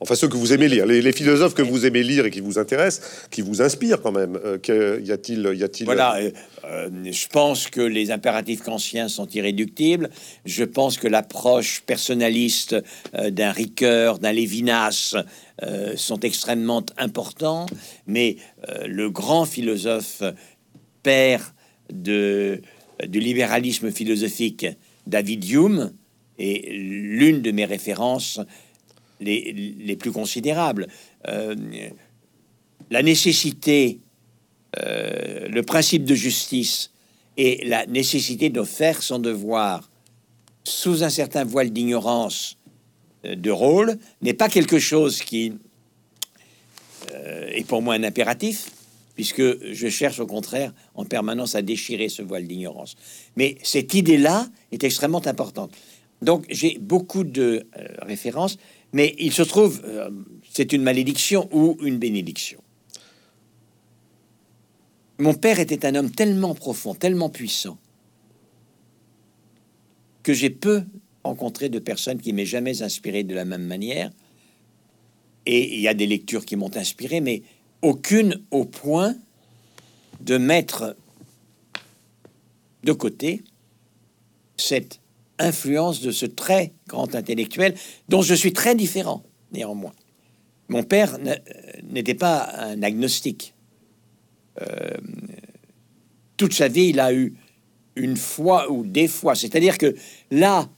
Enfin, 0.00 0.14
ceux 0.14 0.28
que 0.28 0.36
vous 0.36 0.52
aimez 0.52 0.68
lire, 0.68 0.86
les, 0.86 1.12
philosophes 1.12 1.54
que 1.54 1.62
vous 1.62 1.84
aimez 1.84 2.04
lire 2.04 2.24
et 2.24 2.30
qui 2.30 2.40
vous 2.40 2.58
intéressent, 2.58 3.26
qui 3.30 3.40
vous 3.40 3.62
inspirent 3.62 4.00
quand 4.00 4.12
même. 4.12 4.38
Euh, 4.44 5.00
y 5.02 5.10
a-t-il, 5.10 5.50
y 5.56 5.64
a-t-il 5.64 5.86
Voilà, 5.86 6.16
euh, 6.18 6.30
euh, 6.64 6.88
je 7.10 7.26
pense 7.26 7.66
que 7.66 7.80
les 7.80 8.12
impératifs 8.12 8.62
kantiens 8.62 9.08
sont 9.08 9.26
irréductibles. 9.26 10.08
Je 10.44 10.62
pense 10.62 10.98
que 10.98 11.08
l'approche 11.08 11.82
personnaliste 11.84 12.76
d'un 13.12 13.50
Ricoeur, 13.50 14.20
d'un 14.20 14.32
Lévinas 14.32 15.16
sont 15.96 16.20
extrêmement 16.20 16.84
importants. 16.96 17.66
Mais 18.06 18.36
le 18.86 19.10
grand 19.10 19.46
philosophe 19.46 20.22
père 21.02 21.54
de, 21.92 22.60
du 23.06 23.20
libéralisme 23.20 23.90
philosophique, 23.90 24.66
David 25.06 25.48
Hume, 25.48 25.92
est 26.38 26.70
l'une 26.72 27.42
de 27.42 27.50
mes 27.50 27.64
références 27.64 28.40
les, 29.20 29.96
plus 29.96 30.12
considérables. 30.12 30.86
Euh, 31.26 31.54
la 32.90 33.02
nécessité, 33.02 33.98
euh, 34.78 35.48
le 35.48 35.62
principe 35.62 36.04
de 36.04 36.14
justice 36.14 36.92
et 37.36 37.64
la 37.66 37.86
nécessité 37.86 38.50
de 38.50 38.62
faire 38.62 39.02
son 39.02 39.18
devoir 39.18 39.90
sous 40.64 41.02
un 41.02 41.10
certain 41.10 41.44
voile 41.44 41.70
d'ignorance 41.70 42.56
euh, 43.24 43.34
de 43.34 43.50
rôle 43.50 43.98
n'est 44.22 44.34
pas 44.34 44.48
quelque 44.48 44.78
chose 44.78 45.22
qui 45.22 45.52
est 47.52 47.66
pour 47.66 47.82
moi 47.82 47.94
un 47.94 48.04
impératif, 48.04 48.70
puisque 49.18 49.42
je 49.72 49.88
cherche 49.88 50.20
au 50.20 50.28
contraire 50.28 50.72
en 50.94 51.04
permanence 51.04 51.56
à 51.56 51.62
déchirer 51.62 52.08
ce 52.08 52.22
voile 52.22 52.46
d'ignorance. 52.46 52.94
Mais 53.34 53.58
cette 53.64 53.92
idée-là 53.94 54.46
est 54.70 54.84
extrêmement 54.84 55.26
importante. 55.26 55.72
Donc 56.22 56.46
j'ai 56.48 56.78
beaucoup 56.78 57.24
de 57.24 57.66
références. 58.00 58.58
Mais 58.92 59.16
il 59.18 59.32
se 59.32 59.42
trouve, 59.42 59.82
euh, 59.84 60.08
c'est 60.48 60.72
une 60.72 60.82
malédiction 60.82 61.48
ou 61.50 61.76
une 61.82 61.98
bénédiction. 61.98 62.62
Mon 65.18 65.34
père 65.34 65.58
était 65.58 65.84
un 65.84 65.96
homme 65.96 66.12
tellement 66.12 66.54
profond, 66.54 66.94
tellement 66.94 67.28
puissant, 67.28 67.76
que 70.22 70.32
j'ai 70.32 70.50
peu 70.50 70.84
rencontré 71.24 71.68
de 71.68 71.80
personnes 71.80 72.20
qui 72.20 72.32
m'aient 72.32 72.46
jamais 72.46 72.82
inspiré 72.82 73.24
de 73.24 73.34
la 73.34 73.44
même 73.44 73.66
manière. 73.66 74.12
Et 75.44 75.74
il 75.74 75.80
y 75.80 75.88
a 75.88 75.94
des 75.94 76.06
lectures 76.06 76.46
qui 76.46 76.54
m'ont 76.54 76.76
inspiré, 76.76 77.20
mais 77.20 77.42
aucune 77.82 78.40
au 78.50 78.64
point 78.64 79.14
de 80.20 80.36
mettre 80.36 80.96
de 82.84 82.92
côté 82.92 83.42
cette 84.56 85.00
influence 85.38 86.00
de 86.00 86.10
ce 86.10 86.26
très 86.26 86.72
grand 86.88 87.14
intellectuel 87.14 87.74
dont 88.08 88.22
je 88.22 88.34
suis 88.34 88.52
très 88.52 88.74
différent 88.74 89.22
néanmoins. 89.52 89.92
Mon 90.68 90.82
père 90.82 91.18
n'était 91.84 92.14
pas 92.14 92.50
un 92.58 92.82
agnostique. 92.82 93.54
Euh, 94.60 94.90
toute 96.36 96.52
sa 96.52 96.68
vie, 96.68 96.88
il 96.88 97.00
a 97.00 97.12
eu 97.12 97.34
une 97.96 98.16
foi 98.16 98.70
ou 98.70 98.84
des 98.84 99.08
fois. 99.08 99.34
C'est-à-dire 99.34 99.78
que 99.78 99.94
là 100.30 100.68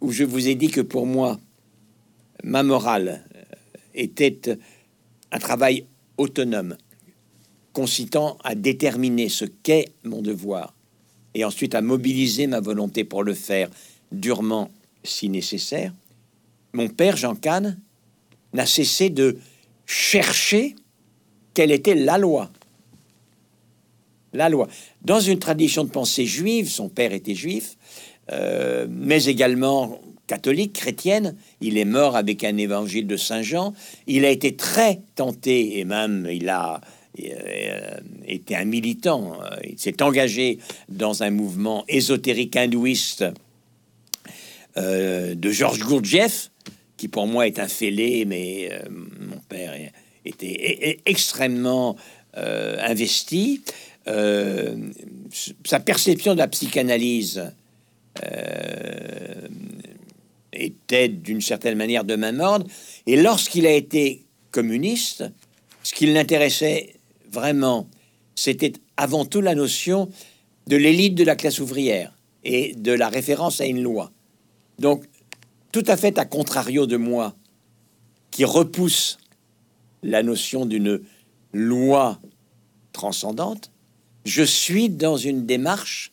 où 0.00 0.12
je 0.12 0.24
vous 0.24 0.48
ai 0.48 0.54
dit 0.54 0.70
que 0.70 0.80
pour 0.80 1.06
moi, 1.06 1.40
ma 2.44 2.62
morale 2.62 3.24
euh, 3.34 3.42
était 3.94 4.58
un 5.32 5.38
travail 5.38 5.84
autonome, 6.20 6.76
consistant 7.72 8.36
à 8.44 8.54
déterminer 8.54 9.28
ce 9.28 9.46
qu'est 9.46 9.86
mon 10.04 10.20
devoir 10.20 10.74
et 11.34 11.44
ensuite 11.44 11.74
à 11.74 11.80
mobiliser 11.80 12.46
ma 12.46 12.60
volonté 12.60 13.04
pour 13.04 13.22
le 13.22 13.34
faire 13.34 13.70
durement 14.12 14.70
si 15.02 15.28
nécessaire, 15.30 15.92
mon 16.72 16.88
père 16.88 17.16
Jean 17.16 17.34
Kahn 17.34 17.78
n'a 18.52 18.66
cessé 18.66 19.08
de 19.08 19.38
chercher 19.86 20.76
quelle 21.54 21.72
était 21.72 21.94
la 21.94 22.18
loi. 22.18 22.50
La 24.32 24.48
loi. 24.48 24.68
Dans 25.02 25.20
une 25.20 25.38
tradition 25.38 25.84
de 25.84 25.90
pensée 25.90 26.26
juive, 26.26 26.68
son 26.68 26.88
père 26.88 27.12
était 27.12 27.34
juif, 27.34 27.76
euh, 28.30 28.86
mais 28.90 29.24
également 29.24 30.00
catholique, 30.30 30.74
chrétienne. 30.74 31.34
Il 31.60 31.76
est 31.76 31.84
mort 31.84 32.14
avec 32.14 32.44
un 32.44 32.56
évangile 32.56 33.08
de 33.08 33.16
Saint 33.16 33.42
Jean. 33.42 33.74
Il 34.06 34.24
a 34.24 34.30
été 34.30 34.54
très 34.54 35.00
tenté 35.16 35.80
et 35.80 35.84
même 35.84 36.28
il 36.30 36.48
a 36.48 36.80
euh, 37.18 37.98
été 38.28 38.54
un 38.54 38.64
militant. 38.64 39.40
Il 39.68 39.76
s'est 39.76 40.00
engagé 40.00 40.60
dans 40.88 41.24
un 41.24 41.30
mouvement 41.30 41.84
ésotérique 41.88 42.54
hindouiste 42.54 43.24
euh, 44.76 45.34
de 45.34 45.50
Georges 45.50 45.80
Gurdjieff, 45.80 46.52
qui 46.96 47.08
pour 47.08 47.26
moi 47.26 47.48
est 47.48 47.58
un 47.58 47.66
fêlé, 47.66 48.24
mais 48.24 48.68
euh, 48.70 48.88
mon 48.88 49.40
père 49.48 49.74
était 50.24 51.00
extrêmement 51.06 51.96
investi. 52.36 53.62
sa 55.64 55.80
perception 55.80 56.34
de 56.34 56.38
la 56.38 56.46
psychanalyse 56.46 57.42
était 60.52 61.08
d'une 61.08 61.40
certaine 61.40 61.76
manière 61.76 62.04
de 62.04 62.16
même 62.16 62.40
ordre. 62.40 62.66
Et 63.06 63.16
lorsqu'il 63.16 63.66
a 63.66 63.72
été 63.72 64.24
communiste, 64.50 65.24
ce 65.82 65.94
qui 65.94 66.06
l'intéressait 66.06 66.94
vraiment, 67.30 67.88
c'était 68.34 68.72
avant 68.96 69.24
tout 69.24 69.40
la 69.40 69.54
notion 69.54 70.10
de 70.66 70.76
l'élite 70.76 71.14
de 71.14 71.24
la 71.24 71.36
classe 71.36 71.60
ouvrière 71.60 72.16
et 72.44 72.74
de 72.74 72.92
la 72.92 73.08
référence 73.08 73.60
à 73.60 73.66
une 73.66 73.82
loi. 73.82 74.10
Donc, 74.78 75.04
tout 75.72 75.84
à 75.86 75.96
fait 75.96 76.18
à 76.18 76.24
contrario 76.24 76.86
de 76.86 76.96
moi, 76.96 77.34
qui 78.30 78.44
repousse 78.44 79.18
la 80.02 80.22
notion 80.22 80.66
d'une 80.66 81.00
loi 81.52 82.18
transcendante, 82.92 83.70
je 84.24 84.42
suis 84.42 84.88
dans 84.88 85.16
une 85.16 85.46
démarche 85.46 86.12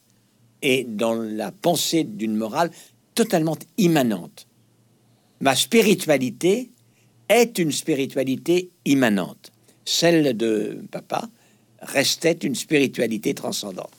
et 0.61 0.83
dans 0.83 1.13
la 1.13 1.51
pensée 1.51 2.03
d'une 2.03 2.35
morale 2.35 2.71
totalement 3.17 3.57
immanente. 3.79 4.47
Ma 5.41 5.55
spiritualité 5.55 6.69
est 7.29 7.57
une 7.57 7.71
spiritualité 7.71 8.69
immanente. 8.85 9.51
Celle 9.85 10.37
de 10.37 10.83
papa 10.91 11.27
restait 11.81 12.39
une 12.43 12.53
spiritualité 12.53 13.33
transcendante. 13.33 13.96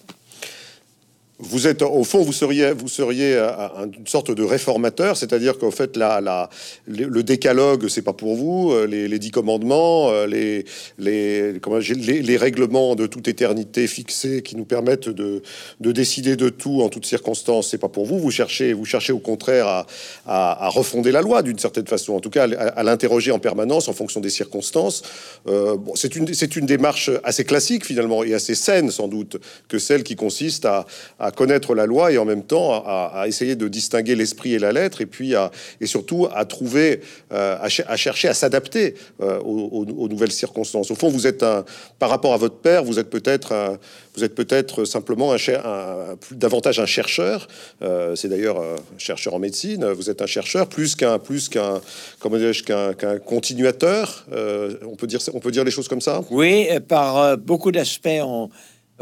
Vous 1.41 1.68
êtes, 1.68 1.82
au 1.82 2.03
fond, 2.03 2.22
vous 2.22 2.32
seriez, 2.32 2.72
vous 2.72 2.89
seriez 2.89 3.36
une 3.36 4.07
sorte 4.09 4.32
de 4.32 4.43
réformateur, 4.43 5.16
c'est-à-dire 5.16 5.57
qu'en 5.57 5.70
fait, 5.70 5.97
la, 5.97 6.20
la, 6.20 6.51
le 6.89 7.22
décalogue, 7.22 7.86
c'est 7.89 8.03
pas 8.03 8.12
pour 8.12 8.34
vous, 8.34 8.72
euh, 8.72 8.86
les, 8.86 9.18
dix 9.20 9.30
commandements, 9.30 10.11
euh, 10.11 10.26
les, 10.26 10.64
les, 10.99 11.53
les, 11.53 12.22
les, 12.22 12.36
règlements 12.36 12.97
de 12.97 13.07
toute 13.07 13.28
éternité 13.28 13.86
fixés 13.86 14.43
qui 14.43 14.57
nous 14.57 14.64
permettent 14.64 15.09
de, 15.09 15.43
de 15.78 15.93
décider 15.93 16.34
de 16.34 16.49
tout 16.49 16.82
en 16.82 16.89
toutes 16.89 17.07
circonstances, 17.07 17.68
c'est 17.70 17.78
pas 17.78 17.89
pour 17.89 18.05
vous. 18.05 18.18
Vous 18.18 18.32
cherchez, 18.32 18.72
vous 18.72 18.84
cherchez 18.84 19.12
au 19.12 19.20
contraire 19.20 19.86
à, 20.26 20.68
refonder 20.70 21.12
la 21.12 21.22
loi 21.22 21.43
d'une 21.43 21.59
certaine 21.59 21.86
façon, 21.86 22.14
en 22.14 22.20
tout 22.20 22.30
cas 22.30 22.49
à, 22.49 22.82
l'interroger 22.82 23.30
en 23.30 23.39
permanence 23.39 23.89
en 23.89 23.93
fonction 23.93 24.20
des 24.20 24.30
circonstances. 24.30 25.03
Euh, 25.47 25.76
c'est 25.95 26.16
une, 26.16 26.66
démarche 26.66 27.11
assez 27.22 27.45
classique 27.45 27.86
finalement 27.86 28.24
et 28.24 28.34
assez 28.34 28.57
saine 28.57 28.91
sans 28.91 29.07
doute 29.07 29.36
que 29.68 29.78
celle 29.78 30.03
qui 30.03 30.16
consiste 30.16 30.66
à 30.66 30.84
connaître 31.31 31.74
la 31.74 31.87
loi 31.87 32.12
et 32.12 32.18
en 32.18 32.24
même 32.24 32.43
temps 32.43 32.85
à, 32.87 33.24
essayer 33.26 33.57
de 33.57 33.68
distinguer 33.68 34.14
l'esprit 34.14 34.55
et 34.55 34.59
la 34.59 34.72
lettre, 34.72 35.01
et 35.01 35.07
puis 35.07 35.35
à, 35.35 35.51
et 35.81 35.87
surtout 35.87 36.29
à 36.33 36.45
trouver, 36.45 37.01
euh, 37.33 37.57
à, 37.61 37.97
chercher 37.97 38.29
à 38.29 38.35
s'adapter 38.35 38.95
euh, 39.20 39.39
aux, 39.41 40.09
nouvelles 40.09 40.33
circonstances. 40.33 40.91
Au 40.91 40.95
fond, 40.95 41.09
vous 41.09 41.26
êtes 41.26 41.43
un, 41.43 41.64
par 41.99 42.11
rapport 42.11 42.35
à 42.35 42.37
votre 42.37 42.57
père, 42.57 42.85
vous 42.85 42.99
êtes 42.99 43.11
peut-être, 43.11 43.79
vous 44.16 44.24
êtes 44.24 44.35
peut-être 44.35 44.85
simplement 44.85 45.33
un, 45.33 45.37
un, 45.37 46.16
davantage 46.33 46.81
un 46.81 46.87
chercheur. 46.87 47.49
Euh, 47.83 48.14
c'est 48.14 48.29
d'ailleurs 48.29 48.62
chercheur 48.97 49.35
en 49.35 49.39
médecine. 49.39 49.85
Vous 49.87 50.11
êtes 50.11 50.22
un 50.22 50.26
chercheur 50.26 50.66
plus 50.68 50.95
qu'un, 50.95 51.18
plus 51.18 51.49
qu'un, 51.49 51.81
comment 52.18 52.39
qu'un, 52.66 52.95
qu'un 52.95 53.18
continuateur. 53.18 54.26
on 54.33 54.97
peut 54.97 55.07
dire, 55.07 55.20
on 55.35 55.41
peut 55.41 55.51
dire 55.51 55.64
les 55.64 55.70
choses 55.70 55.89
comme 55.89 56.01
ça? 56.01 56.22
Oui, 56.31 56.68
par 56.89 57.37
beaucoup 57.37 57.72
d'aspects, 57.72 58.22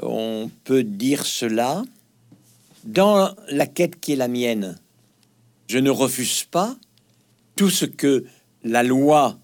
on 0.03 0.51
peut 0.65 0.83
dire 0.83 1.25
cela. 1.25 1.83
Dans 2.87 3.35
la 3.51 3.67
quête 3.67 3.99
qui 3.99 4.13
est 4.13 4.17
la 4.17 4.29
mienne, 4.29 4.79
je 5.69 5.79
ne 5.79 5.91
refuse 5.91 6.45
pas 6.45 6.77
tout 7.57 7.69
ce 7.69 7.85
que 7.85 8.25
la 8.63 8.85
loi 8.85 9.39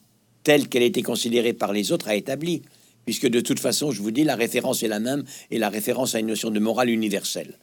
telle 0.45 0.69
qu'elle 0.69 0.85
a 0.85 0.87
été 0.87 1.03
considérée 1.03 1.53
par 1.53 1.73
les 1.73 1.91
autres 1.91 2.09
a 2.09 2.15
établi, 2.15 2.63
puisque 3.05 3.29
de 3.29 3.41
toute 3.41 3.59
façon, 3.59 3.91
je 3.91 4.01
vous 4.01 4.13
dis, 4.13 4.23
la 4.23 4.37
référence 4.37 4.85
est 4.85 4.89
la 4.89 5.01
même 5.01 5.25
et 5.51 5.59
la 5.59 5.71
référence 5.71 6.15
à 6.15 6.21
une 6.21 6.29
notion 6.29 6.51
de 6.51 6.61
morale 6.61 6.89
universelle. 6.89 7.59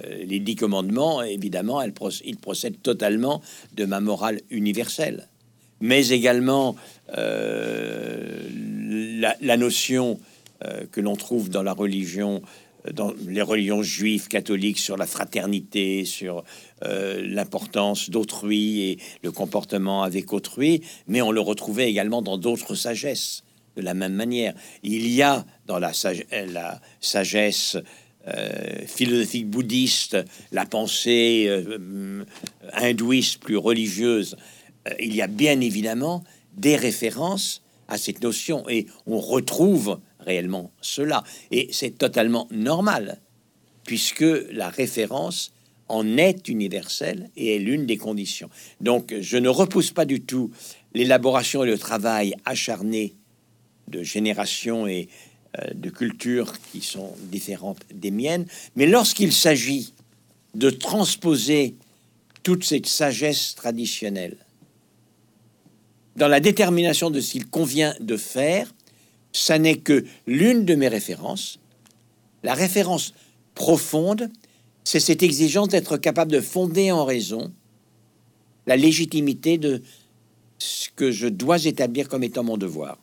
Euh, 0.00 0.24
les 0.24 0.40
dix 0.40 0.56
commandements, 0.56 1.22
évidemment, 1.22 1.82
elles 1.82 1.92
ils 2.24 2.36
procèdent 2.36 2.80
totalement 2.82 3.42
de 3.74 3.84
ma 3.84 4.00
morale 4.00 4.40
universelle, 4.48 5.28
mais 5.80 6.08
également 6.08 6.74
euh, 7.16 8.48
la, 9.40 9.56
notion 9.58 10.18
euh, 10.64 10.84
que 10.90 11.02
l'on 11.02 11.16
trouve 11.16 11.50
dans 11.50 11.62
la 11.62 11.72
religion 11.72 12.42
dans 12.92 13.12
les 13.26 13.42
religions 13.42 13.82
juives, 13.82 14.28
catholiques, 14.28 14.78
sur 14.78 14.96
la 14.96 15.06
fraternité, 15.06 16.04
sur 16.04 16.44
euh, 16.84 17.22
l'importance 17.26 18.10
d'autrui 18.10 18.82
et 18.82 18.98
le 19.22 19.32
comportement 19.32 20.02
avec 20.02 20.32
autrui, 20.32 20.82
mais 21.06 21.22
on 21.22 21.30
le 21.30 21.40
retrouvait 21.40 21.88
également 21.88 22.22
dans 22.22 22.38
d'autres 22.38 22.74
sagesses 22.74 23.44
de 23.76 23.82
la 23.82 23.94
même 23.94 24.14
manière. 24.14 24.54
Il 24.82 25.08
y 25.08 25.22
a 25.22 25.44
dans 25.66 25.78
la, 25.78 25.92
sagesse 27.00 27.76
euh, 28.26 28.86
philosophique 28.86 29.48
bouddhiste, 29.48 30.16
la 30.52 30.66
pensée 30.66 31.46
euh, 31.48 32.24
hindouiste 32.72 33.40
plus 33.40 33.56
religieuse, 33.56 34.36
il 35.00 35.14
y 35.14 35.22
a 35.22 35.26
bien 35.26 35.60
évidemment 35.60 36.24
des 36.56 36.76
références 36.76 37.62
à 37.88 37.98
cette 37.98 38.22
notion 38.22 38.68
et 38.68 38.86
on 39.06 39.18
retrouve 39.18 39.98
réellement 40.28 40.70
cela. 40.80 41.24
Et 41.50 41.68
c'est 41.72 41.96
totalement 41.98 42.46
normal, 42.50 43.18
puisque 43.84 44.26
la 44.52 44.68
référence 44.68 45.52
en 45.88 46.18
est 46.18 46.48
universelle 46.48 47.30
et 47.36 47.56
est 47.56 47.58
l'une 47.58 47.86
des 47.86 47.96
conditions. 47.96 48.50
Donc 48.80 49.14
je 49.20 49.38
ne 49.38 49.48
repousse 49.48 49.90
pas 49.90 50.04
du 50.04 50.20
tout 50.20 50.50
l'élaboration 50.92 51.64
et 51.64 51.66
le 51.66 51.78
travail 51.78 52.34
acharné 52.44 53.14
de 53.88 54.02
générations 54.02 54.86
et 54.86 55.08
euh, 55.58 55.72
de 55.74 55.88
cultures 55.88 56.52
qui 56.70 56.82
sont 56.82 57.12
différentes 57.32 57.80
des 57.92 58.10
miennes, 58.10 58.46
mais 58.76 58.86
lorsqu'il 58.86 59.32
s'agit 59.32 59.94
de 60.54 60.68
transposer 60.68 61.74
toute 62.42 62.64
cette 62.64 62.86
sagesse 62.86 63.54
traditionnelle 63.54 64.36
dans 66.18 66.28
la 66.28 66.40
détermination 66.40 67.10
de 67.10 67.20
ce 67.20 67.32
qu'il 67.32 67.46
convient 67.46 67.94
de 68.00 68.16
faire, 68.16 68.74
ça 69.32 69.58
n'est 69.58 69.78
que 69.78 70.04
l'une 70.26 70.64
de 70.64 70.74
mes 70.74 70.88
références. 70.88 71.58
La 72.42 72.54
référence 72.54 73.14
profonde, 73.54 74.30
c'est 74.84 75.00
cette 75.00 75.22
exigence 75.22 75.68
d'être 75.68 75.96
capable 75.96 76.32
de 76.32 76.40
fonder 76.40 76.92
en 76.92 77.04
raison 77.04 77.52
la 78.66 78.76
légitimité 78.76 79.58
de 79.58 79.82
ce 80.58 80.88
que 80.94 81.10
je 81.10 81.28
dois 81.28 81.64
établir 81.64 82.08
comme 82.08 82.22
étant 82.22 82.44
mon 82.44 82.56
devoir. 82.56 82.98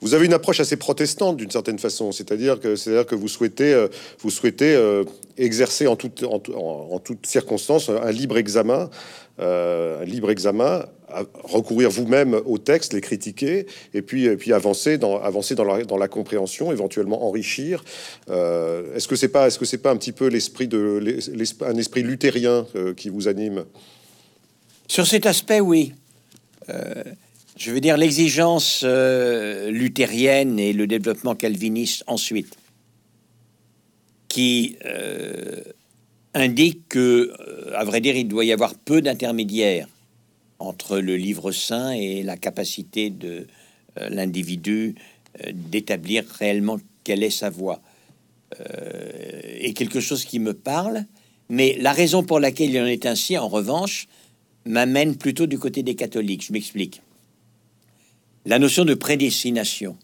Vous 0.00 0.14
avez 0.14 0.26
une 0.26 0.32
approche 0.32 0.60
assez 0.60 0.76
protestante 0.76 1.36
d'une 1.36 1.50
certaine 1.50 1.78
façon, 1.78 2.10
c'est-à-dire 2.10 2.58
que 2.58 2.74
c'est-à-dire 2.74 3.06
que 3.06 3.14
vous 3.14 3.28
souhaitez 3.28 3.74
euh, 3.74 3.88
vous 4.20 4.30
souhaitez 4.30 4.74
euh, 4.74 5.04
exercer 5.36 5.86
en 5.86 5.96
toute 5.96 6.22
en, 6.22 6.42
en, 6.54 6.98
toute 6.98 7.26
circonstance 7.26 7.90
un 7.90 8.10
libre 8.10 8.38
examen, 8.38 8.88
euh, 9.40 10.00
un 10.00 10.04
libre 10.06 10.30
examen, 10.30 10.86
recourir 11.44 11.90
vous-même 11.90 12.40
au 12.46 12.56
texte, 12.56 12.94
les 12.94 13.02
critiquer 13.02 13.66
et 13.92 14.00
puis 14.00 14.34
puis 14.36 14.54
avancer 14.54 14.96
dans 14.96 15.20
avancer 15.20 15.54
dans 15.54 15.64
la, 15.64 16.08
compréhension, 16.08 16.72
éventuellement 16.72 17.26
enrichir. 17.26 17.84
est-ce 18.28 19.06
que 19.06 19.16
c'est 19.16 19.28
pas 19.28 19.48
est-ce 19.48 19.58
que 19.58 19.66
c'est 19.66 19.78
pas 19.78 19.90
un 19.90 19.96
petit 19.96 20.12
peu 20.12 20.28
l'esprit 20.28 20.66
de 20.66 21.18
un 21.62 21.76
esprit 21.76 22.02
luthérien 22.02 22.66
qui 22.96 23.10
vous 23.10 23.28
anime? 23.28 23.64
Sur 24.88 25.06
cet 25.06 25.26
aspect, 25.26 25.60
oui 25.60 25.92
je 27.60 27.70
veux 27.72 27.80
dire 27.80 27.98
l'exigence 27.98 28.80
euh, 28.84 29.70
luthérienne 29.70 30.58
et 30.58 30.72
le 30.72 30.86
développement 30.86 31.34
calviniste 31.34 32.02
ensuite, 32.06 32.56
qui 34.28 34.78
euh, 34.86 35.60
indique 36.32 36.88
que, 36.88 37.34
euh, 37.38 37.76
à 37.76 37.84
vrai 37.84 38.00
dire, 38.00 38.16
il 38.16 38.28
doit 38.28 38.46
y 38.46 38.52
avoir 38.52 38.74
peu 38.74 39.02
d'intermédiaires 39.02 39.88
entre 40.58 40.98
le 40.98 41.16
livre 41.16 41.52
saint 41.52 41.90
et 41.90 42.22
la 42.22 42.38
capacité 42.38 43.10
de 43.10 43.46
l'individu 44.08 44.94
d'établir 45.52 46.24
réellement 46.38 46.78
quelle 47.02 47.22
est 47.22 47.30
sa 47.30 47.50
voix. 47.50 47.80
et 49.58 49.72
quelque 49.72 50.00
chose 50.00 50.26
qui 50.26 50.38
me 50.38 50.52
parle, 50.52 51.06
mais 51.48 51.76
la 51.80 51.92
raison 51.92 52.22
pour 52.22 52.40
laquelle 52.40 52.70
il 52.70 52.80
en 52.80 52.86
est 52.86 53.06
ainsi, 53.06 53.38
en 53.38 53.48
revanche, 53.48 54.06
m'amène 54.66 55.16
plutôt 55.16 55.46
du 55.46 55.58
côté 55.58 55.82
des 55.82 55.94
catholiques. 55.94 56.44
Je 56.46 56.52
m'explique. 56.52 57.00
La 58.46 58.58
notion 58.58 58.84
de 58.84 58.94
prédestination 58.94 59.98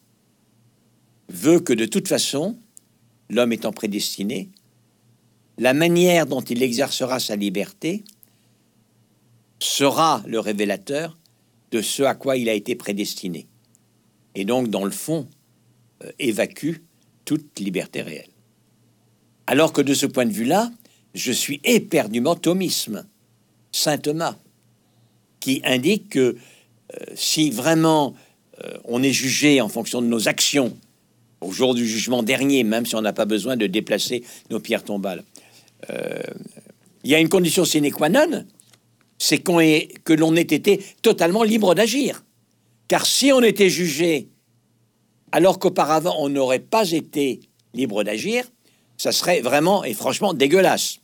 veut 1.29 1.61
que 1.61 1.73
de 1.73 1.87
toute 1.87 2.09
façon, 2.09 2.57
l'homme 3.31 3.53
étant 3.53 3.73
prédestiné, 3.73 4.51
la 5.59 5.73
manière 5.73 6.27
dont 6.27 6.43
il 6.43 6.63
exercera 6.63 7.19
sa 7.19 7.37
liberté 7.37 8.05
sera 9.59 10.23
le 10.27 10.39
révélateur 10.39 11.17
de 11.71 11.81
ce 11.81 12.03
à 12.03 12.15
quoi 12.15 12.37
il 12.37 12.49
a 12.49 12.53
été 12.53 12.75
prédestiné. 12.75 13.47
Et 14.35 14.45
donc, 14.45 14.69
dans 14.69 14.85
le 14.85 14.91
fond, 14.91 15.27
euh, 16.05 16.13
évacue 16.19 16.77
toute 17.25 17.59
liberté 17.59 18.03
réelle. 18.03 18.31
Alors 19.47 19.73
que 19.73 19.81
de 19.81 19.95
ce 19.95 20.05
point 20.05 20.27
de 20.27 20.33
vue-là, 20.33 20.71
je 21.15 21.33
suis 21.33 21.61
éperdument 21.65 22.35
thomisme, 22.35 23.07
Saint 23.73 23.97
Thomas, 23.97 24.37
qui 25.41 25.63
indique 25.65 26.11
que 26.11 26.37
euh, 26.95 27.05
si 27.15 27.51
vraiment 27.51 28.15
on 28.85 29.03
est 29.03 29.13
jugé 29.13 29.61
en 29.61 29.69
fonction 29.69 30.01
de 30.01 30.07
nos 30.07 30.29
actions 30.29 30.77
au 31.41 31.53
jour 31.53 31.75
du 31.75 31.87
jugement 31.87 32.23
dernier, 32.23 32.65
même 32.65 32.87
si 32.87 32.95
on 32.95 33.03
n'a 33.03 33.13
pas 33.13 33.25
besoin 33.25 33.57
de 33.57 33.67
déplacer 33.67 34.25
nos 34.51 34.61
pierres 34.61 34.85
tombales. 34.85 35.23
Euh, 35.91 36.21
il 37.05 37.11
y 37.11 37.15
a 37.15 37.21
une 37.21 37.29
condition 37.29 37.65
sine 37.65 37.91
qua 37.93 38.09
non, 38.09 38.45
c'est 39.19 39.39
qu'on 39.39 39.59
que 39.59 40.13
l'on 40.13 40.35
ait 40.37 40.41
été 40.41 40.83
totalement 41.03 41.43
libre 41.43 41.75
d'agir. 41.75 42.25
Car 42.89 43.07
si 43.07 43.33
on 43.33 43.43
était 43.43 43.71
jugé 43.71 44.29
alors 45.33 45.59
qu'auparavant 45.59 46.17
on 46.19 46.29
n'aurait 46.29 46.61
pas 46.61 46.91
été 46.91 47.41
libre 47.75 48.05
d'agir, 48.05 48.45
ça 48.97 49.13
serait 49.13 49.41
vraiment 49.41 49.85
et 49.85 49.93
franchement 49.93 50.35
dégueulasse. 50.35 50.99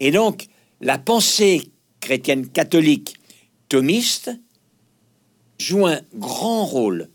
Et 0.00 0.10
donc, 0.10 0.46
la 0.80 0.98
pensée 0.98 1.62
chrétienne 2.00 2.48
catholique 2.48 3.16
thomiste 3.68 4.30
joue 5.62 5.86
un 5.86 6.00
grand 6.14 6.64
rôle 6.64 7.08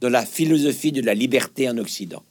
dans 0.00 0.08
la 0.08 0.24
philosophie 0.24 0.92
de 0.92 1.02
la 1.02 1.14
liberté 1.14 1.68
en 1.68 1.78
Occident. 1.78 2.22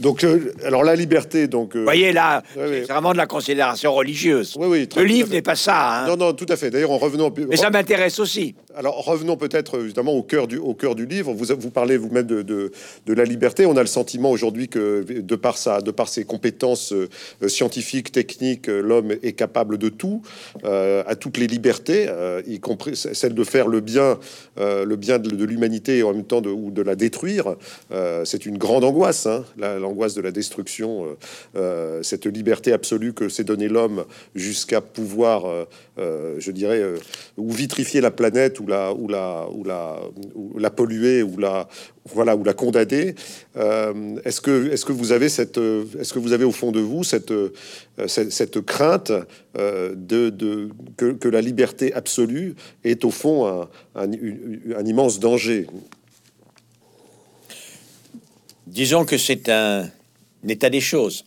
Donc, 0.00 0.24
euh, 0.24 0.52
alors 0.64 0.82
la 0.82 0.96
liberté, 0.96 1.46
donc. 1.46 1.76
Euh, 1.76 1.84
voyez 1.84 2.12
là, 2.12 2.42
c'est 2.54 2.82
vraiment 2.82 3.12
de 3.12 3.18
la 3.18 3.26
considération 3.26 3.92
religieuse. 3.92 4.56
Oui, 4.58 4.66
oui. 4.66 4.88
le 4.96 5.04
livre 5.04 5.28
n'est 5.30 5.42
pas 5.42 5.56
ça. 5.56 6.04
Hein. 6.04 6.08
Non, 6.08 6.16
non, 6.16 6.32
tout 6.32 6.46
à 6.48 6.56
fait. 6.56 6.70
D'ailleurs, 6.70 6.90
en 6.90 6.98
revenant. 6.98 7.30
Mais 7.48 7.56
ça 7.56 7.70
m'intéresse 7.70 8.18
aussi. 8.18 8.54
Alors, 8.74 9.04
revenons 9.04 9.36
peut-être 9.36 9.80
justement 9.80 10.12
au 10.12 10.22
cœur 10.22 10.46
du, 10.46 10.56
au 10.56 10.74
cœur 10.74 10.94
du 10.94 11.04
livre. 11.04 11.34
Vous, 11.34 11.54
vous 11.58 11.70
parlez 11.70 11.98
vous-même 11.98 12.26
de, 12.26 12.40
de, 12.40 12.72
de, 13.04 13.12
la 13.12 13.24
liberté. 13.24 13.66
On 13.66 13.76
a 13.76 13.80
le 13.82 13.86
sentiment 13.86 14.30
aujourd'hui 14.30 14.68
que, 14.68 15.04
de 15.06 15.36
par, 15.36 15.58
sa, 15.58 15.82
de 15.82 15.90
par 15.90 16.08
ses 16.08 16.24
compétences 16.24 16.92
euh, 16.94 17.08
scientifiques, 17.48 18.10
techniques, 18.10 18.68
l'homme 18.68 19.12
est 19.22 19.32
capable 19.32 19.76
de 19.76 19.90
tout, 19.90 20.22
à 20.64 21.14
toutes 21.16 21.36
les 21.36 21.46
libertés, 21.46 22.08
y 22.46 22.60
compris 22.60 22.96
celle 22.96 23.34
de 23.34 23.44
faire 23.44 23.68
le 23.68 23.80
bien, 23.80 24.18
le 24.56 24.94
bien 24.96 25.18
de, 25.18 25.44
l'humanité 25.44 25.98
et 25.98 26.02
en 26.02 26.12
même 26.12 26.24
temps 26.24 26.40
de, 26.40 26.50
ou 26.50 26.70
de 26.70 26.82
la 26.82 26.94
détruire. 26.94 27.56
c'est 28.24 28.46
une 28.46 28.58
grande 28.58 28.84
angoisse. 28.84 29.26
Hein, 29.26 29.44
la, 29.58 29.78
l'angoisse 29.90 30.14
de 30.14 30.20
la 30.20 30.30
destruction, 30.30 31.04
euh, 31.04 31.16
euh, 31.56 32.02
cette 32.02 32.26
liberté 32.26 32.72
absolue 32.72 33.12
que 33.12 33.28
s'est 33.28 33.44
donné 33.44 33.68
l'homme 33.68 34.04
jusqu'à 34.34 34.80
pouvoir, 34.80 35.44
euh, 35.98 36.36
je 36.38 36.52
dirais, 36.52 36.82
ou 37.36 37.50
vitrifier 37.50 38.00
la 38.00 38.10
planète, 38.10 38.60
ou 38.60 38.66
la, 38.66 38.92
ou 38.94 39.08
la, 39.08 39.48
ou 39.52 39.64
la, 39.64 39.98
la 40.56 40.70
polluer, 40.70 41.22
ou 41.22 41.36
la, 41.38 41.68
voilà, 42.14 42.36
ou 42.36 42.44
la 42.44 42.54
condamner. 42.54 43.14
est-ce 44.24 44.40
que, 44.40 44.70
est-ce 44.70 44.84
que 44.84 44.92
vous 44.92 45.12
avez 45.12 45.28
cette, 45.28 45.58
est-ce 45.98 46.12
que 46.12 46.18
vous 46.18 46.32
avez 46.32 46.44
au 46.44 46.52
fond 46.52 46.72
de 46.72 46.80
vous 46.80 47.04
cette, 47.04 47.32
cette, 48.06 48.60
crainte 48.60 49.12
de, 49.54 50.30
de 50.30 50.70
que, 50.96 51.28
la 51.28 51.40
liberté 51.40 51.92
absolue 51.92 52.54
est 52.84 53.04
au 53.04 53.10
fond 53.10 53.68
un 53.94 54.84
immense 54.84 55.20
danger? 55.20 55.66
Disons 58.70 59.04
que 59.04 59.18
c'est 59.18 59.48
un, 59.48 59.90
état 60.46 60.70
des 60.70 60.80
choses. 60.80 61.24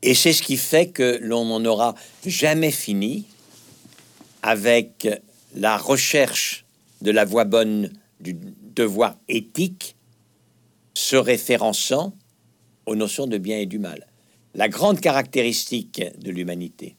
Et 0.00 0.14
c'est 0.14 0.32
ce 0.32 0.42
qui 0.42 0.56
fait 0.56 0.86
que 0.86 1.18
l'on 1.20 1.44
n'en 1.44 1.62
aura 1.66 1.94
jamais 2.24 2.70
fini 2.70 3.26
avec 4.40 5.06
la 5.54 5.76
recherche 5.76 6.64
de 7.02 7.10
la 7.10 7.26
voie 7.26 7.44
bonne 7.44 7.92
du 8.20 8.34
devoir 8.74 9.18
éthique 9.28 9.96
se 10.94 11.16
référençant 11.16 12.14
aux 12.86 12.96
notions 12.96 13.26
de 13.26 13.36
bien 13.36 13.58
et 13.58 13.66
du 13.66 13.78
mal. 13.78 14.06
La 14.54 14.70
grande 14.70 15.00
caractéristique 15.00 16.02
de 16.18 16.30
l'humanité 16.30 16.96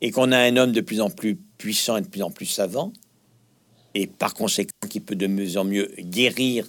est 0.00 0.10
qu'on 0.10 0.32
a 0.32 0.38
un 0.38 0.56
homme 0.56 0.72
de 0.72 0.80
plus 0.80 1.00
en 1.00 1.10
plus 1.10 1.36
puissant 1.58 1.96
et 1.96 2.00
de 2.00 2.08
plus 2.08 2.22
en 2.22 2.32
plus 2.32 2.46
savant, 2.46 2.92
et 3.94 4.08
par 4.08 4.34
conséquent 4.34 4.88
qui 4.90 4.98
peut 4.98 5.14
de 5.14 5.28
mieux 5.28 5.56
en 5.58 5.64
mieux 5.64 5.94
guérir, 6.00 6.66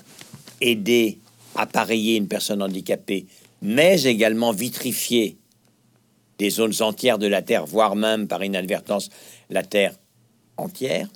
aider 0.61 1.17
appareiller 1.55 2.15
une 2.17 2.27
personne 2.27 2.61
handicapée, 2.61 3.25
mais 3.61 4.03
également 4.03 4.51
vitrifier 4.51 5.37
des 6.37 6.49
zones 6.49 6.81
entières 6.81 7.19
de 7.19 7.27
la 7.27 7.41
Terre, 7.41 7.65
voire 7.65 7.95
même 7.95 8.27
par 8.27 8.43
inadvertance 8.43 9.09
la 9.49 9.63
Terre 9.63 9.95
entière, 10.57 11.07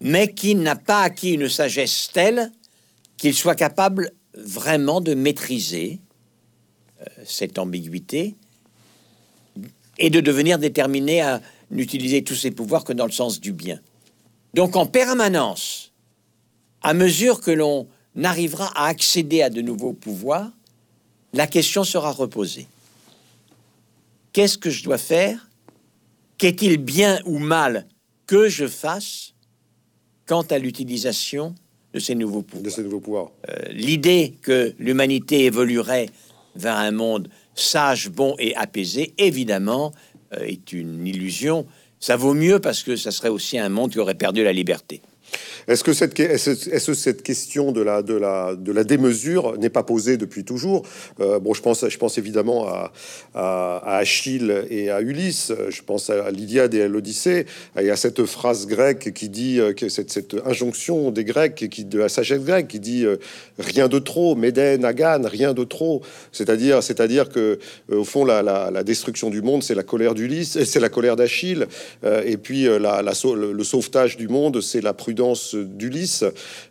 mais 0.00 0.32
qui 0.32 0.54
n'a 0.54 0.76
pas 0.76 1.02
acquis 1.02 1.32
une 1.32 1.48
sagesse 1.48 2.10
telle 2.12 2.50
qu'il 3.16 3.34
soit 3.34 3.54
capable 3.54 4.12
vraiment 4.34 5.00
de 5.00 5.14
maîtriser 5.14 6.00
euh, 7.00 7.04
cette 7.24 7.58
ambiguïté 7.58 8.34
et 9.98 10.10
de 10.10 10.20
devenir 10.20 10.58
déterminé 10.58 11.20
à 11.20 11.42
n'utiliser 11.70 12.24
tous 12.24 12.34
ses 12.34 12.50
pouvoirs 12.50 12.84
que 12.84 12.92
dans 12.92 13.06
le 13.06 13.12
sens 13.12 13.40
du 13.40 13.52
bien. 13.52 13.78
Donc 14.54 14.76
en 14.76 14.86
permanence, 14.86 15.92
à 16.82 16.94
mesure 16.94 17.40
que 17.40 17.50
l'on 17.50 17.86
arrivera 18.22 18.70
à 18.74 18.86
accéder 18.86 19.42
à 19.42 19.50
de 19.50 19.60
nouveaux 19.60 19.92
pouvoirs, 19.92 20.50
la 21.32 21.46
question 21.46 21.84
sera 21.84 22.10
reposée. 22.10 22.66
Qu'est-ce 24.32 24.58
que 24.58 24.70
je 24.70 24.82
dois 24.82 24.98
faire? 24.98 25.48
Qu'est-il 26.38 26.78
bien 26.78 27.20
ou 27.24 27.38
mal 27.38 27.86
que 28.26 28.48
je 28.48 28.66
fasse 28.66 29.34
quant 30.26 30.42
à 30.42 30.58
l'utilisation 30.58 31.54
de 31.92 31.98
ces 31.98 32.14
nouveaux 32.14 32.42
pouvoirs. 32.42 32.62
Euh, 33.48 33.54
l'idée 33.72 34.34
que 34.42 34.72
l'humanité 34.78 35.44
évoluerait 35.44 36.08
vers 36.54 36.76
un 36.76 36.92
monde 36.92 37.28
sage, 37.54 38.08
bon 38.10 38.36
et 38.38 38.54
apaisé, 38.54 39.12
évidemment, 39.18 39.92
euh, 40.34 40.44
est 40.44 40.72
une 40.72 41.06
illusion. 41.06 41.66
Ça 41.98 42.16
vaut 42.16 42.34
mieux 42.34 42.60
parce 42.60 42.82
que 42.82 42.96
ça 42.96 43.10
serait 43.10 43.28
aussi 43.28 43.58
un 43.58 43.68
monde 43.68 43.90
qui 43.90 43.98
aurait 43.98 44.14
perdu 44.14 44.44
la 44.44 44.52
liberté. 44.52 45.02
Est-ce 45.68 45.84
que 45.84 45.92
cette, 45.92 46.18
est 46.18 46.94
cette 46.94 47.22
question 47.22 47.72
de 47.72 47.80
la, 47.80 48.84
démesure 48.84 49.58
n'est 49.58 49.70
pas 49.70 49.82
posée 49.82 50.16
depuis 50.16 50.44
toujours? 50.44 50.84
Euh, 51.20 51.38
Bon, 51.38 51.54
je 51.54 51.62
pense, 51.62 51.88
je 51.88 51.98
pense 51.98 52.18
évidemment 52.18 52.68
à, 53.34 53.96
Achille 53.96 54.64
et 54.68 54.90
à 54.90 55.00
Ulysse. 55.00 55.52
Je 55.68 55.82
pense 55.82 56.10
à 56.10 56.30
l'Iliade 56.30 56.74
et 56.74 56.82
à 56.82 56.88
l'Odyssée. 56.88 57.46
Et 57.78 57.90
à 57.90 57.96
cette 57.96 58.24
phrase 58.24 58.66
grecque 58.66 59.12
qui 59.14 59.28
dit 59.28 59.60
euh, 59.60 59.72
que 59.72 59.88
cette, 59.88 60.36
injonction 60.44 61.10
des 61.10 61.24
Grecs, 61.24 61.68
qui 61.70 61.84
de 61.84 61.98
la 61.98 62.08
sagesse 62.08 62.40
grecque, 62.40 62.68
qui 62.68 62.80
dit 62.80 63.04
euh, 63.04 63.16
rien 63.58 63.88
de 63.88 63.98
trop, 63.98 64.34
Médène, 64.34 64.84
Agan, 64.84 65.22
rien 65.24 65.54
de 65.54 65.64
trop. 65.64 66.02
C'est-à-dire, 66.32 67.28
que 67.28 67.58
au 67.90 68.04
fond, 68.04 68.24
la, 68.24 68.82
destruction 68.82 69.30
du 69.30 69.42
monde, 69.42 69.62
c'est 69.62 69.74
la 69.74 69.82
colère 69.82 70.14
d'Ulysse, 70.14 70.62
c'est 70.64 70.80
la 70.80 70.88
colère 70.88 71.16
d'Achille, 71.16 71.66
et 72.24 72.36
puis 72.36 72.64
le 72.64 73.62
sauvetage 73.62 74.16
du 74.16 74.28
monde, 74.28 74.60
c'est 74.60 74.80
la 74.80 74.92
prudence 74.94 75.19
d'Ulysse. 75.54 76.24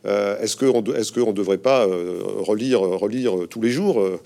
Euh, 0.05 0.39
est-ce 0.39 0.57
qu'on 0.57 0.81
est 0.93 1.03
ne 1.27 1.33
devrait 1.33 1.57
pas 1.57 1.85
euh, 1.85 2.21
relire, 2.39 2.81
relire 2.81 3.47
tous 3.49 3.61
les 3.61 3.69
jours 3.69 4.01
euh, 4.01 4.19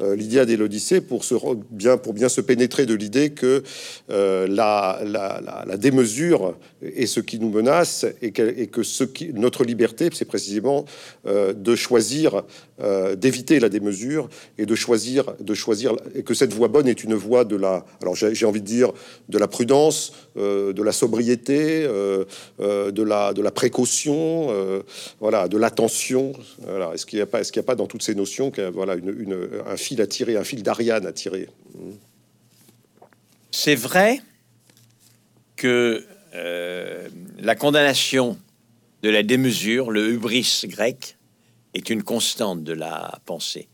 l'Iliade 0.00 0.50
et 0.50 0.56
l'Odyssée 0.56 1.00
pour, 1.00 1.24
bien, 1.70 1.96
pour 1.96 2.12
bien 2.12 2.28
se 2.28 2.40
pénétrer 2.40 2.86
de 2.86 2.94
l'idée 2.94 3.30
que 3.30 3.62
la, 4.08 5.00
la, 5.04 5.64
la, 5.66 5.76
démesure 5.76 6.54
est 6.82 7.06
ce 7.06 7.20
qui 7.20 7.38
nous 7.38 7.50
menace 7.50 8.06
et 8.22 8.30
que, 8.32 8.82
ce 8.82 9.04
qui, 9.04 9.32
notre 9.32 9.64
liberté, 9.64 10.08
c'est 10.12 10.24
précisément 10.24 10.84
de 11.26 11.74
choisir, 11.74 12.42
d'éviter 13.16 13.60
la 13.60 13.68
démesure 13.68 14.28
et 14.58 14.66
de 14.66 14.74
choisir, 14.74 15.34
de 15.40 15.54
choisir, 15.54 15.94
et 16.14 16.22
que 16.22 16.34
cette 16.34 16.52
voie 16.52 16.68
bonne 16.68 16.88
est 16.88 17.04
une 17.04 17.14
voie 17.14 17.44
de 17.44 17.56
la, 17.56 17.84
alors 18.00 18.14
j'ai 18.14 18.46
envie 18.46 18.60
de 18.60 18.66
dire, 18.66 18.92
de 19.28 19.38
la 19.38 19.48
prudence, 19.48 20.12
de 20.36 20.82
la 20.82 20.92
sobriété, 20.92 21.82
de, 21.84 23.02
la, 23.02 23.32
de 23.32 23.42
la 23.42 23.50
précaution 23.50 24.10
euh, 24.10 24.82
voilà, 25.20 25.48
de 25.48 25.56
l'attention. 25.56 26.32
Voilà. 26.66 26.92
Est-ce 26.94 27.06
qu'il 27.06 27.18
n'y 27.18 27.22
a 27.22 27.26
pas, 27.26 27.40
est-ce 27.40 27.52
qu'il 27.52 27.60
a 27.60 27.64
pas 27.64 27.74
dans 27.74 27.86
toutes 27.86 28.02
ces 28.02 28.14
notions 28.14 28.52
voilà 28.72 28.94
une, 28.94 29.36
un 29.66 29.76
fil 29.90 30.00
à 30.00 30.06
tirer, 30.06 30.36
un 30.36 30.44
fil 30.44 30.62
d'Ariane 30.62 31.04
à 31.04 31.12
tirer 31.12 31.48
C'est 33.50 33.74
vrai 33.74 34.20
que 35.56 36.06
euh, 36.34 37.08
la 37.40 37.56
condamnation 37.56 38.38
de 39.02 39.10
la 39.10 39.24
démesure, 39.24 39.90
le 39.90 40.10
hubris 40.10 40.62
grec, 40.66 41.16
est 41.74 41.90
une 41.90 42.04
constante 42.04 42.62
de 42.62 42.72
la 42.72 43.18
pensée. 43.26 43.68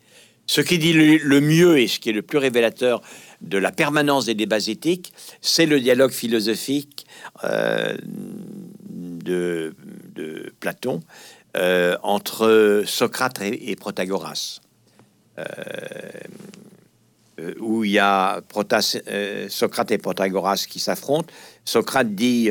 Ce 0.47 0.62
qui 0.62 0.79
dit 0.79 0.95
le, 0.95 1.41
mieux 1.41 1.79
et 1.79 1.87
ce 1.87 1.99
qui 1.99 2.09
est 2.09 2.14
le 2.14 2.23
plus 2.23 2.39
révélateur 2.39 3.03
de 3.43 3.59
la 3.59 3.73
permanence 3.73 4.25
des 4.25 4.35
débats 4.35 4.67
éthiques, 4.67 5.12
c'est 5.43 5.67
le 5.67 5.81
dialogue 5.81 6.12
philosophique 6.12 7.07
euh, 7.45 7.95
de 8.89 9.75
Platon 10.61 11.03
euh, 11.57 11.99
entre 12.03 12.85
Socrate 12.87 13.43
et, 13.43 13.77
Protagoras. 13.77 14.61
Euh, 15.39 15.43
euh, 17.39 17.55
où 17.61 17.84
il 17.84 17.91
y 17.91 17.99
a 17.99 18.41
Protas, 18.49 18.97
Socrate 19.51 19.91
et 19.91 19.99
Protagoras 19.99 20.64
qui 20.68 20.80
s'affrontent. 20.80 21.30
Socrate 21.66 22.14
dit 22.14 22.49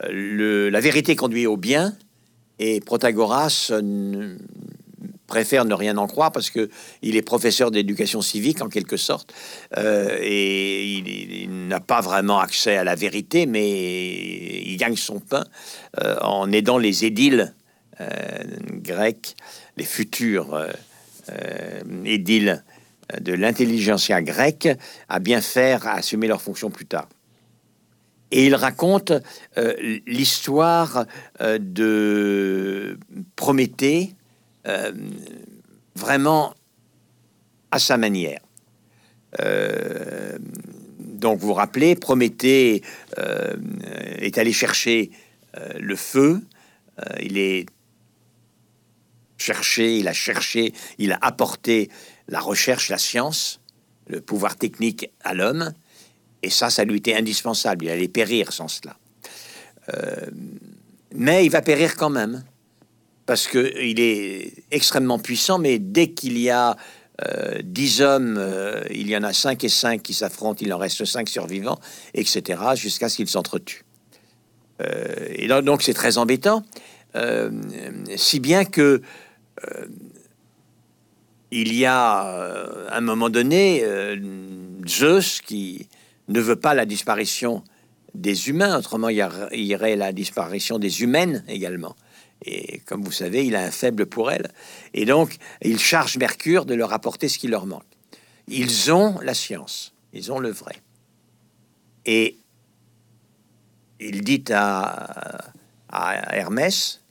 la 0.00 0.80
vérité 0.80 1.14
conduit 1.14 1.46
au 1.46 1.56
bien 1.56 1.94
et 2.58 2.80
Protagoras 2.80 3.70
préfère 5.28 5.64
ne 5.64 5.74
rien 5.74 5.96
en 5.98 6.08
croire 6.08 6.32
parce 6.32 6.50
que 6.50 6.68
il 7.02 7.14
est 7.14 7.22
professeur 7.22 7.70
d'éducation 7.70 8.22
civique 8.22 8.60
en 8.60 8.68
quelque 8.68 8.96
sorte 8.96 9.32
et 9.76 10.84
il, 10.84 11.68
n'a 11.68 11.80
pas 11.80 12.00
vraiment 12.00 12.40
accès 12.40 12.76
à 12.76 12.84
la 12.84 12.94
vérité, 12.94 13.46
mais 13.46 14.64
il 14.64 14.76
gagne 14.76 14.96
son 14.96 15.20
pain 15.20 15.44
euh, 16.02 16.16
en 16.20 16.50
aidant 16.52 16.78
les 16.78 17.04
édiles 17.04 17.54
euh, 18.00 18.06
grecs, 18.72 19.36
les 19.76 19.84
futurs 19.84 20.66
euh, 21.28 21.82
édiles 22.04 22.64
de 23.20 23.32
l'intelligentsia 23.32 24.22
grecque, 24.22 24.68
à 25.08 25.18
bien 25.18 25.40
faire, 25.40 25.86
à 25.86 25.94
assumer 25.94 26.26
leurs 26.26 26.40
fonctions 26.40 26.70
plus 26.70 26.86
tard. 26.86 27.08
Et 28.30 28.46
il 28.46 28.54
raconte 28.54 29.12
l'histoire 30.06 31.04
de 31.38 32.98
Prométhée 33.36 34.14
vraiment 35.94 36.54
à 37.70 37.78
sa 37.78 37.96
manière. 37.96 38.40
donc 40.98 41.38
vous 41.38 41.48
vous 41.48 41.52
rappelez, 41.52 41.94
Prométhée 41.94 42.82
est 43.16 44.38
allé 44.38 44.52
chercher 44.52 45.12
euh, 45.58 45.72
le 45.78 45.96
feu. 45.96 46.40
Euh, 46.98 47.02
il 47.20 47.38
est 47.38 47.66
cherché, 49.44 49.96
il 49.98 50.08
a 50.08 50.12
cherché, 50.12 50.72
il 50.98 51.12
a 51.12 51.18
apporté 51.20 51.90
la 52.28 52.40
recherche, 52.40 52.88
la 52.88 52.98
science, 52.98 53.60
le 54.06 54.20
pouvoir 54.20 54.56
technique 54.56 55.10
à 55.22 55.34
l'homme. 55.34 55.72
Et 56.42 56.50
ça, 56.50 56.70
ça 56.70 56.84
lui 56.84 56.98
était 56.98 57.14
indispensable. 57.14 57.84
Il 57.86 57.90
allait 57.90 58.08
périr 58.08 58.52
sans 58.52 58.68
cela. 58.68 58.96
Euh, 59.92 60.26
mais 61.14 61.44
il 61.44 61.50
va 61.50 61.62
périr 61.62 61.96
quand 61.96 62.10
même. 62.10 62.44
Parce 63.26 63.48
qu'il 63.48 64.00
est 64.00 64.52
extrêmement 64.70 65.18
puissant, 65.18 65.58
mais 65.58 65.78
dès 65.78 66.10
qu'il 66.10 66.38
y 66.38 66.50
a 66.50 66.76
dix 67.62 68.02
hommes, 68.02 68.38
il 68.90 69.08
y 69.08 69.16
en 69.16 69.22
a 69.22 69.32
cinq 69.32 69.62
et 69.64 69.68
cinq 69.68 70.02
qui 70.02 70.12
s'affrontent, 70.12 70.58
il 70.60 70.72
en 70.74 70.78
reste 70.78 71.04
cinq 71.04 71.28
survivants, 71.28 71.78
etc., 72.12 72.60
jusqu'à 72.74 73.08
ce 73.08 73.16
qu'ils 73.16 73.28
s'entretuent. 73.28 73.84
Euh, 74.80 75.26
et 75.30 75.46
donc 75.46 75.82
c'est 75.82 75.94
très 75.94 76.18
embêtant, 76.18 76.64
euh, 77.16 77.50
si 78.16 78.40
bien 78.40 78.64
que 78.64 78.80
euh, 78.80 78.98
il 81.50 81.72
y 81.74 81.86
a 81.86 82.90
un 82.90 83.00
moment 83.00 83.30
donné 83.30 83.84
Zeus 84.86 85.40
qui 85.40 85.88
ne 86.28 86.40
veut 86.40 86.56
pas 86.56 86.74
la 86.74 86.86
disparition 86.86 87.62
des 88.14 88.48
humains, 88.48 88.78
autrement 88.78 89.08
il 89.08 89.16
y, 89.16 89.74
aurait 89.74 89.96
la 89.96 90.12
disparition 90.12 90.78
des 90.78 91.02
humaines 91.02 91.44
également. 91.48 91.96
Et 92.44 92.80
comme 92.80 93.02
vous 93.02 93.12
savez, 93.12 93.46
il 93.46 93.56
a 93.56 93.64
un 93.64 93.70
faible 93.70 94.06
pour 94.06 94.30
elles. 94.30 94.50
Et 94.92 95.04
donc, 95.04 95.36
il 95.62 95.78
charge 95.78 96.18
Mercure 96.18 96.66
de 96.66 96.74
leur 96.74 96.92
apporter 96.92 97.28
ce 97.28 97.38
qui 97.38 97.48
leur 97.48 97.66
manque. 97.66 97.82
Ils 98.48 98.92
ont 98.92 99.18
la 99.20 99.34
science, 99.34 99.94
ils 100.12 100.30
ont 100.30 100.38
le 100.38 100.50
vrai. 100.50 100.76
Et 102.04 102.36
il 104.00 104.22
dit 104.22 104.44
à, 104.50 105.52
Hermès, 105.90 107.02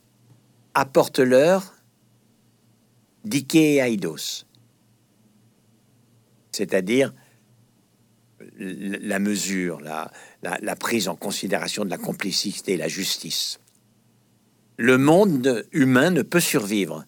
apporte-leur 0.74 1.73
Aidos, 3.30 4.44
c'est-à-dire 6.52 7.12
la 8.58 9.18
mesure, 9.18 9.80
la, 9.80 10.10
la, 10.42 10.76
prise 10.76 11.08
en 11.08 11.16
considération 11.16 11.84
de 11.84 11.90
la 11.90 11.98
complicité, 11.98 12.76
la 12.76 12.88
justice. 12.88 13.58
Le 14.76 14.98
monde 14.98 15.66
humain 15.72 16.10
ne 16.10 16.22
peut 16.22 16.40
survivre 16.40 17.04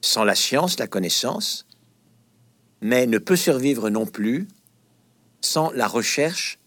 sans 0.00 0.24
la 0.24 0.34
science, 0.34 0.78
la 0.78 0.86
connaissance, 0.86 1.66
mais 2.80 3.06
ne 3.06 3.18
peut 3.18 3.36
survivre 3.36 3.90
non 3.90 4.06
plus 4.06 4.48
sans 5.40 5.70
la 5.72 5.86
recherche 5.86 6.58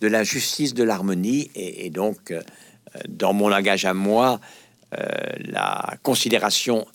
de 0.00 0.08
la 0.08 0.24
justice 0.24 0.74
de 0.74 0.84
l'harmonie 0.84 1.50
et, 1.54 1.90
donc, 1.90 2.30
euh, 2.30 2.40
dans 3.08 3.32
mon 3.32 3.48
langage 3.48 3.84
à 3.84 3.94
moi, 3.94 4.40
euh, 4.96 5.04
la 5.40 5.96
considération 6.02 6.86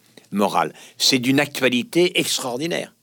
C'est 0.98 1.20
d'une 1.20 1.40
actualité 1.40 2.20
extraordinaire, 2.20 2.94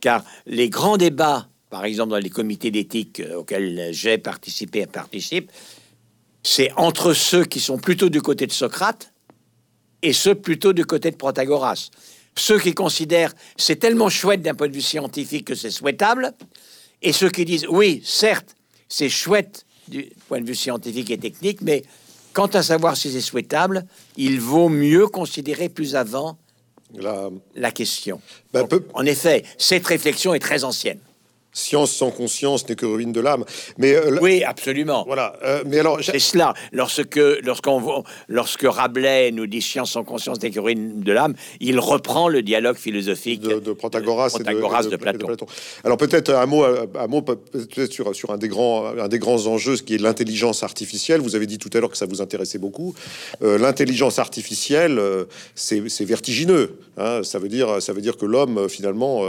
car 0.00 0.24
les 0.46 0.68
grands 0.68 0.96
débats, 0.96 1.48
par 1.70 1.84
exemple 1.84 2.10
dans 2.10 2.18
les 2.18 2.30
comités 2.30 2.70
d'éthique 2.70 3.20
euh, 3.20 3.36
auxquels 3.36 3.88
j'ai 3.92 4.18
participé 4.18 4.80
et 4.80 4.86
participe, 4.86 5.50
c'est 6.42 6.70
entre 6.76 7.12
ceux 7.12 7.44
qui 7.44 7.60
sont 7.60 7.78
plutôt 7.78 8.08
du 8.08 8.22
côté 8.22 8.46
de 8.46 8.52
Socrate 8.52 9.12
et 10.02 10.12
ceux 10.12 10.34
plutôt 10.34 10.72
du 10.72 10.84
côté 10.84 11.10
de 11.10 11.16
Protagoras. 11.16 11.88
ceux 12.36 12.60
qui 12.60 12.72
considèrent 12.74 13.32
c'est 13.56 13.76
tellement 13.76 14.10
chouette 14.10 14.42
d'un 14.42 14.54
point 14.54 14.68
de 14.68 14.74
vue 14.74 14.82
scientifique 14.82 15.46
que 15.46 15.54
c'est 15.54 15.70
souhaitable, 15.70 16.34
et 17.02 17.12
ceux 17.12 17.30
qui 17.30 17.44
disent 17.44 17.66
oui, 17.68 18.02
certes, 18.04 18.54
c'est 18.88 19.08
chouette 19.08 19.66
du 19.88 20.10
point 20.28 20.40
de 20.40 20.46
vue 20.46 20.54
scientifique 20.54 21.10
et 21.10 21.18
technique, 21.18 21.62
mais 21.62 21.84
quant 22.32 22.46
à 22.46 22.62
savoir 22.62 22.96
si 22.96 23.10
c'est 23.10 23.20
souhaitable, 23.20 23.86
il 24.16 24.40
vaut 24.40 24.68
mieux 24.68 25.06
considérer 25.06 25.68
plus 25.68 25.96
avant 25.96 26.38
la, 26.94 27.30
la 27.54 27.70
question. 27.70 28.20
Ben, 28.52 28.66
En 28.94 29.04
effet, 29.06 29.44
cette 29.58 29.86
réflexion 29.86 30.34
est 30.34 30.38
très 30.40 30.64
ancienne. 30.64 31.00
Science 31.56 31.90
sans 31.90 32.10
conscience 32.10 32.68
n'est 32.68 32.74
que 32.74 32.84
ruine 32.84 33.12
de 33.12 33.20
l'âme. 33.20 33.42
Mais 33.78 33.94
euh, 33.94 34.18
oui, 34.20 34.44
absolument. 34.44 35.04
Voilà. 35.06 35.32
Euh, 35.42 35.62
mais 35.64 35.78
alors, 35.78 35.98
c'est 36.02 36.18
cela. 36.18 36.52
Lorsque 36.70 37.18
lorsqu'on 37.42 38.04
lorsque 38.28 38.66
Rabelais 38.66 39.30
nous 39.30 39.46
dit 39.46 39.62
science 39.62 39.92
sans 39.92 40.04
conscience 40.04 40.42
n'est 40.42 40.50
que 40.50 40.60
ruine 40.60 41.00
de 41.00 41.12
l'âme, 41.12 41.34
il 41.60 41.80
reprend 41.80 42.28
le 42.28 42.42
dialogue 42.42 42.76
philosophique 42.76 43.40
de, 43.40 43.58
de 43.58 43.72
Protagoras, 43.72 44.36
et, 44.38 44.42
de, 44.42 44.96
Platon. 44.96 45.46
Alors 45.82 45.96
peut-être 45.96 46.30
un 46.34 46.44
mot, 46.44 46.62
un 46.62 47.06
mot 47.06 47.22
peut-être 47.22 47.90
sur, 47.90 48.14
sur 48.14 48.32
un 48.32 48.36
des 48.36 48.48
grands 48.48 48.88
un 48.98 49.08
des 49.08 49.18
grands 49.18 49.46
enjeux, 49.46 49.76
ce 49.76 49.82
qui 49.82 49.94
est 49.94 49.98
l'intelligence 49.98 50.62
artificielle. 50.62 51.22
Vous 51.22 51.36
avez 51.36 51.46
dit 51.46 51.56
tout 51.56 51.70
à 51.72 51.80
l'heure 51.80 51.90
que 51.90 51.96
ça 51.96 52.04
vous 52.04 52.20
intéressait 52.20 52.58
beaucoup. 52.58 52.94
Euh, 53.42 53.56
l'intelligence 53.56 54.18
artificielle, 54.18 55.00
c'est 55.54 56.04
vertigineux. 56.04 56.76
Hein. 56.98 57.22
Ça 57.22 57.38
veut 57.38 57.48
dire 57.48 57.80
ça 57.80 57.94
veut 57.94 58.02
dire 58.02 58.18
que 58.18 58.26
l'homme 58.26 58.68
finalement 58.68 59.22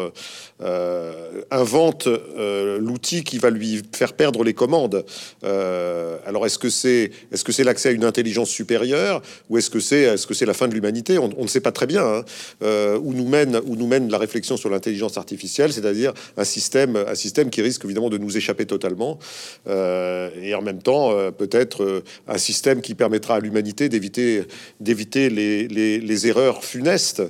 invente 1.52 2.10
euh, 2.38 2.80
l'outil 2.80 3.24
qui 3.24 3.38
va 3.38 3.50
lui 3.50 3.82
faire 3.96 4.14
perdre 4.14 4.44
les 4.44 4.54
commandes. 4.54 5.06
Euh, 5.44 6.18
alors 6.26 6.46
est-ce 6.46 6.60
que 6.60 6.70
c'est 6.70 7.12
est-ce 7.32 7.44
que 7.44 7.52
c'est 7.52 7.64
l'accès 7.64 7.90
à 7.90 7.92
une 7.92 8.04
intelligence 8.04 8.50
supérieure 8.50 9.22
ou 9.50 9.58
est-ce 9.58 9.70
que 9.70 9.80
c'est 9.80 10.02
est-ce 10.02 10.28
que 10.28 10.34
c'est 10.34 10.46
la 10.46 10.54
fin 10.54 10.68
de 10.68 10.74
l'humanité? 10.74 11.18
On, 11.18 11.30
ne 11.30 11.48
sait 11.48 11.62
pas 11.62 11.72
très 11.72 11.88
bien 11.88 12.06
hein. 12.06 12.26
euh, 12.64 12.98
où 13.02 13.14
nous 13.14 13.28
mène 13.28 13.60
où 13.66 13.76
nous 13.76 13.88
mène 13.88 14.10
la 14.10 14.18
réflexion 14.18 14.58
sur 14.58 14.70
l'intelligence 14.70 15.18
artificielle, 15.18 15.74
c'est-à-dire 15.74 16.14
un 16.38 16.44
système 16.44 16.96
un 16.96 17.16
système 17.16 17.50
qui 17.50 17.62
risque 17.62 17.86
évidemment 17.86 18.10
de 18.10 18.18
nous 18.18 18.38
échapper 18.38 18.66
totalement 18.66 19.20
et 19.68 20.54
en 20.56 20.62
même 20.62 20.82
temps 20.82 21.12
peut-être 21.38 22.04
un 22.28 22.38
système 22.38 22.82
qui 22.82 22.96
permettra 22.96 23.36
à 23.36 23.40
l'humanité 23.40 23.90
d'éviter 23.90 24.44
d'éviter 24.80 25.30
les, 25.30 25.68
les, 25.68 26.28
erreurs 26.28 26.64
funestes. 26.64 27.24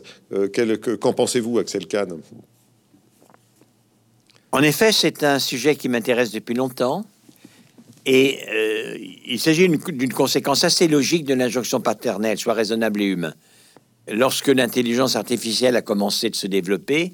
Qu'en 1.00 1.14
pensez-vous, 1.14 1.60
Axel 1.60 1.88
Kahn? 1.88 2.20
En 4.52 4.62
effet, 4.62 4.92
c'est 4.92 5.24
un 5.24 5.40
sujet 5.40 5.76
qui 5.76 5.90
m'intéresse 5.90 6.32
depuis 6.32 6.56
longtemps. 6.56 7.06
Et 8.06 8.40
euh, 8.50 8.98
il 9.26 9.40
s'agit 9.40 9.68
d'une 9.68 10.14
conséquence 10.14 10.64
assez 10.64 10.88
logique 10.88 11.26
de 11.26 11.34
l'injonction 11.34 11.82
paternelle, 11.82 12.38
soit 12.38 12.54
raisonnable 12.54 13.02
et 13.02 13.06
humain. 13.06 13.34
Lorsque 14.10 14.48
l'intelligence 14.48 15.18
artificielle 15.18 15.76
a 15.76 15.82
commencé 15.82 16.30
de 16.30 16.36
se 16.36 16.48
développer, 16.48 17.14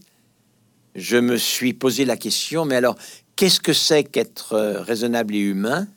je 0.93 1.17
me 1.17 1.38
suis 1.38 1.73
posé 1.73 2.05
la 2.05 2.17
question, 2.17 2.65
mais 2.65 2.75
alors, 2.75 2.95
qu'est-ce 3.36 3.59
que 3.59 3.73
c'est 3.73 4.03
qu'être 4.03 4.53
euh, 4.53 4.81
raisonnable 4.81 5.34
et 5.34 5.39
humain 5.39 5.88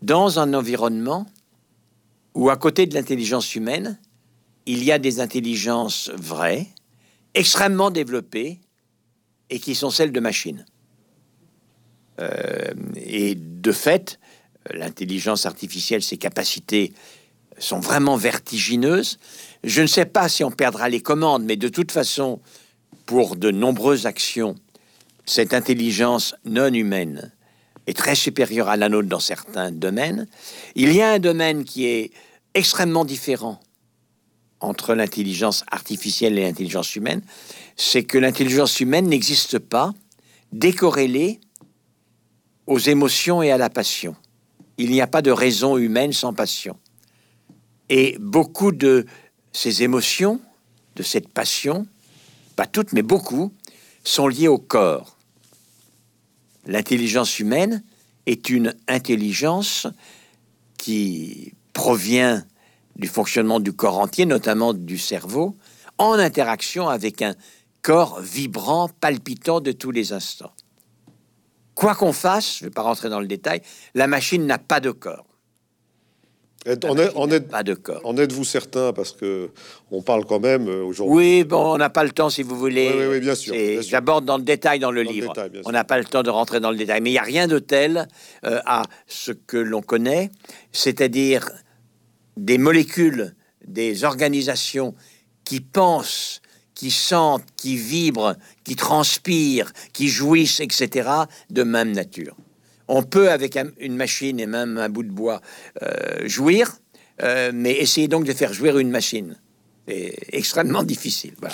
dans 0.00 0.38
un 0.38 0.54
environnement 0.54 1.26
où, 2.34 2.48
à 2.48 2.56
côté 2.56 2.86
de 2.86 2.94
l'intelligence 2.94 3.54
humaine, 3.54 3.98
il 4.64 4.82
y 4.82 4.92
a 4.92 4.98
des 4.98 5.20
intelligences 5.20 6.10
vraies, 6.16 6.66
extrêmement 7.34 7.90
développées, 7.90 8.58
et 9.52 9.60
qui 9.60 9.74
sont 9.74 9.90
celles 9.90 10.12
de 10.12 10.20
machines. 10.20 10.64
Euh, 12.20 12.72
et 12.96 13.34
de 13.34 13.70
fait, 13.70 14.18
l'intelligence 14.72 15.44
artificielle, 15.44 16.02
ses 16.02 16.16
capacités 16.16 16.94
sont 17.58 17.78
vraiment 17.78 18.16
vertigineuses. 18.16 19.18
Je 19.62 19.82
ne 19.82 19.86
sais 19.86 20.06
pas 20.06 20.30
si 20.30 20.42
on 20.42 20.50
perdra 20.50 20.88
les 20.88 21.00
commandes, 21.00 21.44
mais 21.44 21.56
de 21.56 21.68
toute 21.68 21.92
façon, 21.92 22.40
pour 23.04 23.36
de 23.36 23.50
nombreuses 23.50 24.06
actions, 24.06 24.54
cette 25.26 25.52
intelligence 25.52 26.34
non 26.46 26.72
humaine 26.72 27.30
est 27.86 27.96
très 27.96 28.14
supérieure 28.14 28.70
à 28.70 28.78
la 28.78 28.88
nôtre 28.88 29.08
dans 29.08 29.20
certains 29.20 29.70
domaines. 29.70 30.28
Il 30.76 30.94
y 30.94 31.02
a 31.02 31.10
un 31.10 31.18
domaine 31.18 31.64
qui 31.64 31.84
est 31.84 32.10
extrêmement 32.54 33.04
différent 33.04 33.60
entre 34.60 34.94
l'intelligence 34.94 35.64
artificielle 35.70 36.38
et 36.38 36.42
l'intelligence 36.42 36.96
humaine, 36.96 37.20
c'est 37.76 38.04
que 38.04 38.18
l'intelligence 38.18 38.80
humaine 38.80 39.08
n'existe 39.08 39.58
pas 39.58 39.92
décorrélée 40.52 41.40
aux 42.66 42.78
émotions 42.78 43.42
et 43.42 43.50
à 43.50 43.58
la 43.58 43.70
passion. 43.70 44.14
Il 44.78 44.90
n'y 44.90 45.00
a 45.00 45.06
pas 45.06 45.22
de 45.22 45.30
raison 45.30 45.76
humaine 45.76 46.12
sans 46.12 46.32
passion. 46.32 46.76
Et 47.88 48.16
beaucoup 48.18 48.72
de 48.72 49.06
ces 49.52 49.82
émotions, 49.82 50.40
de 50.96 51.02
cette 51.02 51.28
passion, 51.28 51.86
pas 52.56 52.66
toutes, 52.66 52.92
mais 52.92 53.02
beaucoup, 53.02 53.52
sont 54.04 54.28
liées 54.28 54.48
au 54.48 54.58
corps. 54.58 55.16
L'intelligence 56.66 57.38
humaine 57.38 57.82
est 58.26 58.48
une 58.48 58.74
intelligence 58.88 59.86
qui 60.78 61.54
provient 61.72 62.44
du 62.96 63.08
fonctionnement 63.08 63.60
du 63.60 63.72
corps 63.72 63.98
entier, 63.98 64.26
notamment 64.26 64.74
du 64.74 64.98
cerveau, 64.98 65.56
en 65.98 66.14
interaction 66.14 66.88
avec 66.88 67.22
un 67.22 67.34
corps 67.82 68.20
vibrant, 68.20 68.88
palpitant 68.88 69.60
de 69.60 69.72
tous 69.72 69.90
les 69.90 70.12
instants. 70.12 70.52
Quoi 71.74 71.94
qu'on 71.94 72.12
fasse, 72.12 72.58
je 72.58 72.64
ne 72.64 72.68
vais 72.68 72.74
pas 72.74 72.82
rentrer 72.82 73.08
dans 73.08 73.20
le 73.20 73.26
détail, 73.26 73.60
la 73.94 74.06
machine 74.06 74.46
n'a 74.46 74.58
pas 74.58 74.80
de 74.80 74.90
corps. 74.90 75.26
En, 77.16 77.28
est, 77.28 77.40
pas 77.40 77.64
de 77.64 77.74
corps. 77.74 78.00
En 78.04 78.16
êtes-vous 78.16 78.44
certain 78.44 78.92
Parce 78.92 79.10
que 79.10 79.50
on 79.90 80.00
parle 80.00 80.24
quand 80.24 80.38
même 80.38 80.68
euh, 80.68 80.84
aujourd'hui. 80.84 81.16
Oui, 81.16 81.44
bon, 81.44 81.74
on 81.74 81.76
n'a 81.76 81.90
pas 81.90 82.04
le 82.04 82.10
temps, 82.10 82.30
si 82.30 82.44
vous 82.44 82.56
voulez. 82.56 82.92
Oui, 82.94 83.06
oui, 83.10 83.20
bien 83.20 83.34
sûr. 83.34 83.52
J'aborde 83.80 84.24
dans 84.24 84.36
le 84.36 84.44
détail 84.44 84.78
dans 84.78 84.92
le 84.92 85.02
livre. 85.02 85.32
on 85.64 85.72
n'a 85.72 85.82
pas 85.82 85.98
le 85.98 86.04
temps 86.04 86.22
de 86.22 86.30
rentrer 86.30 86.60
dans 86.60 86.70
le 86.70 86.76
détail. 86.76 87.00
Mais 87.00 87.10
il 87.10 87.14
n'y 87.14 87.18
a 87.18 87.24
rien 87.24 87.48
de 87.48 87.58
tel 87.58 88.06
euh, 88.44 88.60
à 88.64 88.84
ce 89.08 89.32
que 89.32 89.56
l'on 89.56 89.82
connaît, 89.82 90.30
c'est-à-dire 90.70 91.50
des 92.36 92.58
molécules, 92.58 93.34
des 93.66 94.04
organisations 94.04 94.94
qui 95.44 95.60
pensent, 95.60 96.41
qui 96.82 96.90
sentent, 96.90 97.46
qui 97.54 97.76
vibrent, 97.76 98.34
qui 98.64 98.74
transpirent, 98.74 99.72
qui 99.92 100.08
jouissent, 100.08 100.58
etc., 100.58 101.08
de 101.48 101.62
même 101.62 101.92
nature. 101.92 102.34
On 102.88 103.04
peut, 103.04 103.30
avec 103.30 103.56
une 103.78 103.94
machine 103.94 104.40
et 104.40 104.46
même 104.46 104.78
un 104.78 104.88
bout 104.88 105.04
de 105.04 105.12
bois, 105.12 105.40
euh, 105.80 106.26
jouir, 106.26 106.72
euh, 107.22 107.52
mais 107.54 107.74
essayez 107.74 108.08
donc 108.08 108.24
de 108.24 108.32
faire 108.32 108.52
jouir 108.52 108.78
une 108.78 108.90
machine. 108.90 109.38
C'est 109.86 110.16
extrêmement 110.32 110.82
difficile. 110.82 111.34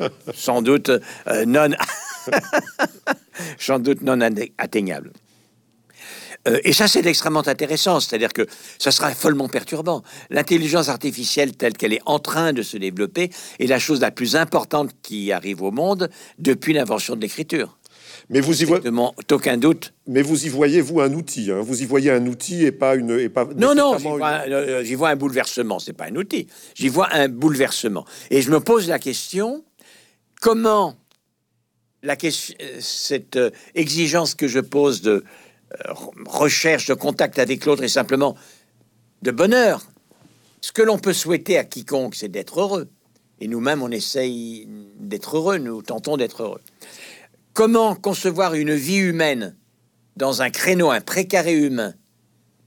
Euh, 0.00 0.08
sans 0.34 0.62
doute 0.62 0.90
non, 1.46 1.68
sans 3.58 3.78
doute 3.78 4.00
non 4.00 4.18
atteignable. 4.56 5.12
Euh, 6.46 6.60
et 6.64 6.72
ça, 6.72 6.86
c'est 6.86 7.04
extrêmement 7.06 7.46
intéressant, 7.46 8.00
c'est-à-dire 8.00 8.32
que 8.32 8.46
ça 8.78 8.90
sera 8.90 9.10
follement 9.12 9.48
perturbant. 9.48 10.02
L'intelligence 10.30 10.88
artificielle 10.88 11.56
telle 11.56 11.72
qu'elle 11.72 11.92
est 11.92 12.02
en 12.06 12.18
train 12.18 12.52
de 12.52 12.62
se 12.62 12.76
développer 12.76 13.30
est 13.58 13.66
la 13.66 13.78
chose 13.78 14.00
la 14.00 14.10
plus 14.10 14.36
importante 14.36 14.90
qui 15.02 15.32
arrive 15.32 15.62
au 15.62 15.70
monde 15.70 16.10
depuis 16.38 16.72
l'invention 16.72 17.16
de 17.16 17.20
l'écriture. 17.20 17.78
Mais 18.30 18.40
vous 18.40 18.62
y 18.62 18.64
voyez 18.66 18.90
aucun 19.30 19.56
doute. 19.56 19.94
Mais 20.06 20.22
vous 20.22 20.46
y 20.46 20.48
voyez 20.48 20.80
vous 20.80 21.00
un 21.00 21.12
outil. 21.14 21.50
Hein. 21.50 21.60
Vous 21.62 21.82
y 21.82 21.86
voyez 21.86 22.10
un 22.10 22.26
outil 22.26 22.64
et 22.64 22.72
pas 22.72 22.94
une 22.94 23.18
et 23.18 23.28
pas. 23.28 23.46
Non 23.56 23.74
non, 23.74 23.96
euh, 23.96 24.84
j'y 24.84 24.94
vois, 24.94 25.08
un 25.10 25.16
bouleversement. 25.16 25.78
C'est 25.78 25.94
pas 25.94 26.06
un 26.06 26.16
outil. 26.16 26.46
J'y 26.74 26.88
vois 26.88 27.08
un 27.12 27.28
bouleversement. 27.28 28.04
Et 28.30 28.42
je 28.42 28.50
me 28.50 28.60
pose 28.60 28.88
la 28.88 28.98
question 28.98 29.64
comment 30.40 30.96
la 32.02 32.16
question, 32.16 32.54
euh, 32.60 32.76
cette 32.80 33.38
exigence 33.74 34.34
que 34.34 34.46
je 34.46 34.60
pose 34.60 35.00
de 35.00 35.10
euh, 35.10 35.24
recherche 36.26 36.86
de 36.86 36.94
contact 36.94 37.38
avec 37.38 37.64
l'autre 37.64 37.82
est 37.82 37.88
simplement 37.88 38.36
de 39.22 39.30
bonheur. 39.30 39.82
Ce 40.60 40.72
que 40.72 40.82
l'on 40.82 40.98
peut 40.98 41.12
souhaiter 41.12 41.58
à 41.58 41.64
quiconque, 41.64 42.14
c'est 42.14 42.28
d'être 42.28 42.60
heureux. 42.60 42.88
Et 43.40 43.48
nous-mêmes, 43.48 43.82
on 43.82 43.90
essaye 43.90 44.66
d'être 44.98 45.36
heureux, 45.36 45.58
nous 45.58 45.82
tentons 45.82 46.16
d'être 46.16 46.42
heureux. 46.42 46.60
Comment 47.52 47.94
concevoir 47.94 48.54
une 48.54 48.74
vie 48.74 48.96
humaine 48.96 49.56
dans 50.16 50.42
un 50.42 50.50
créneau, 50.50 50.90
un 50.90 51.00
précaré 51.00 51.54
humain, 51.54 51.94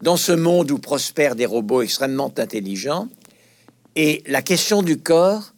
dans 0.01 0.17
ce 0.17 0.31
monde 0.31 0.71
où 0.71 0.79
prospèrent 0.79 1.35
des 1.35 1.45
robots 1.45 1.81
extrêmement 1.81 2.33
intelligents? 2.37 3.09
Et 3.95 4.23
la 4.25 4.41
question 4.41 4.81
du 4.81 4.97
corps 4.97 5.53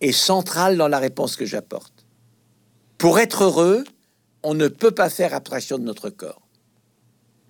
est 0.00 0.12
centrale 0.12 0.76
dans 0.76 0.88
la 0.88 0.98
réponse 0.98 1.36
que 1.36 1.46
j'apporte. 1.46 2.04
Pour 2.98 3.20
être 3.20 3.44
heureux, 3.44 3.84
on 4.42 4.54
ne 4.54 4.66
peut 4.66 4.90
pas 4.90 5.10
faire 5.10 5.34
abstraction 5.34 5.78
de 5.78 5.84
notre 5.84 6.10
corps 6.10 6.41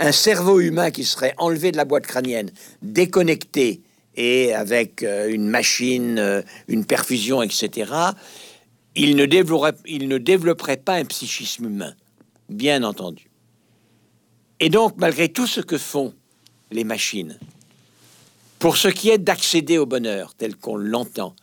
un 0.03 0.12
cerveau 0.12 0.61
humain 0.61 0.90
qui 0.90 1.05
serait 1.05 1.34
enlevé 1.38 1.70
de 1.70 1.76
la 1.76 1.84
boîte 1.84 2.07
crânienne, 2.07 2.50
déconnecté 2.82 3.82
et 4.16 4.53
avec 4.53 5.03
euh, 5.03 5.32
une 5.32 5.48
machine, 5.48 6.18
euh, 6.18 6.42
une 6.68 6.84
perfusion, 6.84 7.40
etc., 7.42 7.92
il 8.94 9.16
ne, 9.16 9.24
développerait, 9.24 9.72
il 9.86 10.09
ne 10.09 10.18
développerait 10.18 10.76
pas 10.76 10.96
un 10.96 11.05
psychisme 11.07 11.64
humain, 11.66 11.94
bien 12.50 12.82
entendu. 12.82 13.30
Et 14.61 14.68
donc, 14.68 14.94
malgré 14.98 15.30
tout 15.30 15.46
ce 15.46 15.62
que 15.62 15.78
font 15.78 16.12
les 16.70 16.84
machines, 16.84 17.38
pour 18.59 18.76
ce 18.76 18.88
qui 18.88 19.09
est 19.09 19.18
d'accéder 19.18 19.78
au 19.78 19.86
bonheur 19.86 20.34
tel 20.34 20.57
qu'on 20.57 20.76
l'entend, 20.76 21.34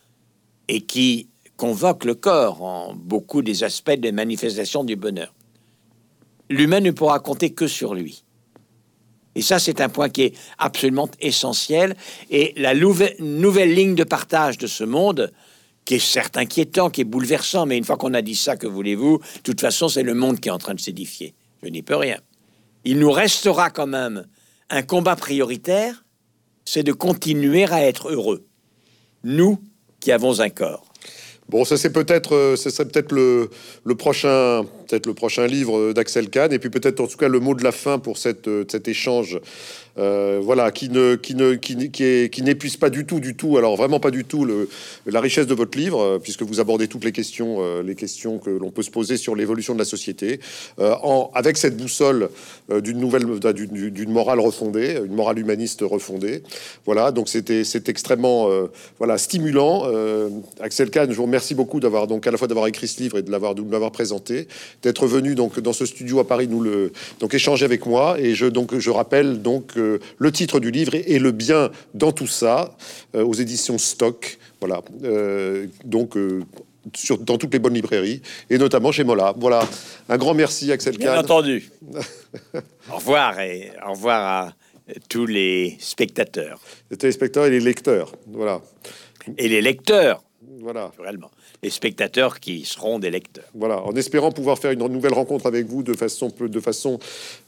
et 0.67 0.81
qui 0.81 1.27
convoque 1.57 2.05
le 2.05 2.13
corps 2.13 2.61
en 2.61 2.93
beaucoup 2.93 3.41
des 3.41 3.63
aspects 3.63 3.91
des 3.91 4.11
manifestations 4.11 4.83
du 4.83 4.95
bonheur. 4.95 5.33
L'humain 6.49 6.79
ne 6.79 6.91
pourra 6.91 7.19
compter 7.19 7.49
que 7.49 7.67
sur 7.67 7.95
lui. 7.95 8.23
Et 9.39 9.41
ça, 9.41 9.57
c'est 9.57 9.79
un 9.79 9.87
point 9.87 10.09
qui 10.09 10.23
est 10.23 10.33
absolument 10.57 11.09
essentiel. 11.21 11.95
Et 12.29 12.53
la 12.57 12.73
nouvelle 12.75 13.73
ligne 13.73 13.95
de 13.95 14.03
partage 14.03 14.57
de 14.57 14.67
ce 14.67 14.83
monde, 14.83 15.31
qui 15.85 15.95
est 15.95 15.99
certes 15.99 16.35
inquiétant, 16.35 16.89
qui 16.89 16.99
est 16.99 17.05
bouleversant, 17.05 17.65
mais 17.65 17.77
une 17.77 17.85
fois 17.85 17.95
qu'on 17.95 18.13
a 18.15 18.21
dit 18.21 18.35
ça, 18.35 18.57
que 18.57 18.67
voulez-vous 18.67 19.19
De 19.19 19.41
toute 19.43 19.61
façon, 19.61 19.87
c'est 19.87 20.03
le 20.03 20.13
monde 20.13 20.41
qui 20.41 20.49
est 20.49 20.51
en 20.51 20.57
train 20.57 20.73
de 20.73 20.79
s'édifier. 20.81 21.35
Je 21.63 21.69
n'y 21.69 21.81
peux 21.81 21.95
rien. 21.95 22.17
Il 22.83 22.99
nous 22.99 23.13
restera 23.13 23.69
quand 23.69 23.87
même 23.87 24.27
un 24.69 24.81
combat 24.81 25.15
prioritaire, 25.15 26.03
c'est 26.65 26.83
de 26.83 26.91
continuer 26.91 27.63
à 27.63 27.87
être 27.87 28.09
heureux. 28.09 28.45
Nous 29.23 29.57
qui 30.01 30.11
avons 30.11 30.41
un 30.41 30.49
corps. 30.49 30.83
Bon, 31.47 31.63
ça 31.63 31.77
c'est 31.77 31.93
peut-être, 31.93 32.35
euh, 32.35 32.55
serait 32.57 32.89
peut-être 32.89 33.13
le, 33.13 33.49
prochain, 33.95 34.65
peut-être 34.89 35.05
le 35.05 35.13
prochain 35.13 35.45
livre 35.45 35.93
d'Axel 35.93 36.29
Kahn, 36.29 36.51
et 36.51 36.59
puis 36.59 36.69
peut-être 36.69 36.99
en 36.99 37.07
tout 37.07 37.17
cas 37.17 37.27
le 37.27 37.39
mot 37.39 37.53
de 37.53 37.63
la 37.63 37.71
fin 37.71 37.99
pour 37.99 38.17
euh, 38.25 38.65
cet 38.67 38.87
échange 38.87 39.39
euh, 39.99 40.39
voilà, 40.41 40.71
qui 40.71 40.89
ne, 40.89 41.15
qui 41.15 41.35
ne, 41.35 41.55
qui, 41.55 42.41
n'épuise 42.41 42.77
pas 42.77 42.89
du 42.89 43.05
tout, 43.05 43.19
du 43.19 43.35
tout, 43.35 43.57
alors 43.57 43.75
vraiment 43.75 43.99
pas 43.99 44.11
du 44.11 44.23
tout 44.23 44.45
le, 44.45 44.69
la 45.05 45.19
richesse 45.19 45.45
de 45.45 45.53
votre 45.53 45.77
livre, 45.77 45.99
euh, 45.99 46.19
puisque 46.19 46.43
vous 46.43 46.61
abordez 46.61 46.87
toutes 46.87 47.03
les 47.03 47.11
questions, 47.11 47.57
euh, 47.59 47.83
les 47.83 47.95
questions 47.95 48.37
que 48.37 48.49
l'on 48.49 48.71
peut 48.71 48.83
se 48.83 48.91
poser 48.91 49.17
sur 49.17 49.35
l'évolution 49.35 49.73
de 49.73 49.79
la 49.79 49.85
société, 49.85 50.39
en, 50.79 51.31
avec 51.33 51.57
cette 51.57 51.75
boussole 51.75 52.29
d'une 52.69 52.99
nouvelle, 52.99 53.25
d'une 53.53 54.11
morale 54.11 54.39
refondée, 54.39 54.97
une 55.05 55.15
morale 55.15 55.39
humaniste 55.39 55.81
refondée. 55.81 56.43
Voilà, 56.85 57.11
donc 57.11 57.27
c'était, 57.27 57.63
c'est 57.63 57.89
extrêmement, 57.89 58.49
stimulant. 59.17 59.85
Axel 60.59 60.89
Kahn, 60.89 61.11
je 61.11 61.15
vous 61.15 61.23
remercie 61.23 61.55
beaucoup 61.55 61.79
d'avoir 61.79 62.07
donc 62.07 62.25
à 62.27 62.31
la 62.31 62.37
fois 62.37 62.47
d'avoir 62.47 62.67
écrit 62.67 62.87
ce 62.87 63.01
livre 63.01 63.17
et 63.17 63.21
de 63.21 63.31
l'avoir, 63.31 63.55
de 63.55 63.63
l'avoir 63.71 63.91
présenté, 63.91 64.47
d'être 64.81 65.07
venu 65.07 65.35
donc 65.35 65.59
dans 65.59 65.73
ce 65.73 65.85
studio 65.85 66.19
à 66.19 66.27
Paris 66.27 66.47
nous 66.47 66.61
le, 66.61 66.91
donc 67.19 67.33
échanger 67.33 67.65
avec 67.65 67.85
moi. 67.85 68.19
Et 68.19 68.35
je 68.35 68.45
donc 68.45 68.77
je 68.77 68.89
rappelle 68.89 69.41
donc 69.41 69.73
le 69.75 70.31
titre 70.31 70.59
du 70.59 70.71
livre 70.71 70.95
est, 70.95 71.19
Le 71.19 71.31
bien 71.31 71.69
dans 71.93 72.11
tout 72.11 72.27
ça, 72.27 72.75
euh, 73.15 73.23
aux 73.23 73.33
éditions 73.33 73.77
Stock. 73.77 74.37
Voilà. 74.59 74.81
Euh, 75.03 75.67
donc. 75.85 76.17
Euh, 76.17 76.41
sur, 76.95 77.19
dans 77.19 77.37
toutes 77.37 77.53
les 77.53 77.59
bonnes 77.59 77.73
librairies, 77.73 78.21
et 78.49 78.57
notamment 78.57 78.91
chez 78.91 79.03
Mola. 79.03 79.35
Voilà. 79.37 79.67
Un 80.07 80.17
grand 80.17 80.33
merci, 80.33 80.71
Axel 80.71 80.97
Kahn. 80.97 81.11
Bien 81.11 81.19
entendu. 81.19 81.69
au 82.91 82.95
revoir 82.95 83.39
et 83.41 83.71
au 83.85 83.91
revoir 83.91 84.21
à 84.25 84.53
tous 85.07 85.27
les 85.27 85.75
spectateurs. 85.79 86.59
Les 86.89 86.97
téléspectateurs 86.97 87.45
et 87.45 87.51
les 87.51 87.59
lecteurs. 87.59 88.13
Voilà. 88.27 88.61
Et 89.37 89.49
les 89.49 89.61
lecteurs. 89.61 90.23
Voilà. 90.61 90.85
Naturellement 90.85 91.29
les 91.63 91.69
spectateurs 91.69 92.39
qui 92.39 92.65
seront 92.65 92.99
des 92.99 93.11
lecteurs. 93.11 93.45
Voilà, 93.53 93.81
en 93.83 93.95
espérant 93.95 94.31
pouvoir 94.31 94.57
faire 94.57 94.71
une 94.71 94.85
nouvelle 94.87 95.13
rencontre 95.13 95.45
avec 95.45 95.67
vous 95.67 95.83
de 95.83 95.93
façon, 95.93 96.31
de 96.39 96.59
façon 96.59 96.99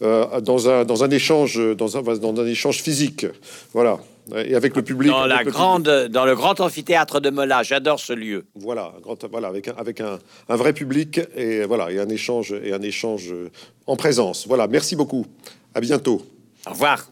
euh, 0.02 0.42
dans, 0.42 0.70
un, 0.70 0.86
dans 0.86 1.04
un 1.04 1.10
échange, 1.10 1.60
dans 1.76 1.98
un, 1.98 2.02
dans 2.02 2.42
un 2.42 2.48
échange 2.48 2.82
physique. 2.82 3.26
Voilà. 3.74 4.00
Et 4.36 4.56
avec 4.56 4.76
le 4.76 4.84
public. 4.84 5.10
Dans, 5.10 5.26
la 5.26 5.44
grande, 5.44 6.08
dans 6.10 6.26
le 6.26 6.36
grand 6.36 6.60
amphithéâtre 6.60 7.20
de 7.20 7.30
Mola, 7.30 7.64
j'adore 7.64 8.00
ce 8.00 8.14
lieu. 8.14 8.46
Voilà, 8.56 8.94
grand, 9.02 9.18
voilà 9.30 9.48
avec, 9.48 9.68
un, 9.68 9.74
avec 9.78 10.00
un, 10.00 10.20
un, 10.48 10.56
vrai 10.56 10.74
public 10.74 11.20
et 11.36 11.66
voilà, 11.66 11.92
et 11.92 12.00
un 12.00 12.08
échange, 12.08 12.54
et 12.64 12.72
un 12.72 12.82
échange 12.82 13.34
en 13.88 13.96
présence. 13.96 14.48
Voilà, 14.48 14.68
merci 14.68 14.96
beaucoup. 14.96 15.26
À 15.74 15.82
bientôt. 15.82 16.22
Au 16.68 16.72
revoir. 16.72 17.08